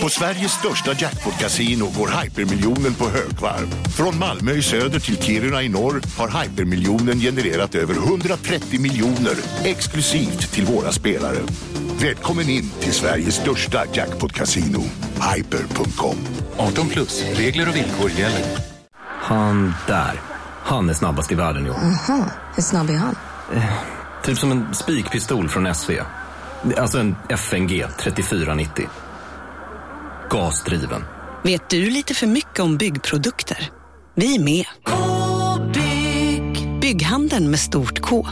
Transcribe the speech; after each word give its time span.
På 0.00 0.08
Sveriges 0.08 0.52
största 0.52 0.92
jackpot-kasino 0.92 1.92
går 1.98 2.22
hypermiljonen 2.22 2.94
på 2.94 3.04
högvarv. 3.04 3.66
Från 3.96 4.18
Malmö 4.18 4.52
i 4.52 4.62
söder 4.62 5.00
till 5.00 5.22
Kiruna 5.22 5.62
i 5.62 5.68
norr 5.68 6.00
har 6.18 6.42
hypermiljonen 6.42 7.20
genererat 7.20 7.74
över 7.74 7.94
130 7.94 8.80
miljoner 8.80 9.34
exklusivt 9.64 10.52
till 10.52 10.64
våra 10.66 10.92
spelare. 10.92 11.38
Välkommen 12.00 12.48
in 12.48 12.70
till 12.80 12.92
Sveriges 12.92 13.34
största 13.34 13.84
jackpot-kasino, 13.92 14.82
hyper.com. 15.34 16.16
18 16.56 16.88
plus, 16.88 17.24
regler 17.34 17.68
och 17.68 17.76
villkor 17.76 18.10
gäller. 18.10 18.44
Han 19.04 19.74
där, 19.86 20.20
han 20.62 20.90
är 20.90 20.94
snabbast 20.94 21.32
i 21.32 21.34
världen 21.34 21.64
jo. 21.66 21.72
Aha, 21.72 22.24
hur 22.54 22.62
snabb 22.62 22.90
är 22.90 22.96
han? 22.96 23.16
Typ 24.24 24.38
som 24.38 24.52
en 24.52 24.74
spikpistol 24.74 25.48
från 25.48 25.74
SV. 25.74 25.90
Alltså 26.76 26.98
en 26.98 27.16
FNG 27.28 27.84
3490. 27.98 28.88
Gasdriven. 30.30 31.04
Vet 31.44 31.70
du 31.70 31.90
lite 31.90 32.14
för 32.14 32.26
mycket 32.26 32.60
om 32.60 32.76
byggprodukter? 32.76 33.70
Vi 34.14 34.34
är 34.34 34.40
med. 34.40 34.66
-bygg. 34.84 36.80
Bygghandeln 36.80 37.50
med 37.50 37.60
stort 37.60 38.00
K. 38.00 38.26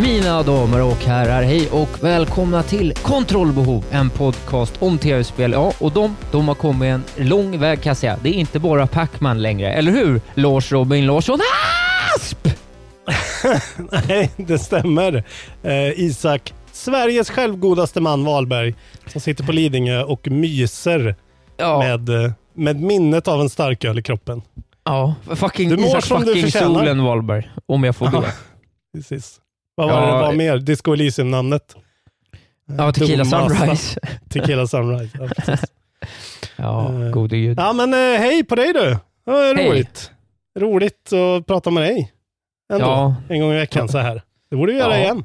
Mina 0.00 0.42
damer 0.42 0.82
och 0.82 1.04
herrar, 1.04 1.42
hej 1.42 1.68
och 1.70 2.04
välkomna 2.04 2.62
till 2.62 2.92
Kontrollbehov, 2.94 3.84
en 3.90 4.10
podcast 4.10 4.82
om 4.82 4.98
tv-spel. 4.98 5.52
Ja, 5.52 5.72
och 5.80 5.92
de, 5.92 6.16
de 6.32 6.48
har 6.48 6.54
kommit 6.54 6.88
en 6.88 7.04
lång 7.28 7.58
väg 7.58 7.82
kan 7.82 7.90
jag 7.90 7.96
säga. 7.96 8.18
Det 8.22 8.28
är 8.28 8.32
inte 8.32 8.58
bara 8.58 8.86
Pac-Man 8.86 9.42
längre, 9.42 9.72
eller 9.72 9.92
hur? 9.92 10.20
Lars 10.34 10.72
Robin 10.72 11.06
Larsson 11.06 11.38
Asp! 12.16 12.48
Nej, 14.08 14.30
det 14.36 14.58
stämmer. 14.58 15.24
Eh, 15.62 16.00
Isak, 16.00 16.54
Sveriges 16.72 17.30
självgodaste 17.30 18.00
man 18.00 18.24
Wahlberg, 18.24 18.74
som 19.06 19.20
sitter 19.20 19.44
på 19.44 19.52
Lidingö 19.52 20.02
och 20.02 20.28
myser 20.30 21.14
Ja. 21.56 21.78
med, 21.78 22.24
eh, 22.24 22.32
med 22.54 22.80
minnet 22.80 23.28
av 23.28 23.40
en 23.40 23.50
starköl 23.50 23.98
i 23.98 24.02
kroppen. 24.02 24.42
Ja, 24.84 25.14
fucking 25.34 25.68
Du 25.68 25.76
mår 25.76 25.86
Isak 25.86 26.04
som 26.04 26.20
du 26.20 26.26
fucking 26.26 26.42
förtjänar. 26.42 26.74
solen 26.74 27.04
Wahlberg, 27.04 27.50
om 27.66 27.84
jag 27.84 27.96
får 27.96 28.10
be. 28.10 28.32
Precis. 28.94 29.36
Vad 29.74 29.88
var 29.90 30.00
Ja, 30.00 30.06
det 30.06 30.12
var 30.22 30.32
mer? 30.32 30.58
Disco 30.58 30.92
Elysium-namnet? 30.92 31.76
Ja, 32.78 32.92
Tequila 32.92 33.24
Dummasta. 33.24 33.48
Sunrise. 33.58 34.00
Tequila 34.28 34.66
Sunrise, 34.66 35.18
ja 35.20 35.28
precis. 35.36 35.64
Ja, 36.56 36.92
Eh, 37.04 37.10
gode 37.10 37.36
gud. 37.38 37.58
Ja 37.58 37.72
men 37.72 37.92
eh, 37.94 38.20
hej 38.20 38.44
på 38.44 38.54
dig 38.54 38.72
du! 38.72 38.96
Ja, 39.24 39.32
Hej. 39.56 39.68
roligt. 39.70 40.10
Roligt 40.58 41.12
att 41.12 41.46
prata 41.46 41.70
med 41.70 41.82
dig. 41.82 42.12
Ändå. 42.72 42.84
Ja. 42.86 43.14
En 43.28 43.40
gång 43.40 43.52
i 43.52 43.56
veckan 43.56 43.88
så 43.88 43.98
här. 43.98 44.22
Det 44.50 44.56
borde 44.56 44.72
vi 44.72 44.78
göra 44.78 44.96
Ja. 44.98 45.02
igen. 45.04 45.24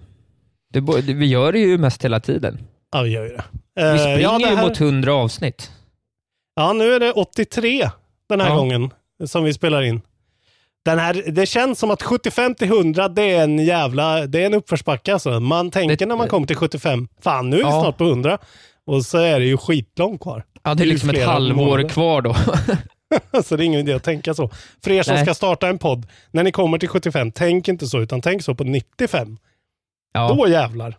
Det, 0.73 0.79
vi 1.13 1.25
gör 1.25 1.51
det 1.51 1.59
ju 1.59 1.77
mest 1.77 2.05
hela 2.05 2.19
tiden. 2.19 2.59
Ja, 2.91 3.01
vi 3.01 3.09
gör 3.09 3.23
ju 3.23 3.29
det. 3.29 3.43
Vi 3.75 3.81
Eh, 3.81 3.97
springer 3.97 4.19
ja, 4.19 4.37
det 4.37 4.49
ju 4.49 4.55
här- 4.55 4.67
mot 4.67 4.77
100 4.81 5.13
avsnitt. 5.13 5.71
Ja, 6.55 6.73
nu 6.73 6.93
är 6.93 6.99
det 6.99 7.11
83 7.11 7.89
den 8.29 8.41
här 8.41 8.49
Ja. 8.49 8.55
gången 8.55 8.89
som 9.25 9.43
vi 9.43 9.53
spelar 9.53 9.81
in. 9.81 10.01
Den 10.85 10.99
här, 10.99 11.23
det 11.27 11.45
känns 11.45 11.79
som 11.79 11.91
att 11.91 12.03
75 12.03 12.55
till 12.55 12.67
100, 12.67 13.07
det 13.07 13.21
är 13.23 13.43
en 13.43 13.59
jävla, 13.59 14.27
det 14.27 14.41
är 14.41 14.45
en 14.45 14.53
uppförsbacke 14.53 15.13
alltså. 15.13 15.39
Man 15.39 15.71
tänker 15.71 15.95
Det- 15.97 16.05
när 16.05 16.15
man 16.15 16.27
kommer 16.27 16.47
till 16.47 16.55
75, 16.55 17.07
fan 17.21 17.49
nu 17.49 17.55
är 17.55 17.63
vi 17.63 17.69
Ja. 17.69 17.81
snart 17.83 17.97
på 17.97 18.03
100. 18.03 18.37
Och 18.87 19.05
så 19.05 19.17
är 19.17 19.39
det 19.39 19.45
ju 19.45 19.57
skitlångt 19.57 20.21
kvar. 20.21 20.43
Ja, 20.63 20.73
det 20.73 20.83
är 20.83 20.87
liksom 20.87 21.09
ett 21.09 21.25
halvår 21.25 21.65
månader. 21.65 21.89
kvar 21.89 22.21
då. 22.21 22.35
så 23.43 23.55
det 23.55 23.63
är 23.63 23.65
ingen 23.65 23.79
idé 23.79 23.93
att 23.93 24.03
tänka 24.03 24.33
så. 24.33 24.49
För 24.83 24.91
er 24.91 25.03
som 25.03 25.13
Nej. 25.13 25.25
ska 25.25 25.33
starta 25.33 25.67
en 25.67 25.77
podd, 25.77 26.07
när 26.31 26.43
ni 26.43 26.51
kommer 26.51 26.77
till 26.77 26.89
75, 26.89 27.31
tänk 27.31 27.67
inte 27.67 27.87
så, 27.87 27.99
utan 28.01 28.21
tänk 28.21 28.43
så 28.43 28.55
på 28.55 28.63
95. 28.63 29.37
Ja. 30.13 30.33
Då 30.37 30.47
jävlar. 30.47 30.97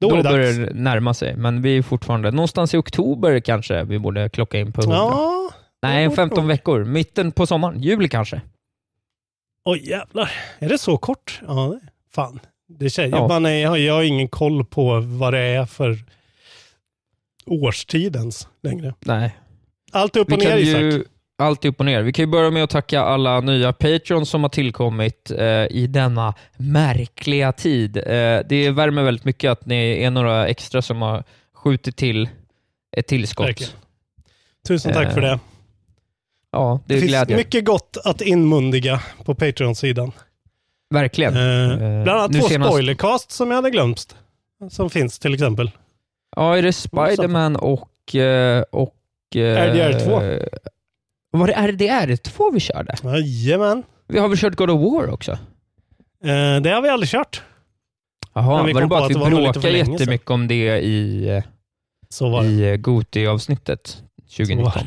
Då, 0.00 0.08
Då, 0.08 0.14
är 0.16 0.22
det 0.22 0.28
börjar 0.30 0.52
det 0.52 0.74
närma 0.74 1.14
sig, 1.14 1.36
men 1.36 1.62
vi 1.62 1.78
är 1.78 1.82
fortfarande 1.82 2.30
någonstans 2.30 2.74
i 2.74 2.76
oktober 2.76 3.40
kanske 3.40 3.84
vi 3.84 3.98
borde 3.98 4.28
klocka 4.28 4.58
in 4.58 4.72
på 4.72 4.80
100. 4.80 4.96
Ja, 4.96 5.50
Nej, 5.82 6.08
det 6.08 6.14
15 6.16 6.38
nog. 6.38 6.48
veckor. 6.48 6.84
Mitten 6.84 7.32
på 7.32 7.46
sommaren. 7.46 7.82
Juli 7.82 8.08
kanske. 8.08 8.40
Oj 9.66 9.88
jävlar. 9.90 10.32
Är 10.58 10.68
det 10.68 10.78
så 10.78 10.96
kort? 10.98 11.40
Ja, 11.46 11.80
fan. 12.14 12.40
Det 12.68 12.90
känns, 12.90 13.12
Ja. 13.12 13.28
man 13.28 13.46
är, 13.46 13.50
jag, 13.50 13.70
har, 13.70 13.76
jag 13.76 13.94
har 13.94 14.02
ingen 14.02 14.28
koll 14.28 14.64
på 14.64 15.00
vad 15.00 15.32
det 15.32 15.38
är 15.40 15.66
för 15.66 15.98
årstid 17.46 18.16
ens 18.16 18.48
längre. 18.62 18.94
Nej. 19.00 19.36
Allt 19.92 20.16
upp 20.16 20.30
Vi 20.30 20.34
och 20.34 20.38
ner 20.38 20.50
kan 20.50 20.58
Isak. 20.58 20.80
ju 20.80 21.04
allt 21.38 21.64
upp 21.64 21.80
och 21.80 21.86
ner. 21.86 22.02
Vi 22.02 22.12
kan 22.12 22.22
ju 22.22 22.26
börja 22.30 22.50
med 22.50 22.64
att 22.64 22.70
tacka 22.70 23.00
alla 23.00 23.40
nya 23.40 23.72
Patreons 23.72 24.30
som 24.30 24.42
har 24.42 24.48
tillkommit 24.50 25.30
eh, 25.30 25.46
i 25.70 25.86
denna 25.90 26.34
märkliga 26.56 27.52
tid. 27.52 27.96
Eh, 27.96 28.02
det 28.48 28.70
värmer 28.70 29.02
väldigt 29.02 29.24
mycket 29.24 29.50
att 29.50 29.66
ni 29.66 30.02
är 30.02 30.10
några 30.10 30.46
extra 30.48 30.82
som 30.82 31.02
har 31.02 31.24
skjutit 31.54 31.96
till 31.96 32.28
ett 32.96 33.06
tillskott. 33.06 33.46
Verkligen. 33.46 33.72
Tusen 34.68 34.92
tack 34.94 35.06
Eh, 35.06 35.14
för 35.14 35.20
det. 35.20 35.38
Ja, 36.56 36.80
det, 36.86 36.94
Det, 36.94 37.14
är 37.14 37.24
finns 37.26 37.36
mycket 37.36 37.64
gott 37.64 37.96
att 38.04 38.20
inmundiga 38.20 39.00
på 39.24 39.34
Patreon-sidan. 39.34 40.12
Verkligen. 40.90 41.36
Eh, 41.36 41.72
Eh, 41.72 42.02
bland 42.02 42.08
annat 42.18 42.30
nu 42.30 42.40
två 42.40 42.48
senast- 42.48 42.70
spoilercast 42.70 43.30
som 43.30 43.48
jag 43.50 43.56
hade 43.56 43.70
glömt. 43.70 44.16
Som 44.70 44.90
finns 44.90 45.18
till 45.18 45.34
exempel. 45.34 45.70
Ja, 46.36 46.56
är 46.56 46.62
det 46.62 46.72
Spiderman 46.72 47.56
och... 47.56 48.14
eh, 48.14 48.62
och 48.70 48.96
eh, 49.34 49.38
RDR2. 49.38 50.48
Var 51.30 51.46
det 51.46 51.54
RDR2 51.54 52.52
vi 52.52 52.60
körde? 52.60 52.94
Jajamän. 53.02 53.82
Vi 54.08 54.18
har 54.18 54.28
väl 54.28 54.38
kört 54.38 54.54
God 54.54 54.70
of 54.70 54.80
War 54.92 55.10
också? 55.10 55.32
Eh, 55.32 56.60
det 56.62 56.70
har 56.70 56.82
vi 56.82 56.88
aldrig 56.88 57.08
kört. 57.10 57.42
Jaha, 58.34 58.62
var 58.72 58.80
det 58.80 58.86
bara 58.86 58.98
att 59.04 59.10
att 59.10 59.10
vi 59.10 59.30
bråkade 59.30 59.70
länge 59.70 59.84
sedan. 59.84 59.92
jättemycket 59.92 60.30
om 60.30 60.48
det 60.48 60.78
i, 60.80 61.28
eh, 61.28 62.44
i 62.44 62.70
eh, 62.70 62.76
Goti-avsnittet 62.76 64.02
2019? 64.36 64.86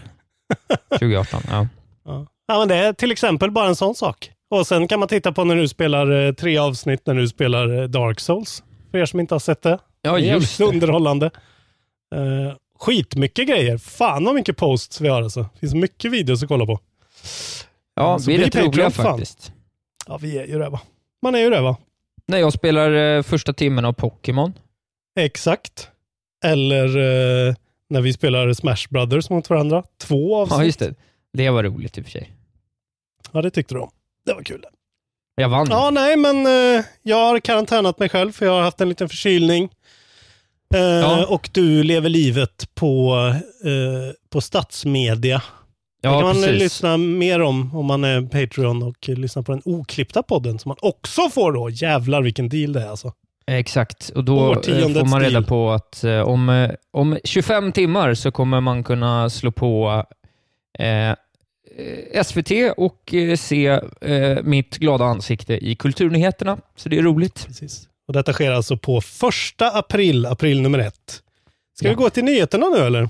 2018, 0.90 1.42
ja. 1.48 1.68
Ja. 2.06 2.26
ja, 2.48 2.60
men 2.60 2.68
det 2.68 2.76
är 2.76 2.94
till 2.94 3.12
exempel 3.12 3.52
bara 3.52 3.68
en 3.68 3.76
sån 3.76 3.96
sak. 3.96 4.32
Och 4.50 4.68
sen 4.68 4.88
kan 4.88 5.00
man 5.00 5.08
titta 5.10 5.32
på 5.32 5.44
när 5.44 5.56
du 5.56 5.68
spelar 5.68 6.28
eh, 6.28 6.34
tre 6.34 6.58
avsnitt 6.58 7.02
när 7.06 7.14
du 7.14 7.28
spelar 7.28 7.82
eh, 7.82 7.84
Dark 7.84 8.20
Souls. 8.20 8.64
För 8.92 8.98
er 8.98 9.06
som 9.06 9.20
inte 9.20 9.34
har 9.34 9.40
sett 9.40 9.62
det. 9.62 9.80
Ja, 10.02 10.12
det 10.18 10.30
är 10.30 10.34
just 10.34 10.58
det. 10.58 10.64
underhållande. 10.64 11.32
Uh, 12.16 12.54
skitmycket 12.80 13.48
grejer. 13.48 13.78
Fan 13.78 14.24
vad 14.26 14.36
mycket 14.36 14.58
posts 14.58 15.02
vi 15.02 15.08
har 15.08 15.22
alltså. 15.22 15.42
Det 15.54 15.60
finns 15.60 15.74
mycket 15.74 16.12
videos 16.12 16.44
att 16.44 16.50
kolla 16.50 16.66
på. 16.66 16.80
Ja, 17.96 18.20
Så 18.20 18.32
vi 18.32 18.36
är 18.36 18.40
rätt 18.46 18.56
roliga 18.56 18.90
fan. 18.90 19.06
faktiskt. 19.06 19.52
Ja, 20.08 20.18
vi 20.18 20.38
är 20.38 20.46
ju 20.48 20.60
det 20.60 20.70
va. 20.70 20.80
Man 21.22 21.36
är 21.36 21.40
ju 21.40 21.50
det 21.50 21.62
va. 21.62 21.78
När 22.28 22.38
jag 22.38 22.54
spelar 22.54 22.92
eh, 22.92 23.24
första 23.24 23.54
timmen 23.54 23.86
av 23.86 23.94
Pokémon. 23.94 24.54
Exakt. 25.20 25.90
Eller 26.46 26.98
eh, 27.48 27.56
när 27.90 28.02
vi 28.02 28.14
spelar 28.14 28.54
Smash 28.54 28.88
Brothers 28.90 29.30
mot 29.30 29.50
varandra. 29.50 29.84
Två 30.02 30.36
avsnitt. 30.38 30.58
Ja, 30.60 30.66
just 30.66 30.80
det. 30.80 30.94
Det 31.34 31.50
var 31.50 31.64
roligt 31.64 31.98
i 31.98 32.02
och 32.02 32.06
för 32.06 32.12
sig. 32.12 32.34
Ja, 33.32 33.42
det 33.42 33.52
tyckte 33.52 33.74
du 33.76 33.80
om. 33.80 33.92
Det 34.26 34.34
var 34.34 34.44
kul. 34.44 34.64
Jag 35.36 35.50
vann. 35.50 35.68
Ja, 35.70 35.90
nej, 35.90 36.18
men 36.18 36.46
eh, 36.46 36.86
jag 37.04 37.18
har 37.18 37.40
karantänat 37.40 38.00
mig 38.00 38.10
själv 38.10 38.32
för 38.32 38.46
jag 38.46 38.54
har 38.54 38.62
haft 38.62 38.82
en 38.82 38.90
liten 38.90 39.10
förkylning. 39.10 39.70
Eh, 40.76 40.80
Ja. 40.82 41.26
Och 41.26 41.50
du 41.54 41.84
lever 41.84 42.10
livet 42.10 42.76
på, 42.76 43.16
eh, 43.66 44.16
på 44.30 44.42
statsmedia. 44.42 45.42
Ja, 46.02 46.10
det 46.10 46.16
kan 46.18 46.24
man 46.24 46.36
precis. 46.36 46.60
lyssna 46.62 46.98
mer 46.98 47.42
om 47.42 47.76
om 47.76 47.86
man 47.86 48.04
är 48.04 48.22
Patreon 48.22 48.84
och 48.84 49.10
lyssnar 49.10 49.44
på 49.44 49.52
den 49.52 49.62
oklippta 49.66 50.24
podden 50.24 50.60
som 50.60 50.70
man 50.70 50.78
också 50.82 51.30
får 51.30 51.52
då. 51.52 51.70
Jävlar 51.70 52.22
vilken 52.22 52.50
deal 52.50 52.74
det 52.74 52.82
är 52.82 52.88
alltså. 52.90 53.14
Exakt, 53.58 54.10
och 54.10 54.24
då 54.24 54.52
eh, 54.54 54.60
får 54.94 55.06
man 55.10 55.22
reda 55.22 55.42
på 55.42 55.72
att 55.72 56.04
eh, 56.04 56.20
om, 56.22 56.50
eh, 56.50 56.72
om 56.92 57.18
25 57.24 57.72
timmar 57.72 58.14
så 58.14 58.32
kommer 58.32 58.62
man 58.62 58.84
kunna 58.84 59.30
slå 59.30 59.52
på 59.52 60.04
eh, 60.80 61.16
SVT 62.24 62.52
och 62.78 63.14
se 63.38 63.68
eh, 64.02 64.38
mitt 64.44 64.78
glada 64.78 65.06
ansikte 65.06 65.54
i 65.54 65.76
Kulturnyheterna. 65.76 66.58
Så 66.76 66.90
det 66.90 66.98
är 66.98 67.02
roligt. 67.04 67.46
Precis. 67.48 67.88
Och 68.08 68.14
detta 68.14 68.34
sker 68.34 68.52
alltså 68.52 68.78
på 68.78 69.02
första 69.02 69.72
april, 69.72 70.26
april 70.26 70.62
nummer 70.62 70.80
ett. 70.80 71.22
Ska 71.78 71.88
Ja. 71.88 71.92
vi 71.92 71.96
gå 71.96 72.10
till 72.10 72.24
nyheterna 72.24 72.70
nu 72.70 72.78
eller? 72.78 73.08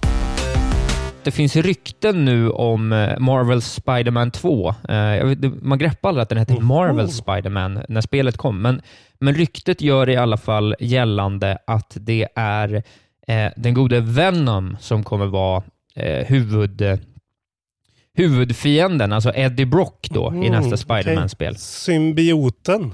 Det 1.29 1.35
finns 1.35 1.55
rykten 1.55 2.25
nu 2.25 2.49
om 2.49 2.93
eh, 2.93 3.19
Marvels 3.19 3.73
Spider-Man 3.73 4.31
2. 4.31 4.69
Eh, 4.89 5.25
vet, 5.25 5.61
man 5.63 5.77
greppade 5.77 6.09
aldrig 6.09 6.21
att 6.23 6.29
den 6.29 6.37
hette 6.37 6.53
Mhm. 6.53 6.65
Marvel 6.65 7.09
Spider-Man 7.09 7.83
när 7.89 8.01
spelet 8.01 8.37
kom, 8.37 8.61
men, 8.61 8.81
men 9.19 9.33
ryktet 9.35 9.81
gör 9.81 10.09
i 10.09 10.15
alla 10.15 10.37
fall 10.37 10.75
gällande 10.79 11.57
att 11.67 11.97
det 11.99 12.27
är 12.35 12.83
eh, 13.27 13.51
den 13.55 13.73
gode 13.73 13.99
Venom 13.99 14.77
som 14.79 15.03
kommer 15.03 15.25
vara 15.25 15.63
eh, 15.95 16.25
huvud, 16.27 16.81
huvudfienden, 18.13 19.13
alltså 19.13 19.31
Eddie 19.35 19.65
Brock 19.65 20.07
då, 20.11 20.33
i 20.33 20.37
Mm, 20.47 20.51
nästa 20.51 20.67
okej. 20.67 20.77
Spider-Man-spel. 20.77 21.55
Symbioten. 21.57 22.93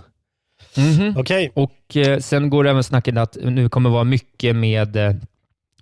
Mhm. 0.78 1.14
Okej. 1.18 1.52
Och 1.56 1.98
eh, 1.98 2.20
sen 2.20 2.50
går 2.50 2.64
det 2.64 2.70
även 2.70 2.84
snacket 2.84 3.18
att 3.18 3.38
nu 3.44 3.70
kommer 3.70 3.90
vara 3.90 4.04
mycket 4.04 4.56
med 4.56 4.98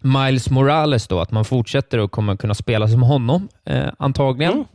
Miles 0.03 0.49
Morales 0.49 1.07
då, 1.07 1.19
att 1.19 1.31
man 1.31 1.45
fortsätter 1.45 1.97
och 1.97 2.11
kommer 2.11 2.35
kunna 2.35 2.53
spela 2.53 2.87
som 2.87 3.03
honom, 3.03 3.49
eh, 3.65 3.89
antagligen. 3.99 4.53
Mm. 4.53 4.65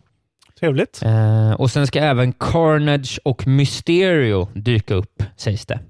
Trevligt. 0.61 1.03
Eh, 1.05 1.53
och 1.53 1.71
sen 1.71 1.87
ska 1.87 1.99
även 2.01 2.33
Carnage 2.33 3.21
och 3.25 3.47
Mysterio 3.47 4.49
dyka 4.55 4.95
upp, 4.95 5.23
sägs 5.37 5.67
det. 5.67 5.81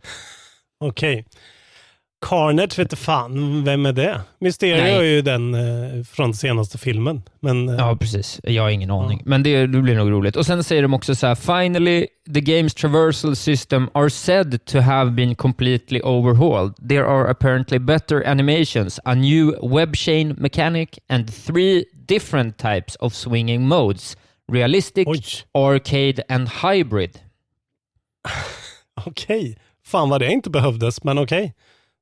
Okej. 0.81 1.27
Carnage 2.21 2.79
vet 2.79 2.99
fan, 2.99 3.65
vem 3.65 3.87
är 3.87 3.93
det? 3.93 4.21
Mysterio 4.39 4.83
Nej. 4.83 4.95
är 4.95 5.03
ju 5.03 5.23
den 5.23 5.55
eh, 5.55 6.05
från 6.05 6.35
senaste 6.35 6.79
filmen. 6.79 7.23
Men, 7.41 7.69
eh, 7.69 7.75
Ja, 7.75 7.97
precis. 7.97 8.41
Jag 8.43 8.63
har 8.63 8.71
ingen 8.71 8.91
aning. 8.91 9.23
Men 9.25 9.43
det, 9.43 9.67
det 9.67 9.83
blir 9.83 9.95
nog 9.95 10.11
roligt. 10.11 10.37
Och 10.37 10.47
Sen 10.47 10.65
säger 10.65 10.83
de 10.83 10.95
också 10.95 11.15
så 11.15 11.27
här, 11.27 11.35
“Finally, 11.35 12.07
the 12.35 12.41
game's 12.41 12.77
traversal 12.81 13.37
system 13.37 13.91
are 13.95 14.11
said 14.11 14.65
to 14.65 14.79
have 14.79 15.11
been 15.11 15.35
completely 15.35 16.01
overhauled. 16.05 16.89
There 16.89 17.05
are 17.07 17.31
apparently 17.31 17.79
better 17.79 18.27
animations, 18.27 19.01
a 19.05 19.15
new 19.15 19.55
web 19.63 19.97
chain 19.97 20.35
mechanic 20.39 20.89
and 21.09 21.35
three 21.47 21.85
different 22.09 22.59
types 22.59 22.97
of 22.97 23.15
swinging 23.15 23.67
modes. 23.69 24.17
Realistic, 24.53 25.07
Oj. 25.09 25.23
arcade 25.55 26.23
and 26.29 26.49
hybrid.” 26.49 27.19
Okej. 29.07 29.59
Fan 29.87 30.09
vad 30.09 30.21
det 30.21 30.33
inte 30.33 30.51
behövdes, 30.51 31.05
men 31.05 31.19
okej. 31.19 31.55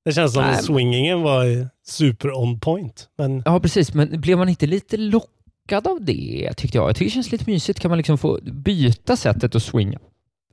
Det 0.07 0.13
känns 0.13 0.33
som 0.33 0.45
att 0.45 0.65
swingingen 0.65 1.23
var 1.23 1.69
super 1.87 2.39
on 2.39 2.61
point. 2.61 3.09
Men 3.19 3.43
Ja, 3.45 3.61
precis. 3.61 3.95
Men 3.95 4.21
blev 4.21 4.39
man 4.39 4.49
inte 4.49 4.67
lite 4.67 4.97
lockad 4.97 5.87
av 5.87 5.99
det, 6.05 6.53
tyckte 6.57 6.79
jag? 6.79 6.89
Jag 6.89 6.97
tycker 6.97 7.05
det 7.11 7.15
känns 7.15 7.33
lite 7.33 7.51
mysigt. 7.51 7.81
Kan 7.81 7.89
man 7.89 7.99
liksom 7.99 8.19
få 8.19 8.39
byta 8.43 9.17
sättet 9.17 9.55
att 9.55 9.63
swinga? 9.63 9.99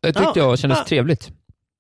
Det 0.01 0.07
tyckte 0.13 0.39
Ja, 0.39 0.49
jag 0.49 0.59
kändes 0.59 0.79
ja. 0.79 0.85
trevligt. 0.87 1.31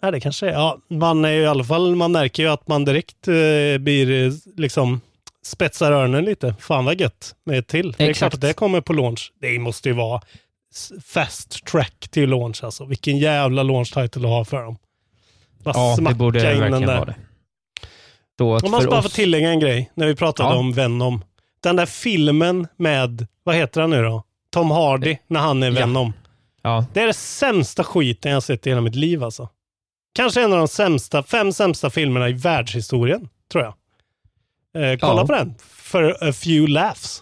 ja, 0.01 0.11
det 0.11 0.19
kanske 0.19 0.47
är. 0.47 0.51
Ja, 0.53 0.77
man 0.89 1.25
är 1.25 1.29
ju 1.31 1.41
i 1.41 1.45
alla 1.45 1.63
fall, 1.63 1.95
man 1.95 2.11
märker 2.11 2.43
ju 2.43 2.49
att 2.49 2.67
man 2.67 2.85
direkt 2.85 3.27
eh, 3.27 3.33
blir 3.79 4.25
eh, 4.27 4.33
liksom 4.57 5.01
spetsar 5.45 5.91
öronen 5.91 6.25
lite. 6.25 6.55
Fan 6.59 6.85
vad 6.85 6.99
gött 7.01 7.35
med 7.45 7.59
ett 7.59 7.67
till. 7.67 7.91
Det 7.97 8.03
är 8.03 8.09
Exakt. 8.09 8.19
klart 8.19 8.33
att 8.33 8.41
det 8.41 8.53
kommer 8.53 8.81
på 8.81 8.93
launch. 8.93 9.31
Det 9.41 9.59
måste 9.59 9.89
ju 9.89 9.95
vara 9.95 10.21
fast 11.05 11.65
track 11.65 12.07
till 12.11 12.29
launch 12.29 12.63
alltså. 12.63 12.85
Vilken 12.85 13.17
jävla 13.17 13.63
launch 13.63 13.93
title 13.93 14.21
att 14.21 14.29
ha 14.33 14.45
för 14.45 14.63
dem. 14.63 14.77
Bara 15.63 15.73
Ja, 15.77 15.97
det 16.09 16.15
borde 16.15 16.39
in 16.53 16.59
verkligen 16.59 16.87
vara 16.87 17.05
det. 17.05 17.15
Så 18.37 18.55
att 18.55 18.63
måste 18.63 18.81
för 18.83 18.89
bara 18.89 18.99
oss- 18.99 19.05
få 19.05 19.09
tillägga 19.09 19.49
en 19.49 19.59
grej 19.59 19.91
när 19.95 20.07
vi 20.07 20.15
pratade 20.15 20.49
Ja. 20.49 20.55
om 20.55 20.73
Venom. 20.73 21.21
Den 21.63 21.75
där 21.75 21.85
filmen 21.85 22.67
med, 22.77 23.27
vad 23.43 23.55
heter 23.55 23.81
han 23.81 23.89
nu 23.89 24.03
då? 24.03 24.23
Tom 24.53 24.71
Hardy 24.71 25.17
när 25.27 25.39
han 25.39 25.63
är 25.63 25.67
Ja. 25.67 25.73
Venom. 25.73 26.13
Ja, 26.61 26.85
Det 26.93 27.01
är 27.01 27.07
det 27.07 27.13
sämsta 27.13 27.83
skiten 27.83 28.31
jag 28.31 28.43
sett 28.43 28.67
i 28.67 28.69
hela 28.69 28.81
mitt 28.81 28.95
liv 28.95 29.23
alltså. 29.23 29.49
Kanske 30.15 30.43
en 30.43 30.53
av 30.53 30.59
de 30.59 30.67
sämsta, 30.67 31.23
fem 31.23 31.53
sämsta 31.53 31.89
filmerna 31.89 32.29
i 32.29 32.33
världshistorien, 32.33 33.29
tror 33.51 33.63
jag. 33.63 33.73
Eh, 34.91 34.97
kolla 34.99 35.21
Ja. 35.21 35.27
på 35.27 35.33
den. 35.33 35.53
For 35.59 36.17
a 36.29 36.33
few 36.33 36.67
laughs. 36.73 37.21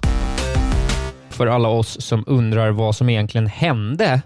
för 1.29 1.47
alla 1.47 1.69
oss 1.69 2.01
som 2.01 2.23
undrar 2.27 2.71
vad 2.71 2.95
som 2.95 3.09
egentligen 3.09 3.47
hände 3.47 4.21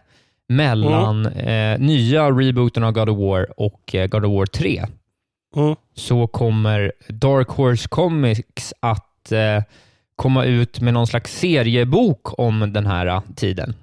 mellan 0.50 1.26
Mm. 1.26 1.48
eh, 1.74 1.88
nya 1.88 2.32
rebooten 2.32 2.84
av 2.84 2.92
God 2.92 3.10
of 3.10 3.18
War 3.18 3.60
och 3.60 3.96
eh, 3.96 4.08
God 4.08 4.26
of 4.26 4.32
War 4.32 4.46
3, 4.46 4.86
Mm. 5.56 5.76
så 5.94 6.28
kommer 6.28 6.92
Dark 7.08 7.48
Horse 7.50 7.88
Comics 7.88 8.74
att 8.80 9.32
eh, 9.32 9.64
komma 10.16 10.46
ut 10.46 10.82
med 10.82 10.94
någon 10.94 11.08
slags 11.08 11.40
seriebok 11.40 12.40
om 12.40 12.74
den 12.74 12.86
här 12.86 13.06
eh, 13.08 13.22
tiden. 13.36 13.76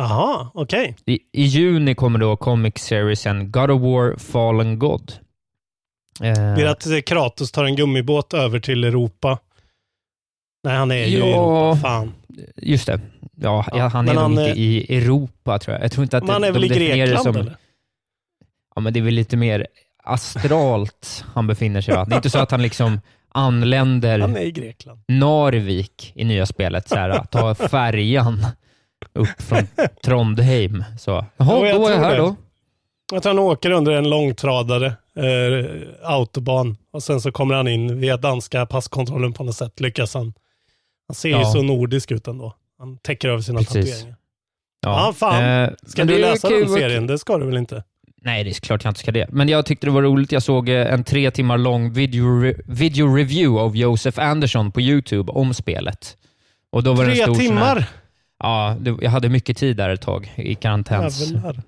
Aha, 0.00 0.50
okej. 0.54 0.96
I, 1.06 1.18
I 1.32 1.42
juni 1.42 1.94
kommer 1.94 2.18
då 2.18 2.36
comic 2.36 2.78
seriesen 2.78 3.50
God 3.50 3.70
of 3.70 3.82
War 3.82 4.16
Fallen 4.18 4.78
God. 4.78 5.12
Eh, 6.20 6.54
det 6.54 6.70
att 6.70 6.86
eh, 6.86 7.00
Kratos 7.00 7.52
tar 7.52 7.64
en 7.64 7.76
gummibåt 7.76 8.34
över 8.34 8.60
till 8.60 8.84
Europa? 8.84 9.38
Nej, 10.64 10.76
han 10.76 10.90
är 10.90 10.94
ju 10.96 11.02
i. 11.18 11.20
Europa. 11.32 11.76
Fan. 11.82 12.12
Just 12.56 12.86
det. 12.86 13.00
Ja, 13.36 13.66
Ja, 13.72 13.86
han 13.88 14.08
är 14.08 14.14
han 14.14 14.34
nog 14.34 14.44
är- 14.44 14.48
inte 14.48 14.60
i 14.60 14.96
Europa, 14.96 15.58
tror 15.58 15.74
jag. 15.76 15.84
Jag 15.84 15.92
tror 15.92 16.02
inte 16.02 16.16
att 16.16 16.22
Men 16.24 16.32
han 16.32 16.42
de 16.42 16.48
är 16.48 16.52
väl 16.52 16.64
i 16.64 16.68
definierar 16.68 16.96
det 16.96 17.06
Grekland 17.06 17.22
som... 17.24 17.36
eller? 17.36 17.56
Ja, 18.74 18.80
men 18.80 18.92
det 18.92 19.00
är 19.00 19.04
väl 19.04 19.14
lite 19.14 19.36
mer 19.36 19.66
astralt 20.10 21.24
han 21.34 21.46
befinner 21.46 21.80
sig. 21.80 21.94
Va? 21.94 22.04
Det 22.04 22.14
är 22.14 22.16
inte 22.16 22.30
så 22.30 22.38
att 22.38 22.50
han 22.50 22.62
liksom 22.62 23.00
anländer 23.34 24.18
Han 24.18 24.36
är 24.36 24.40
i 24.40 24.50
Grekland. 24.50 25.00
Narvik 25.08 26.12
i 26.14 26.24
nya 26.24 26.46
spelet, 26.46 26.88
så 26.88 26.94
här, 26.96 27.24
tar 27.24 27.54
färjan 27.54 28.46
upp 29.12 29.42
från 29.42 29.66
Trondheim. 30.04 30.84
Så. 30.98 31.10
Jaha, 31.36 31.66
Ja, 31.66 31.74
då 31.78 31.86
är 31.86 31.90
jag 31.92 31.98
här 31.98 32.10
det. 32.10 32.16
då. 32.16 32.36
Tror 33.20 33.24
han 33.30 33.38
åker 33.38 33.70
under 33.70 33.92
en 33.92 34.10
långtradare, 34.10 34.86
eh, 35.16 35.66
autobahn, 36.02 36.76
och 36.92 37.02
sen 37.02 37.20
så 37.20 37.32
kommer 37.32 37.54
han 37.54 37.68
in 37.68 38.00
via 38.00 38.16
danska 38.16 38.66
passkontrollen 38.66 39.32
på 39.32 39.44
något 39.44 39.56
sätt. 39.56 39.80
Lyckas 39.80 40.14
han. 40.14 40.32
Han 41.08 41.14
ser 41.14 41.28
ju 41.28 41.34
Ja. 41.34 41.44
så 41.44 41.62
nordisk 41.62 42.10
ut 42.10 42.26
ändå. 42.28 42.54
Han 42.78 42.98
täcker 42.98 43.28
över 43.28 43.42
sina 43.42 43.58
Precis. 43.58 43.74
tatueringar. 43.90 44.16
Ja, 44.82 45.12
fan. 45.16 45.44
Eh, 45.44 45.70
Ska 45.86 46.04
du 46.04 46.18
läsa 46.18 46.50
ju 46.50 46.60
den 46.64 46.68
serien? 46.68 47.06
Det 47.06 47.18
ska 47.18 47.38
du 47.38 47.46
väl 47.46 47.56
inte? 47.56 47.84
Nej, 48.22 48.44
det 48.44 48.50
är 48.50 48.54
klart 48.54 48.84
jag 48.84 48.90
inte 48.90 49.00
ska 49.00 49.12
det. 49.12 49.26
Men 49.30 49.48
jag 49.48 49.66
tyckte 49.66 49.86
det 49.86 49.90
var 49.90 50.02
roligt. 50.02 50.32
Jag 50.32 50.42
såg 50.42 50.68
eh, 50.68 50.92
en 50.92 51.04
tre 51.04 51.30
timmar 51.30 51.58
lång 51.58 51.92
video, 51.92 52.24
re- 52.24 52.60
video 52.66 53.14
review 53.16 53.60
av 53.62 53.76
Josef 53.76 54.18
Andersson 54.18 54.72
på 54.72 54.80
YouTube 54.80 55.32
om 55.32 55.54
spelet. 55.54 56.16
Och 56.72 56.82
då 56.82 56.92
var 56.94 57.04
Tre 57.04 57.14
stor 57.16 57.34
timmar? 57.34 57.76
Här, 57.76 57.84
ja, 58.38 58.76
det, 58.80 58.96
jag 59.02 59.10
hade 59.10 59.28
mycket 59.28 59.56
tid 59.56 59.76
där 59.76 59.90
ett 59.90 60.00
tag 60.00 60.32
i 60.36 60.54
karantäns. 60.54 61.30
Jävlar. 61.30 61.62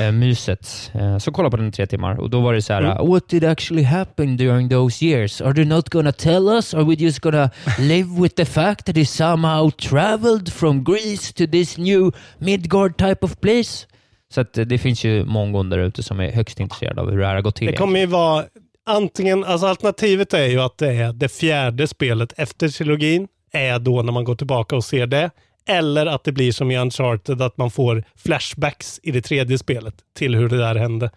eh, 0.00 0.12
myset. 0.12 0.90
Eh, 0.94 1.18
så 1.18 1.32
kolla 1.32 1.50
på 1.50 1.56
den 1.56 1.68
i 1.68 1.72
tre 1.72 1.86
timmar 1.86 2.20
och 2.20 2.30
då 2.30 2.40
var 2.40 2.54
det 2.54 2.62
så 2.62 2.72
här, 2.72 2.82
Mm. 2.82 3.08
what 3.08 3.28
did 3.28 3.44
actually 3.44 3.82
happen 3.82 4.36
during 4.36 4.68
those 4.68 5.04
years? 5.04 5.40
Are 5.40 5.54
they 5.54 5.64
not 5.64 5.88
gonna 5.90 6.12
tell 6.12 6.48
us? 6.48 6.74
Are 6.74 6.84
we 6.84 6.94
just 6.94 7.20
gonna 7.20 7.50
live 7.78 8.20
with 8.20 8.34
the 8.34 8.44
fact 8.44 8.86
that 8.86 8.96
he 8.96 9.06
somehow 9.06 9.70
traveled 9.70 10.52
from 10.52 10.84
Greece 10.84 11.32
to 11.32 11.46
this 11.52 11.78
new 11.78 12.12
Midgard 12.38 12.96
type 12.98 13.18
of 13.22 13.40
place? 13.40 13.86
Så 14.34 14.40
eh, 14.40 14.46
det 14.66 14.78
finns 14.78 15.04
ju 15.04 15.24
mongon 15.24 15.70
där 15.70 15.78
ute 15.78 16.02
som 16.02 16.20
är 16.20 16.32
högst 16.32 16.60
intresserade 16.60 17.00
av 17.00 17.10
hur 17.10 17.18
det 17.18 17.26
här 17.26 17.34
har 17.34 17.42
gått 17.42 17.56
till. 17.56 17.66
Det 17.66 17.76
kommer 17.76 18.00
ju 18.00 18.06
vara 18.06 18.44
antingen, 18.86 19.44
alltså 19.44 19.66
alternativet 19.66 20.34
är 20.34 20.46
ju 20.46 20.60
att 20.60 20.78
det 20.78 20.92
är 20.92 21.12
det 21.12 21.28
fjärde 21.28 21.86
spelet 21.86 22.32
efter 22.36 22.68
trilogin, 22.68 23.28
är 23.52 23.78
då 23.78 24.02
när 24.02 24.12
man 24.12 24.24
går 24.24 24.34
tillbaka 24.34 24.76
och 24.76 24.84
ser 24.84 25.06
det. 25.06 25.30
Eller 25.68 26.06
att 26.06 26.24
det 26.24 26.32
blir 26.32 26.52
som 26.52 26.70
i 26.70 26.78
Uncharted, 26.78 27.42
att 27.42 27.56
man 27.56 27.70
får 27.70 28.04
flashbacks 28.16 29.00
i 29.02 29.10
det 29.10 29.22
tredje 29.22 29.58
spelet 29.58 29.94
till 30.16 30.34
hur 30.34 30.48
det 30.48 30.58
där 30.58 30.74
hände. 30.74 31.10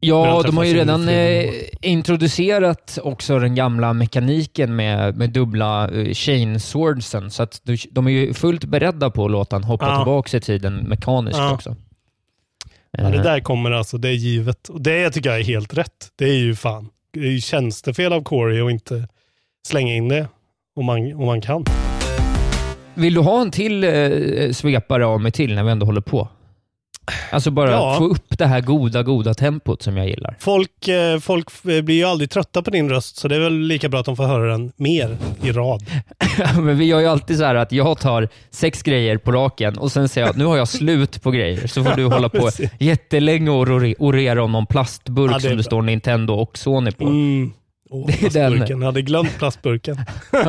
Ja, 0.00 0.42
de 0.46 0.56
har 0.56 0.64
ju 0.64 0.74
redan 0.74 1.08
eh, 1.08 1.50
introducerat 1.82 2.98
också 3.02 3.38
den 3.38 3.54
gamla 3.54 3.92
mekaniken 3.92 4.76
med, 4.76 5.16
med 5.16 5.30
dubbla 5.30 5.90
eh, 5.90 6.12
chain 6.14 6.60
swordsen, 6.60 7.30
så 7.30 7.42
att 7.42 7.60
de, 7.64 7.76
de 7.90 8.06
är 8.06 8.10
ju 8.10 8.34
fullt 8.34 8.64
beredda 8.64 9.10
på 9.10 9.24
att 9.24 9.30
låta 9.30 9.56
han 9.56 9.64
hoppa 9.64 9.86
Ja. 9.86 9.96
tillbaka 9.96 10.36
i 10.36 10.40
tiden 10.40 10.76
mekaniskt 10.76 11.38
Ja. 11.38 11.52
också. 11.54 11.76
Ja, 12.98 13.04
det 13.04 13.16
Eh, 13.16 13.22
där 13.22 13.40
kommer 13.40 13.70
alltså, 13.70 13.98
det 13.98 14.08
är 14.08 14.12
givet. 14.12 14.68
Och 14.68 14.80
det 14.80 15.10
tycker 15.10 15.30
jag 15.30 15.40
är 15.40 15.44
helt 15.44 15.74
rätt. 15.74 16.08
Det 16.16 16.24
är 16.24 16.38
ju 16.38 16.54
fan, 16.54 16.88
det 17.12 17.20
är 17.20 17.30
ju 17.30 17.40
tjänstefel 17.40 18.12
av 18.12 18.22
Corey 18.22 18.60
att 18.60 18.70
inte 18.70 19.08
slänga 19.68 19.94
in 19.94 20.08
det 20.08 20.28
om 20.76 20.84
man, 20.84 21.14
om 21.14 21.26
man 21.26 21.40
kan. 21.40 21.64
Vill 22.94 23.14
du 23.14 23.20
ha 23.20 23.40
en 23.40 23.50
till 23.50 23.84
eh, 23.84 24.52
svepare 24.52 25.06
av 25.06 25.20
mig 25.20 25.32
till 25.32 25.54
när 25.54 25.64
vi 25.64 25.70
ändå 25.70 25.86
håller 25.86 26.00
på? 26.00 26.28
Alltså 27.32 27.50
bara 27.50 27.70
Ja. 27.70 27.94
få 27.98 28.04
upp 28.04 28.38
det 28.38 28.46
här 28.46 28.60
goda, 28.60 29.02
goda 29.02 29.34
tempot 29.34 29.82
som 29.82 29.96
jag 29.96 30.08
gillar. 30.08 30.36
Folk, 30.38 30.88
eh, 30.88 31.18
folk 31.18 31.62
blir 31.62 31.90
ju 31.92 32.04
aldrig 32.04 32.30
trötta 32.30 32.62
på 32.62 32.70
din 32.70 32.90
röst, 32.90 33.16
så 33.16 33.28
det 33.28 33.36
är 33.36 33.40
väl 33.40 33.58
lika 33.60 33.88
bra 33.88 34.00
att 34.00 34.06
de 34.06 34.16
får 34.16 34.24
höra 34.24 34.52
den 34.52 34.72
mer 34.76 35.16
i 35.42 35.52
rad. 35.52 35.82
Men 36.56 36.78
vi 36.78 36.84
gör 36.84 37.00
ju 37.00 37.06
alltid 37.06 37.38
så 37.38 37.44
här 37.44 37.54
att 37.54 37.72
jag 37.72 37.98
tar 37.98 38.28
sex 38.50 38.82
grejer 38.82 39.16
på 39.16 39.32
raken 39.32 39.78
och 39.78 39.92
sen 39.92 40.08
säger 40.08 40.26
jag 40.26 40.36
nu 40.36 40.44
har 40.44 40.56
jag 40.56 40.68
slut 40.68 41.22
på 41.22 41.30
grejer. 41.30 41.66
Så 41.66 41.84
får 41.84 41.96
du 41.96 42.04
hålla 42.06 42.28
på 42.28 42.50
jättelänge 42.78 43.50
och 43.50 43.66
ore- 43.66 43.94
orera 43.98 44.42
om 44.44 44.52
någon 44.52 44.66
plastburk 44.66 45.32
Ja, 45.32 45.40
som 45.40 45.56
det 45.56 45.62
står 45.62 45.82
Nintendo 45.82 46.34
och 46.34 46.58
Sony 46.58 46.90
på. 46.92 47.04
Mm. 47.04 47.52
Åh, 47.92 48.06
Det 48.06 48.12
är 48.12 48.20
den. 48.20 48.30
plastburken. 48.30 48.80
Jag 48.80 48.86
hade 48.86 49.02
glömt 49.02 49.38
plastburken. 49.38 49.96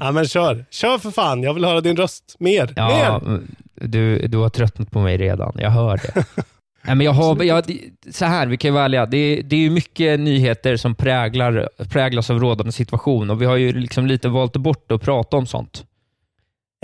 ja, 0.00 0.12
men 0.12 0.26
kör. 0.28 0.64
Kör 0.70 0.98
för 0.98 1.10
fan. 1.10 1.42
Jag 1.42 1.54
vill 1.54 1.64
höra 1.64 1.80
din 1.80 1.96
röst. 1.96 2.36
Mer. 2.38 2.72
Ja, 2.76 3.20
Mer. 3.24 3.40
Du, 3.82 4.26
du 4.28 4.38
har 4.38 4.48
tröttnat 4.48 4.90
på 4.90 5.00
mig 5.00 5.16
redan. 5.16 5.52
Jag 5.58 5.70
hör 5.70 5.96
det. 5.96 6.24
Nej, 6.84 6.96
men 6.96 7.00
jag 7.00 7.12
har, 7.12 7.42
jag, 7.42 7.64
så 8.10 8.24
här, 8.24 8.46
vi 8.46 8.56
kan 8.56 8.68
ju 8.68 8.72
vara 8.72 8.84
ärliga. 8.84 9.06
Det, 9.06 9.42
det 9.42 9.56
är 9.56 9.60
ju 9.60 9.70
mycket 9.70 10.20
nyheter 10.20 10.76
som 10.76 10.94
präglar, 10.94 11.68
präglas 11.90 12.30
av 12.30 12.40
rådande 12.40 12.72
situation 12.72 13.30
och 13.30 13.42
vi 13.42 13.46
har 13.46 13.56
ju 13.56 13.72
liksom 13.72 14.06
lite 14.06 14.28
valt 14.28 14.56
bort 14.56 14.92
att 14.92 15.02
prata 15.02 15.36
om 15.36 15.46
sånt. 15.46 15.84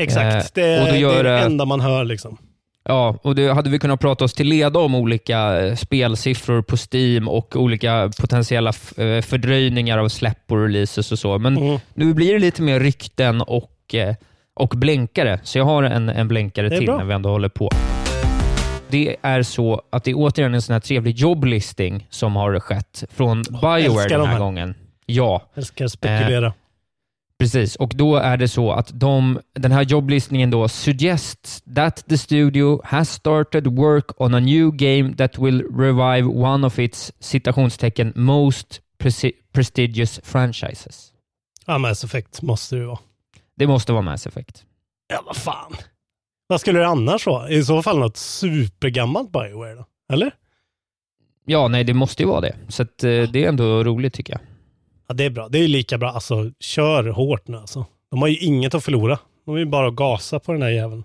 Exakt, 0.02 0.57
Eh, 0.59 0.62
det, 0.64 0.81
och 0.81 0.87
då 0.87 0.93
det 0.93 0.99
gör 0.99 1.25
är 1.25 1.25
det 1.25 1.38
enda 1.40 1.64
man 1.64 1.81
hör. 1.81 2.05
liksom. 2.05 2.37
Ja, 2.85 3.19
och 3.23 3.35
det 3.35 3.52
hade 3.52 3.71
vi 3.71 3.78
kunnat 3.78 4.00
prata 4.00 4.25
oss 4.25 4.35
till 4.35 4.47
leda 4.49 4.78
om 4.78 4.95
olika 4.95 5.61
eh, 5.67 5.75
spelsiffror 5.75 6.62
på 6.62 6.76
Steam 6.76 7.28
och 7.28 7.57
olika 7.57 8.11
potentiella 8.21 8.73
eh, 8.97 9.21
fördröjningar 9.23 9.99
av 9.99 10.09
släpp 10.09 10.52
och 10.52 10.62
releases 10.62 11.12
och 11.12 11.19
så. 11.19 11.38
Men 11.38 11.57
Mm. 11.57 11.78
nu 11.95 12.14
blir 12.14 12.33
det 12.33 12.38
lite 12.38 12.62
mer 12.62 12.81
rykten 12.81 13.40
och, 13.40 13.95
eh, 13.95 14.14
och 14.59 14.75
blänkare, 14.77 15.41
så 15.43 15.59
jag 15.59 15.65
har 15.65 15.83
en, 15.83 16.09
en 16.09 16.29
blänkare 16.29 16.71
till 16.71 16.87
bra. 16.87 16.99
när 16.99 17.05
vi 17.05 17.15
ändå 17.15 17.29
håller 17.29 17.49
på. 17.49 17.71
Det 18.91 19.17
är 19.23 19.43
så 19.43 19.83
att 19.91 20.05
det 20.05 20.11
är 20.11 20.15
återigen 20.15 20.55
en 20.55 20.62
sån 20.62 20.73
här 20.73 20.81
trevlig 20.81 21.17
jobblisting 21.17 22.07
som 22.11 22.37
har 22.37 22.61
skett 22.61 23.05
från 23.11 23.43
Bioware 23.43 24.09
den 24.09 24.19
de 24.21 24.27
här, 24.27 24.33
här. 24.33 24.38
gången. 24.38 24.75
Ja, 25.07 25.43
Älskar 25.55 25.88
spekulera. 25.88 26.53
Precis, 27.38 27.77
och 27.77 27.93
då 27.95 28.17
är 28.17 28.37
det 28.37 28.49
så 28.49 28.73
att 28.73 29.00
de, 29.00 29.41
den 29.55 29.73
här 29.73 29.83
jobblistningen 29.83 30.50
då 30.50 30.69
suggests 30.69 31.62
that 31.75 32.05
the 32.09 32.19
studio 32.19 32.81
has 32.85 33.11
started 33.11 33.67
work 33.67 34.21
on 34.21 34.35
a 34.35 34.41
new 34.41 34.71
game 34.71 35.15
that 35.17 35.38
will 35.38 35.62
revive 35.62 36.23
one 36.23 36.67
of 36.67 36.79
its 36.79 37.12
citationstecken 37.21 38.12
most 38.17 38.81
prestigious 39.53 40.21
franchises. 40.25 41.12
Ja, 41.67 41.79
Mass 41.79 42.05
Effect 42.05 42.43
måste 42.43 42.77
det 42.77 42.81
ju 42.81 42.87
vara. 42.87 42.99
Det 43.59 43.67
måste 43.67 43.93
vara 43.93 44.03
Mass 44.03 44.27
Effect. 44.27 44.65
Ja, 45.09 45.23
vad 45.27 45.37
fan. 45.37 45.73
Vad 46.47 46.61
skulle 46.61 46.79
det 46.79 46.87
annars 46.87 47.27
vara? 47.27 47.50
I 47.50 47.65
så 47.65 47.83
fall 47.83 47.99
något 47.99 48.17
supergammalt 48.17 49.33
Bioware 49.33 49.75
då? 49.75 49.85
Eller? 50.12 50.31
Ja, 51.47 51.69
nej, 51.69 51.85
det 51.85 51.95
måste 51.95 52.23
ju 52.23 52.29
vara 52.29 52.41
det. 52.41 52.57
Så 52.69 52.83
att, 52.83 53.05
eh, 53.05 53.23
det 53.23 53.45
är 53.45 53.49
ändå 53.49 53.85
roligt 53.85 54.15
tycker 54.15 54.33
jag. 54.33 54.41
Ja, 55.09 55.15
det 55.15 55.25
är 55.25 55.31
bra. 55.31 55.49
Det 55.49 55.59
är 55.59 55.62
ju 55.62 55.69
lika 55.69 55.99
bra. 55.99 56.11
Alltså, 56.11 56.50
kör 56.61 57.05
hårt 57.05 57.49
nu 57.49 57.57
alltså. 57.57 57.87
De 58.11 58.21
har 58.21 58.29
ju 58.29 58.37
inget 58.38 58.75
att 58.75 58.85
förlora. 58.85 59.19
De 59.47 59.55
är 59.55 59.59
ju 59.59 59.67
bara 59.67 59.88
att 59.88 59.95
gasa 59.97 60.38
på 60.41 60.53
den 60.53 60.62
här 60.62 60.71
jäveln. 60.71 61.05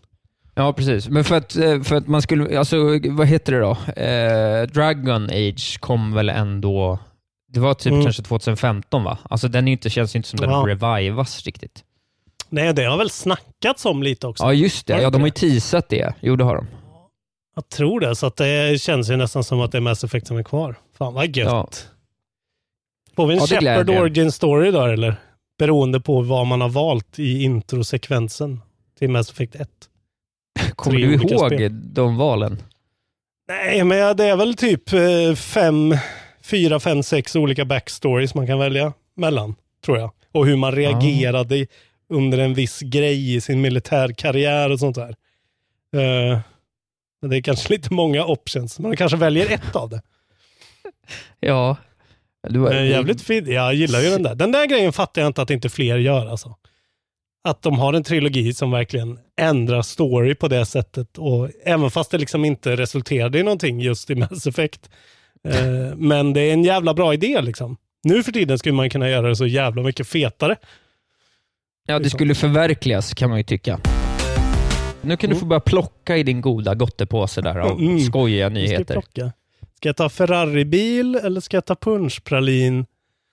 Ja, 0.56 0.74
precis. 0.74 1.10
Men 1.10 1.24
för 1.24 1.36
att, 1.36 1.56
eh, 1.56 1.82
för 1.82 1.96
att 1.96 2.08
man 2.08 2.22
skulle, 2.22 2.60
alltså 2.60 2.78
vad 3.10 3.28
heter 3.28 3.52
det 3.54 3.60
då? 3.60 3.72
Eh, 4.02 4.68
Dragon 4.68 5.24
Age 5.30 5.78
kom 5.80 6.14
väl 6.14 6.30
ändå, 6.30 7.00
det 7.48 7.60
var 7.60 7.74
typ 7.74 7.92
Mm. 7.92 8.04
kanske 8.04 8.24
2015 8.24 9.04
va? 9.04 9.18
Alltså 9.30 9.48
den 9.48 9.68
är 9.68 9.72
inte, 9.72 9.90
känns 9.90 10.16
ju 10.16 10.18
inte 10.18 10.30
som 10.30 10.40
den 10.40 10.50
Ja. 10.50 10.66
revivas 10.68 11.46
riktigt. 11.46 11.84
Nej, 12.54 12.74
det 12.74 12.84
har 12.84 12.98
väl 12.98 13.10
snackats 13.10 13.86
om 13.86 14.04
lite 14.04 14.28
också. 14.28 14.44
Ja, 14.44 14.54
just 14.54 14.88
det. 14.88 15.02
Ja, 15.02 15.10
de 15.10 15.22
har 15.22 15.28
ju 15.28 15.32
teasat 15.32 15.90
det. 15.90 16.14
Jo, 16.22 16.36
det 16.36 16.44
har 16.44 16.56
de. 16.56 16.68
Jag 17.56 17.70
tror 17.70 18.00
det, 18.00 18.16
så 18.16 18.26
att 18.28 18.36
det 18.36 18.82
känns 18.82 19.10
ju 19.10 19.16
nästan 19.18 19.44
som 19.44 19.62
att 19.62 19.72
det 19.72 19.78
är 19.78 19.82
Mass 19.82 20.04
Effect 20.04 20.28
som 20.28 20.38
är 20.38 20.44
kvar. 20.44 20.76
Fan 20.98 21.14
vad 21.14 21.26
gött. 21.38 21.48
Ja. 21.48 21.70
Får 23.16 23.28
vi 23.28 23.34
en 23.34 23.40
Ja, 23.40 23.46
Shepard. 23.48 23.90
Origin 23.90 24.32
Story 24.32 24.72
då 24.72 24.82
eller? 24.86 25.16
Beroende 25.60 26.00
på 26.00 26.22
vad 26.22 26.48
man 26.48 26.62
har 26.62 26.70
valt 26.70 27.20
i 27.20 27.44
introsekvensen 27.44 28.62
till 29.00 29.10
Mass 29.10 29.32
Effect 29.32 29.56
1. 29.56 29.70
Kommer 30.76 30.98
Tre 31.00 31.08
du 31.08 31.14
ihåg 31.14 31.52
spel. 31.54 31.94
de 31.94 32.18
valen? 32.18 32.64
Nej, 33.48 33.84
men 33.84 34.18
det 34.18 34.26
är 34.26 34.36
väl 34.36 34.56
typ 34.56 34.94
eh, 34.94 35.36
fem, 35.36 35.98
fyra, 36.44 36.80
fem, 36.80 37.04
sex 37.04 37.36
olika 37.36 37.66
backstories 37.66 38.36
man 38.36 38.48
kan 38.48 38.60
välja 38.60 38.94
mellan, 39.16 39.56
tror 39.86 39.98
jag. 39.98 40.12
Och 40.32 40.46
hur 40.46 40.56
man 40.56 40.72
reagerade 40.72 41.58
i- 41.58 41.68
under 42.14 42.38
en 42.38 42.54
viss 42.54 42.80
grej 42.80 43.36
i 43.36 43.42
sin 43.42 43.62
militärkarriär 43.62 44.70
och 44.70 44.80
sånt 44.80 44.96
där. 44.96 45.16
Eh, 45.96 46.40
men 47.22 47.30
det 47.30 47.38
är 47.38 47.42
kanske 47.42 47.74
lite 47.74 47.94
många 47.94 48.26
options. 48.26 48.80
Man 48.80 48.96
kanske 48.96 49.18
väljer 49.18 49.52
ett 49.52 49.76
av 49.76 49.90
det. 49.90 50.02
Ja. 51.40 51.78
Det 52.50 52.60
var, 52.60 52.74
jävligt 52.74 53.22
fint. 53.22 53.48
Jag 53.48 53.74
gillar 53.74 54.02
ju 54.02 54.10
den 54.10 54.24
där. 54.24 54.36
Den 54.36 54.52
där 54.52 54.66
grejen 54.66 54.94
fattar 54.94 55.22
jag 55.22 55.30
inte 55.30 55.42
att 55.42 55.50
inte 55.50 55.70
fler 55.70 55.98
gör 55.98 56.28
alltså. 56.28 56.56
Att 57.44 57.62
de 57.62 57.80
har 57.80 57.94
en 57.94 58.04
trilogi 58.04 58.54
som 58.54 58.72
verkligen 58.72 59.20
ändrar 59.38 59.82
story 59.82 60.36
på 60.36 60.48
det 60.48 60.66
sättet. 60.66 61.18
Och 61.18 61.50
även 61.64 61.92
fast 61.92 62.12
det 62.12 62.18
liksom 62.18 62.46
inte 62.46 62.76
resulterade 62.76 63.40
i 63.40 63.44
någonting 63.44 63.80
just 63.80 64.10
i 64.10 64.16
Mass 64.16 64.48
Effect. 64.48 64.90
Eh, 65.48 65.96
men 65.96 66.34
det 66.34 66.42
är 66.42 66.54
en 66.54 66.64
jävla 66.64 66.94
bra 66.94 67.14
idé 67.14 67.42
liksom. 67.42 67.78
Nu 68.04 68.24
för 68.24 68.32
tiden 68.32 68.60
skulle 68.60 68.76
man 68.76 68.90
kunna 68.90 69.10
göra 69.10 69.28
det 69.28 69.36
så 69.36 69.46
jävla 69.46 69.84
mycket 69.84 70.08
fetare. 70.08 70.56
Ja, 71.86 72.00
det 72.00 72.10
skulle 72.10 72.36
förverkligas 72.36 73.14
kan 73.14 73.30
man 73.30 73.40
ju 73.40 73.44
tycka. 73.44 73.80
Nu 75.02 75.18
kan 75.18 75.30
du 75.30 75.36
få 75.36 75.46
börja 75.46 75.60
plocka 75.60 76.18
i 76.18 76.24
din 76.24 76.42
goda 76.42 76.76
gottepåse 76.76 77.42
där 77.42 77.56
av 77.60 77.80
Mm. 77.80 78.00
skojiga 78.00 78.40
Jag 78.44 78.52
ska 78.52 78.60
nyheter. 78.60 78.94
plocka. 78.94 79.32
Ska 79.78 79.90
jag 79.90 79.96
ta 79.96 80.10
Ferrari-bil 80.10 81.16
eller 81.16 81.42
ska 81.42 81.58
jag 81.58 81.66
ta 81.66 81.76
punschpralin? 81.76 82.86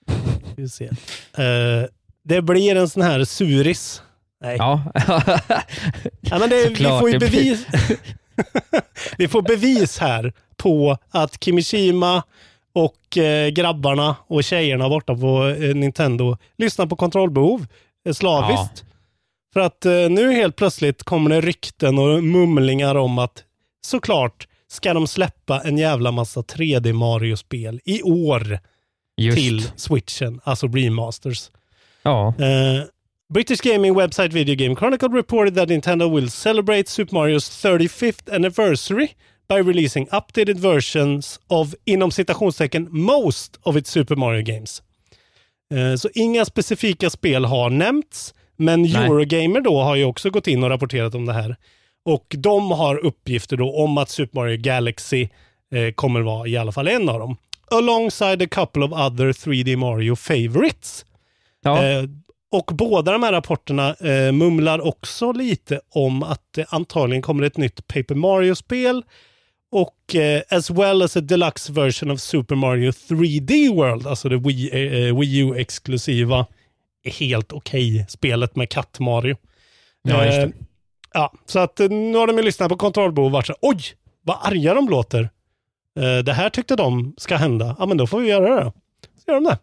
Ska 0.09 0.53
vi 0.57 0.69
se. 0.69 0.85
Eh, 0.85 1.85
det 2.25 2.43
blir 2.43 2.77
en 2.77 2.89
sån 2.89 3.03
här 3.03 3.25
suris. 3.25 4.03
Nej. 4.43 4.57
Ja. 4.59 4.83
Ja, 6.21 6.39
men 6.39 6.51
det, 6.51 6.69
vi 6.69 6.85
får 6.85 7.11
ju 7.11 7.19
bevis. 7.19 7.67
vi 9.19 9.29
får 9.29 9.43
bevis 9.43 9.99
här 9.99 10.33
på 10.57 10.97
att 11.11 11.45
Kimishima 11.45 12.23
och 12.73 13.19
eh, 13.19 13.49
grabbarna 13.49 14.17
och 14.27 14.45
tjejerna 14.45 14.89
borta 14.89 15.15
på 15.17 15.49
eh, 15.49 15.75
Nintendo 15.75 16.37
lyssnar 16.59 16.87
på 16.87 16.97
kontrollbehov 16.97 17.67
eh, 18.07 18.13
slaviskt. 18.13 18.85
För 19.53 19.61
att 19.61 19.87
eh, 19.87 19.93
nu 19.93 20.33
helt 20.33 20.57
plötsligt 20.57 21.03
kommer 21.03 21.31
det 21.31 21.41
rykten 21.41 21.99
och 21.99 22.25
mumlingar 22.25 22.95
om 22.95 23.19
att 23.19 23.45
såklart 23.87 24.49
ska 24.69 24.95
de 24.95 25.07
släppa 25.07 25.61
en 25.61 25.79
jävla 25.79 26.11
massa 26.13 26.41
3D 26.41 26.93
Mario-spel 26.93 27.81
i 27.85 28.03
år 28.03 28.59
Just. 29.17 29.37
till 29.37 29.71
switchen, 29.77 30.41
alltså 30.45 30.67
remasters. 30.67 31.51
Ja. 32.03 32.35
Uh, 32.39 32.85
British 33.35 33.61
gaming 33.61 33.95
website 33.95 34.33
Video 34.33 34.55
Game 34.55 34.77
Chronicle 34.77 35.09
reported 35.09 35.55
that 35.55 35.69
Nintendo 35.69 36.15
will 36.15 36.31
celebrate 36.31 36.89
Super 36.89 37.15
Mario's 37.15 37.49
35th 37.49 38.35
anniversary 38.35 39.15
by 39.49 39.59
releasing 39.59 40.07
updated 40.07 40.59
versions 40.59 41.41
of, 41.49 41.75
inom 41.85 42.11
citationstecken, 42.11 42.89
most 42.91 43.59
of 43.63 43.77
its 43.77 43.91
Super 43.91 44.17
Mario 44.17 44.43
games. 44.43 44.83
Eh, 45.75 45.97
så 45.97 46.09
inga 46.15 46.45
specifika 46.45 47.11
spel 47.11 47.45
har 47.45 47.71
nämnts, 47.71 48.35
men 48.57 48.83
Nej. 48.83 48.95
Eurogamer 48.95 49.61
då 49.61 49.81
har 49.83 49.97
ju 49.97 50.05
också 50.05 50.31
gått 50.31 50.47
in 50.47 50.65
och 50.65 50.71
rapporterat 50.71 51.15
om 51.15 51.27
det 51.27 51.33
här. 51.33 51.57
Och 52.05 52.35
de 52.39 52.71
har 52.71 52.97
uppgifter 52.97 53.57
då 53.57 53.77
om 53.77 53.99
att 53.99 54.11
Super 54.11 54.39
Mario 54.41 54.57
Galaxy 54.57 55.29
eh, 55.75 55.93
kommer 55.95 56.21
vara 56.21 56.49
i 56.49 56.57
alla 56.57 56.73
fall 56.73 56.89
en 56.89 57.09
av 57.09 57.19
dem. 57.19 57.37
Alongside 57.71 58.43
a 58.43 58.47
couple 58.51 58.85
of 58.85 58.93
other 58.93 59.33
3D 59.33 59.77
Mario 59.77 60.17
favorites. 60.17 61.05
Ja. 61.63 61.85
Eh, 61.85 62.05
och 62.53 62.71
båda 62.75 63.13
de 63.13 63.23
här 63.23 63.33
rapporterna 63.33 63.95
eh, 63.95 64.33
mumlar 64.33 64.87
också 64.87 65.33
lite 65.33 65.81
om 65.91 66.23
att 66.23 66.43
det 66.55 66.67
antagligen 66.69 67.23
kommer 67.23 67.43
ett 67.43 67.57
nytt 67.57 67.87
Paper 67.87 68.15
Mario-spel 68.15 69.03
och 69.73 70.15
eh, 70.15 70.43
as 70.51 70.71
well 70.71 71.03
as 71.03 71.17
a 71.17 71.21
deluxe 71.21 71.73
version 71.73 72.11
of 72.11 72.21
Super 72.21 72.55
Mario 72.55 72.91
3D 72.91 73.75
World, 73.75 74.07
alltså 74.07 74.29
det 74.29 74.37
Wii, 74.37 74.71
eh, 75.09 75.19
Wii 75.19 75.39
U-exklusiva, 75.39 76.47
helt 77.21 77.53
okej 77.53 78.07
spelet 78.09 78.57
med 78.57 78.69
katt-Mario. 78.71 79.37
Ja, 80.03 80.25
just 80.25 80.37
det. 80.37 80.43
Eh, 80.43 80.51
ja, 81.15 81.33
så 81.47 81.59
att 81.59 81.81
eh, 81.81 81.89
nu 81.89 82.17
har 82.19 82.27
de 82.27 82.37
ju 82.37 82.43
lyssnat 82.43 82.69
på 82.69 82.77
kontrollbehov 82.77 83.27
och 83.27 83.33
varit 83.33 83.47
så 83.47 83.55
oj, 83.61 83.81
vad 84.23 84.37
arga 84.43 84.75
de 84.75 84.89
låter. 84.89 85.31
Eh, 86.01 86.19
det 86.25 86.33
här 86.33 86.51
tyckte 86.51 86.77
de 86.77 87.15
ska 87.19 87.37
hända. 87.37 87.77
Ja, 87.79 87.87
men 87.87 87.97
då 87.97 88.07
får 88.07 88.21
vi 88.21 88.29
göra 88.29 88.55
det 88.57 88.65
då. 88.65 88.73
Så 89.25 89.31
gör 89.31 89.35
de 89.35 89.45
det. 89.45 89.59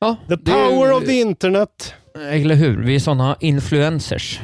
ja. 0.00 0.16
The 0.28 0.36
det- 0.36 0.52
power 0.52 0.92
of 0.92 1.04
the 1.04 1.20
internet. 1.20 1.94
Eller 2.30 2.54
hur? 2.54 2.82
Vi 2.82 2.94
är 2.94 2.98
sådana 3.00 3.36
influencers. 3.40 4.40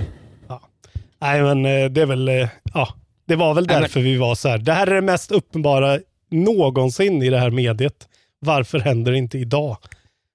Nej, 1.20 1.42
men 1.42 1.66
eh, 1.66 1.90
det 1.90 2.02
är 2.02 2.06
väl, 2.06 2.48
ja, 2.74 2.94
det 3.26 3.36
var 3.36 3.54
väl 3.54 3.66
därför 3.66 4.00
vi 4.00 4.16
var 4.16 4.34
så 4.34 4.48
här. 4.48 4.58
Det 4.58 4.72
här 4.72 4.86
är 4.86 4.94
det 4.94 5.00
mest 5.02 5.30
uppenbara 5.32 5.98
någonsin 6.30 7.22
i 7.22 7.30
det 7.30 7.38
här 7.38 7.50
mediet. 7.50 8.08
Varför 8.38 8.78
händer 8.78 9.12
det 9.12 9.18
inte 9.18 9.38
idag? 9.38 9.76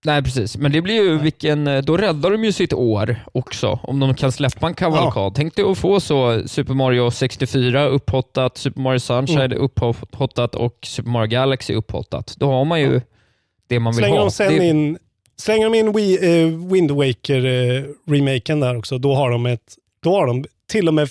Nej, 0.05 0.23
precis. 0.23 0.57
Men 0.57 0.71
det 0.71 0.81
blir 0.81 0.95
ju 1.03 1.17
vilken... 1.17 1.67
eh, 1.67 1.81
Då 1.81 1.97
räddar 1.97 2.31
de 2.31 2.43
ju 2.43 2.51
sitt 2.51 2.73
år 2.73 3.15
också, 3.33 3.79
om 3.83 3.99
de 3.99 4.13
kan 4.15 4.31
släppa 4.31 4.67
en 4.67 4.73
kavalkad. 4.73 5.35
Tänk 5.35 5.55
dig 5.55 5.65
att 5.65 5.77
få 5.77 5.99
så 5.99 6.47
Super 6.47 6.73
Mario 6.73 7.11
64 7.11 7.85
upphottat, 7.85 8.57
Super 8.57 8.81
Mario 8.81 8.99
Sunshine 8.99 9.41
Mm. 9.41 9.57
upphottat 9.61 10.55
och 10.55 10.77
Super 10.85 11.09
Mario 11.09 11.27
Galaxy 11.29 11.73
upphottat. 11.73 12.35
Då 12.37 12.51
har 12.51 12.65
man 12.65 12.81
ju 12.81 13.01
det 13.67 13.79
man 13.79 13.93
vill 13.93 13.97
Slänger 14.03 14.17
ha. 14.17 14.23
de 14.25 14.31
sen 14.31 14.57
det, 14.57 14.65
in, 14.67 14.97
slänger 15.37 15.69
de 15.69 15.77
in 15.77 15.91
Wii, 15.93 16.41
eh, 16.43 16.47
Wind 16.71 16.91
Waker-remaken 16.91 18.59
där 18.59 18.77
också, 18.77 18.97
då 18.97 19.15
har 19.15 19.31
de 19.31 19.45
ett, 19.45 19.75
då 20.03 20.11
har 20.11 20.27
de 20.27 20.45
till 20.71 20.87
och 20.87 20.93
med 20.93 21.03
eh, 21.03 21.09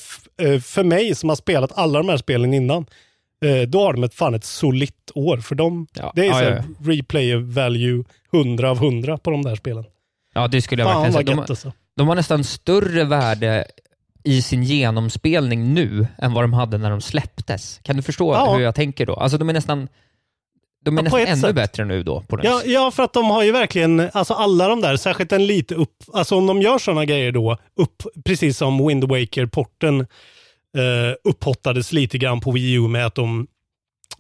för 0.63 0.85
mig 0.85 1.15
som 1.15 1.29
har 1.29 1.37
spelat 1.37 1.73
alla 1.75 1.99
de 1.99 2.09
här 2.09 2.17
spelen 2.17 2.55
innan, 2.55 2.87
eh, 3.45 3.69
då 3.69 3.83
har 3.83 3.93
de 3.93 4.05
ett 4.05 4.15
fan 4.15 4.35
ett 4.35 4.45
solitt 4.45 5.11
år. 5.15 5.37
För 5.39 5.55
de, 5.55 5.87
Ja, 5.95 6.13
det 6.15 6.27
är 6.27 6.43
ja, 6.43 6.51
ja, 6.51 6.63
replay 6.93 7.37
value 7.37 8.05
100 8.33 8.71
av 8.71 8.77
100 8.77 9.19
på 9.19 9.31
de 9.31 9.43
där 9.43 9.55
spelen. 9.55 9.85
ja, 10.35 10.49
det 10.49 10.63
skulle 10.63 10.83
jag 10.83 10.93
Fan 10.93 11.03
verkligen 11.03 11.27
säga. 11.27 11.37
De, 11.37 11.41
alltså. 11.53 11.73
de 11.97 12.09
har 12.09 12.15
nästan 12.15 12.45
större 12.45 13.05
värde 13.05 13.65
i 14.25 14.43
sin 14.43 14.63
genomspelning 14.63 15.75
nu 15.75 16.07
än 16.19 16.33
vad 16.33 16.45
de 16.45 16.53
hade 16.53 16.79
när 16.79 16.91
de 16.91 17.01
släpptes. 17.01 17.81
Kan 17.83 17.97
du 17.97 18.03
förstå 18.03 18.55
hur 18.55 18.61
jag 18.61 18.75
tänker 18.75 19.07
då? 19.07 19.15
Alltså 19.15 19.39
de 19.39 19.49
är 19.49 19.53
nästan, 19.53 19.89
de 20.87 20.99
är 20.99 21.03
Ja, 21.03 21.05
nästan 21.05 21.21
ännu 21.29 21.41
sätt. 21.41 21.55
bättre 21.55 21.85
nu 21.85 22.03
då. 22.03 22.21
På 22.21 22.41
Ja, 22.43 22.63
ja, 22.67 22.91
för 22.91 23.03
att 23.03 23.13
de 23.13 23.25
har 23.25 23.43
ju 23.43 23.53
verkligen, 23.53 24.11
alltså 24.13 24.35
alla 24.35 24.69
de 24.69 24.81
där, 24.81 24.97
särskilt 24.97 25.33
en 25.33 25.47
lite 25.47 25.75
upp, 25.75 25.97
alltså 26.13 26.37
om 26.37 26.47
de 26.47 26.63
gör 26.63 26.79
sådana 26.79 27.05
grejer 27.05 27.33
då, 27.33 27.59
upp, 27.81 28.03
precis 28.25 28.59
som 28.59 28.87
Wind 28.89 29.05
Waker-porten 29.05 30.01
eh, 30.77 31.15
upphottades 31.25 31.93
lite 31.93 32.19
grann 32.19 32.41
på 32.41 32.51
Wii 32.51 32.73
U 32.73 32.81
med 32.89 33.07
att 33.07 33.15
de 33.15 33.47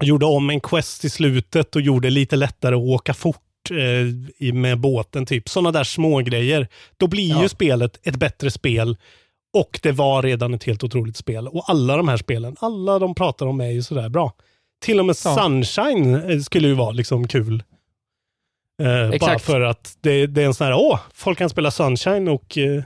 gjorde 0.02 0.26
om 0.26 0.50
en 0.50 0.60
quest 0.60 1.04
i 1.04 1.10
slutet 1.10 1.76
och 1.76 1.82
gjorde 1.82 2.10
lite 2.10 2.36
lättare 2.36 2.74
att 2.74 2.80
åka 2.82 3.14
fort 3.14 3.70
eh, 3.70 4.52
med 4.54 4.78
båten, 4.80 5.26
typ. 5.26 5.48
Sådana 5.48 5.72
där 5.72 5.84
små 5.84 6.18
grejer. 6.18 6.68
Då 6.96 7.06
blir 7.06 7.36
ju 7.36 7.42
Ja. 7.42 7.48
spelet 7.48 8.06
ett 8.06 8.16
bättre 8.16 8.50
spel 8.50 8.96
och 9.56 9.80
det 9.82 9.92
var 9.92 10.22
redan 10.22 10.54
ett 10.54 10.64
helt 10.64 10.84
otroligt 10.84 11.16
spel. 11.16 11.48
Och 11.48 11.70
alla 11.70 11.96
de 11.96 12.08
här 12.08 12.16
spelen, 12.16 12.56
alla 12.60 12.98
de 12.98 13.14
pratar 13.14 13.46
om 13.46 13.60
är 13.60 13.70
ju 13.70 13.82
sådär 13.82 14.08
bra. 14.08 14.32
Till 14.80 15.00
och 15.00 15.06
med 15.06 15.16
Ja. 15.24 15.36
Sunshine 15.36 16.14
eh, 16.14 16.38
skulle 16.40 16.68
ju 16.68 16.74
vara 16.74 16.90
liksom 16.90 17.28
kul. 17.28 17.62
Eh, 18.82 19.18
bara 19.20 19.38
för 19.38 19.60
att 19.60 19.96
det, 20.00 20.26
det 20.26 20.42
är 20.42 20.46
en 20.46 20.54
sån 20.54 20.66
här, 20.66 20.74
åh, 20.74 21.00
folk 21.14 21.38
kan 21.38 21.48
spela 21.50 21.70
Sunshine 21.70 22.28
och 22.28 22.58
eh, 22.58 22.76
eh, 22.76 22.82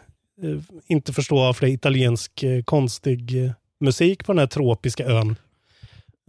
inte 0.87 1.13
förstå 1.13 1.37
varför 1.37 1.67
det 1.67 1.73
är 1.73 1.75
italiensk 1.75 2.43
eh, 2.43 2.63
konstig 2.63 3.45
eh, 3.45 3.53
musik 3.81 4.27
på 4.27 4.33
den 4.33 4.39
här 4.39 4.47
tropiska 4.47 5.05
ön. 5.05 5.37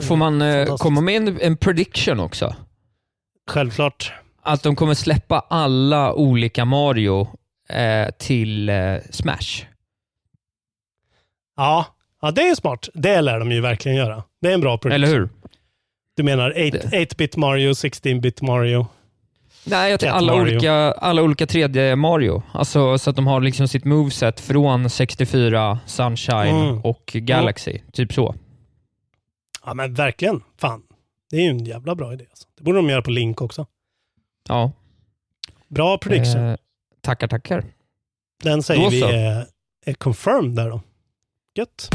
Får 0.03 0.15
man 0.15 0.43
komma 0.77 1.01
med 1.01 1.15
en, 1.15 1.41
en 1.41 1.57
prediction 1.57 2.19
också? 2.19 2.55
Självklart. 3.51 4.13
Att 4.41 4.63
de 4.63 4.75
kommer 4.75 4.93
släppa 4.93 5.39
alla 5.39 6.13
olika 6.13 6.65
Mario 6.65 7.27
till 8.17 8.71
Smash. 9.09 9.65
Ja. 11.57 11.85
ja, 12.21 12.31
det 12.31 12.41
är 12.41 12.55
smart. 12.55 12.89
Det 12.93 13.21
lär 13.21 13.39
de 13.39 13.51
ju 13.51 13.61
verkligen 13.61 13.97
göra. 13.97 14.23
Det 14.41 14.49
är 14.49 14.53
en 14.53 14.61
bra 14.61 14.77
produkt. 14.77 14.95
Eller 14.95 15.07
hur? 15.07 15.29
Du 16.15 16.23
menar 16.23 16.51
8-bit 16.51 17.37
Mario, 17.37 17.71
16-bit 17.71 18.41
Mario? 18.41 18.87
Nej, 19.65 19.91
jag 19.91 19.99
tror 19.99 20.09
alla 20.09 20.33
Mario. 20.35 20.41
olika, 20.51 20.73
alla 20.73 21.21
olika 21.21 21.45
3D-Mario. 21.45 22.41
Alltså, 22.53 22.97
så 22.97 23.09
att 23.09 23.15
de 23.15 23.27
har 23.27 23.41
liksom 23.41 23.67
sitt 23.67 23.85
moveset 23.85 24.39
från 24.39 24.89
64, 24.89 25.79
Sunshine 25.85 26.55
Mm. 26.55 26.81
och 26.81 27.11
Galaxy. 27.13 27.79
Typ 27.93 28.13
så. 28.13 28.35
Ja, 29.65 29.73
men 29.73 29.93
verkligen. 29.93 30.43
Fan. 30.57 30.81
Det 31.29 31.35
är 31.37 31.41
ju 31.41 31.49
en 31.49 31.65
jävla 31.65 31.95
bra 31.95 32.13
idé. 32.13 32.25
Alltså. 32.29 32.47
Det 32.57 32.63
borde 32.63 32.77
de 32.77 32.89
göra 32.89 33.01
på 33.01 33.11
Link 33.11 33.41
också. 33.41 33.65
Ja. 34.47 34.71
Bra 35.67 35.97
prediction. 35.97 36.41
Eh, 36.49 36.55
tackar, 37.01 37.27
tackar. 37.27 37.63
Den 38.43 38.63
säger 38.63 38.89
vi 38.89 39.01
är, 39.01 39.45
är 39.85 39.93
confirmed 39.93 40.55
där 40.55 40.69
då. 40.69 40.81
Gött. 41.55 41.89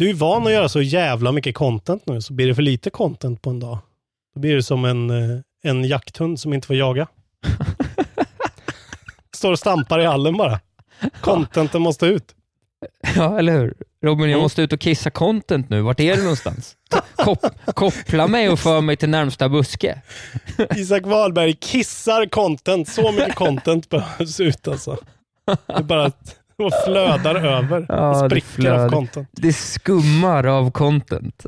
Du 0.00 0.10
är 0.10 0.14
van 0.14 0.46
att 0.46 0.52
göra 0.52 0.68
så 0.68 0.82
jävla 0.82 1.32
mycket 1.32 1.54
content 1.54 2.06
nu, 2.06 2.20
så 2.20 2.32
blir 2.32 2.46
det 2.46 2.54
för 2.54 2.62
lite 2.62 2.90
content 2.90 3.42
på 3.42 3.50
en 3.50 3.60
dag. 3.60 3.78
Då 4.34 4.40
blir 4.40 4.56
det 4.56 4.62
som 4.62 4.84
en, 4.84 5.10
eh, 5.10 5.40
en 5.62 5.84
jakthund 5.84 6.40
som 6.40 6.52
inte 6.52 6.66
får 6.66 6.76
jaga. 6.76 7.06
Står 9.36 9.52
och 9.52 9.58
stampar 9.58 9.98
i 10.00 10.04
hallen 10.04 10.36
bara. 10.36 10.60
Contenten 11.20 11.82
måste 11.82 12.06
ut. 12.06 12.34
Ja, 13.16 13.38
eller 13.38 13.52
hur? 13.52 13.74
Robin, 14.04 14.24
jag 14.24 14.30
Mm. 14.30 14.42
måste 14.42 14.62
ut 14.62 14.72
och 14.72 14.80
kissa 14.80 15.10
content 15.10 15.70
nu. 15.70 15.80
Vart 15.82 16.00
är 16.00 16.16
du 16.16 16.22
någonstans? 16.22 16.76
Kop 17.16 17.46
koppla 17.74 18.26
mig 18.26 18.48
och 18.48 18.58
för 18.58 18.80
mig 18.80 18.96
till 18.96 19.08
närmsta 19.10 19.48
buske. 19.48 20.02
Isak 20.76 21.06
Wahlberg 21.06 21.52
kissar 21.52 22.26
content. 22.26 22.88
Så 22.88 23.12
mycket 23.12 23.34
content 23.34 23.88
behövs 23.88 24.40
ut 24.40 24.68
alltså. 24.68 24.96
Det 25.66 25.72
är 25.74 25.82
bara 25.82 26.04
att 26.04 26.39
det 26.70 26.84
flödar 26.84 27.34
över. 27.34 27.86
Ja, 27.88 28.28
spricker 28.28 28.70
av 28.70 28.88
content. 28.88 29.28
Det 29.32 29.52
skummar 29.52 30.46
av 30.46 30.70
content. 30.70 31.44